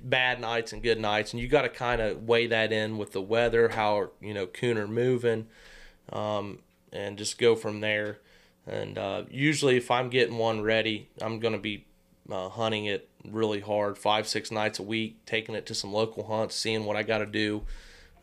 bad 0.00 0.40
nights 0.40 0.72
and 0.72 0.80
good 0.80 1.00
nights, 1.00 1.32
and 1.32 1.42
you 1.42 1.48
got 1.48 1.62
to 1.62 1.68
kind 1.68 2.00
of 2.00 2.22
weigh 2.22 2.46
that 2.46 2.72
in 2.72 2.96
with 2.96 3.10
the 3.10 3.20
weather, 3.20 3.70
how 3.70 4.10
you 4.20 4.32
know 4.32 4.46
coon 4.46 4.78
are 4.78 4.86
moving, 4.86 5.48
um, 6.12 6.60
and 6.92 7.18
just 7.18 7.36
go 7.36 7.56
from 7.56 7.80
there. 7.80 8.20
And 8.64 8.96
uh, 8.96 9.24
usually, 9.28 9.76
if 9.76 9.90
I'm 9.90 10.08
getting 10.08 10.38
one 10.38 10.62
ready, 10.62 11.08
I'm 11.20 11.40
gonna 11.40 11.58
be 11.58 11.84
uh, 12.30 12.48
hunting 12.48 12.84
it 12.84 13.08
really 13.28 13.60
hard, 13.60 13.98
five 13.98 14.28
six 14.28 14.52
nights 14.52 14.78
a 14.78 14.84
week, 14.84 15.26
taking 15.26 15.56
it 15.56 15.66
to 15.66 15.74
some 15.74 15.92
local 15.92 16.28
hunts, 16.28 16.54
seeing 16.54 16.84
what 16.84 16.94
I 16.94 17.02
got 17.02 17.18
to 17.18 17.26
do 17.26 17.64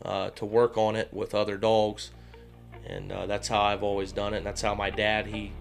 uh, 0.04 0.30
to 0.32 0.46
work 0.46 0.78
on 0.78 0.96
it 0.96 1.14
with 1.14 1.36
other 1.36 1.58
dogs, 1.58 2.12
and 2.86 3.12
uh, 3.12 3.26
that's 3.26 3.48
how 3.48 3.62
I've 3.62 3.84
always 3.84 4.12
done 4.12 4.34
it. 4.34 4.38
And 4.38 4.46
that's 4.46 4.62
how 4.62 4.74
my 4.76 4.90
dad 4.90 5.28
he 5.28 5.52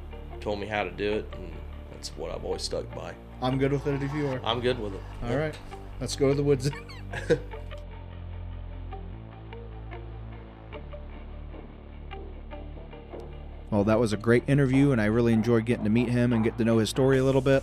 told 0.41 0.59
me 0.61 0.67
how 0.67 0.85
to 0.85 0.91
do 0.91 1.13
it, 1.15 1.27
and 1.37 1.53
that's 1.93 2.11
what 2.11 2.31
I've 2.31 2.45
always 2.45 2.63
stuck 2.63 2.95
by. 2.95 3.15
I'm 3.43 3.59
good 3.59 3.73
with 3.73 3.87
it 3.87 4.03
if 4.03 4.13
you 4.13 4.27
are. 4.29 4.41
I'm 4.45 4.61
good 4.61 4.79
with 4.79 4.95
it. 4.95 5.03
All 5.25 5.37
right, 5.37 5.55
let's 6.01 6.17
go 6.17 6.29
to 6.29 6.35
the 6.35 6.43
woods. 6.43 6.71
well, 13.71 13.85
that 13.85 13.99
was 13.99 14.13
a 14.13 14.17
great 14.17 14.45
interview, 14.47 14.93
and 14.93 15.01
I 15.01 15.07
really 15.07 15.33
enjoyed 15.33 15.65
getting 15.65 15.85
to 15.85 15.91
meet 15.91 16.09
him 16.09 16.33
and 16.33 16.45
get 16.45 16.59
to 16.59 16.65
know 16.65 16.79
his 16.79 16.91
story 16.91 17.19
a 17.19 17.25
little 17.25 17.41
bit. 17.41 17.63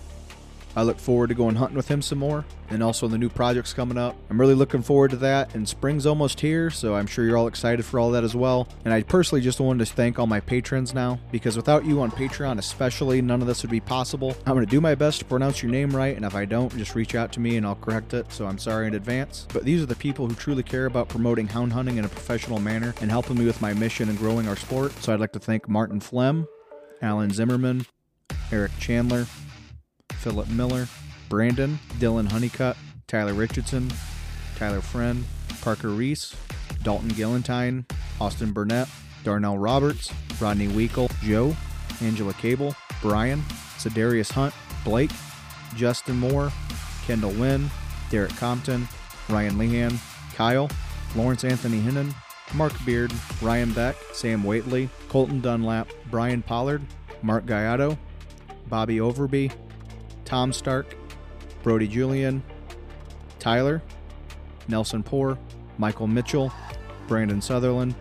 I 0.75 0.83
look 0.83 0.99
forward 0.99 1.29
to 1.29 1.35
going 1.35 1.55
hunting 1.55 1.77
with 1.77 1.87
him 1.87 2.01
some 2.01 2.19
more, 2.19 2.45
and 2.69 2.83
also 2.83 3.07
the 3.07 3.17
new 3.17 3.29
projects 3.29 3.73
coming 3.73 3.97
up. 3.97 4.15
I'm 4.29 4.39
really 4.39 4.53
looking 4.53 4.83
forward 4.83 5.11
to 5.11 5.17
that, 5.17 5.55
and 5.55 5.67
spring's 5.67 6.05
almost 6.05 6.39
here, 6.39 6.69
so 6.69 6.95
I'm 6.95 7.07
sure 7.07 7.25
you're 7.25 7.37
all 7.37 7.47
excited 7.47 7.83
for 7.83 7.99
all 7.99 8.11
that 8.11 8.23
as 8.23 8.35
well. 8.35 8.67
And 8.85 8.93
I 8.93 9.01
personally 9.01 9.41
just 9.41 9.59
wanted 9.59 9.85
to 9.87 9.93
thank 9.93 10.19
all 10.19 10.27
my 10.27 10.39
patrons 10.39 10.93
now, 10.93 11.19
because 11.31 11.55
without 11.55 11.85
you 11.85 12.01
on 12.01 12.11
Patreon 12.11 12.59
especially, 12.59 13.21
none 13.21 13.41
of 13.41 13.47
this 13.47 13.63
would 13.63 13.71
be 13.71 13.79
possible. 13.79 14.35
I'm 14.45 14.53
going 14.53 14.65
to 14.65 14.69
do 14.69 14.81
my 14.81 14.93
best 14.93 15.19
to 15.19 15.25
pronounce 15.25 15.63
your 15.63 15.71
name 15.71 15.95
right, 15.95 16.15
and 16.15 16.25
if 16.25 16.35
I 16.35 16.45
don't, 16.45 16.75
just 16.77 16.93
reach 16.93 17.15
out 17.15 17.31
to 17.33 17.39
me 17.39 17.57
and 17.57 17.65
I'll 17.65 17.75
correct 17.75 18.13
it, 18.13 18.31
so 18.31 18.45
I'm 18.45 18.59
sorry 18.59 18.87
in 18.87 18.93
advance. 18.93 19.47
But 19.51 19.63
these 19.63 19.81
are 19.81 19.87
the 19.87 19.95
people 19.95 20.27
who 20.27 20.35
truly 20.35 20.63
care 20.63 20.85
about 20.85 21.09
promoting 21.09 21.47
hound 21.47 21.73
hunting 21.73 21.97
in 21.97 22.05
a 22.05 22.09
professional 22.09 22.59
manner 22.59 22.93
and 23.01 23.09
helping 23.09 23.37
me 23.37 23.45
with 23.45 23.61
my 23.61 23.73
mission 23.73 24.09
and 24.09 24.17
growing 24.17 24.47
our 24.47 24.55
sport. 24.55 24.91
So 25.01 25.13
I'd 25.13 25.19
like 25.19 25.33
to 25.33 25.39
thank 25.39 25.67
Martin 25.67 25.99
Flem, 25.99 26.47
Alan 27.01 27.31
Zimmerman, 27.31 27.85
Eric 28.51 28.71
Chandler, 28.79 29.25
Philip 30.27 30.49
Miller, 30.49 30.89
Brandon, 31.29 31.79
Dylan 31.99 32.29
Honeycutt, 32.29 32.75
Tyler 33.07 33.33
Richardson, 33.33 33.89
Tyler 34.57 34.81
Friend, 34.81 35.23
Parker 35.61 35.87
Reese, 35.87 36.35
Dalton 36.83 37.13
Gillentine, 37.13 37.85
Austin 38.19 38.51
Burnett, 38.51 38.89
Darnell 39.23 39.57
Roberts, 39.57 40.11
Rodney 40.41 40.67
Weekle, 40.67 41.09
Joe, 41.23 41.55
Angela 42.01 42.33
Cable, 42.33 42.75
Brian, 43.01 43.39
Sedarius 43.77 44.29
Hunt, 44.29 44.53
Blake, 44.83 45.11
Justin 45.77 46.17
Moore, 46.17 46.51
Kendall 47.05 47.31
Wynn, 47.31 47.69
Derek 48.09 48.35
Compton, 48.35 48.85
Ryan 49.29 49.53
Lehan, 49.53 49.97
Kyle, 50.35 50.69
Lawrence 51.15 51.45
Anthony 51.45 51.79
Hinnon, 51.79 52.13
Mark 52.53 52.73
Beard, 52.85 53.13
Ryan 53.41 53.71
Beck, 53.71 53.95
Sam 54.11 54.43
Waitley, 54.43 54.89
Colton 55.07 55.39
Dunlap, 55.39 55.87
Brian 56.11 56.41
Pollard, 56.41 56.81
Mark 57.21 57.45
Gallardo, 57.45 57.97
Bobby 58.67 58.97
Overby, 58.97 59.53
Tom 60.27 60.51
Stark, 60.51 60.93
Brody 61.63 61.87
Julian, 61.87 62.43
Tyler, 63.39 63.81
Nelson 64.67 65.01
Poor, 65.01 65.39
Michael 65.77 66.07
Mitchell, 66.07 66.51
Brandon 67.07 67.41
Sutherland, 67.41 67.95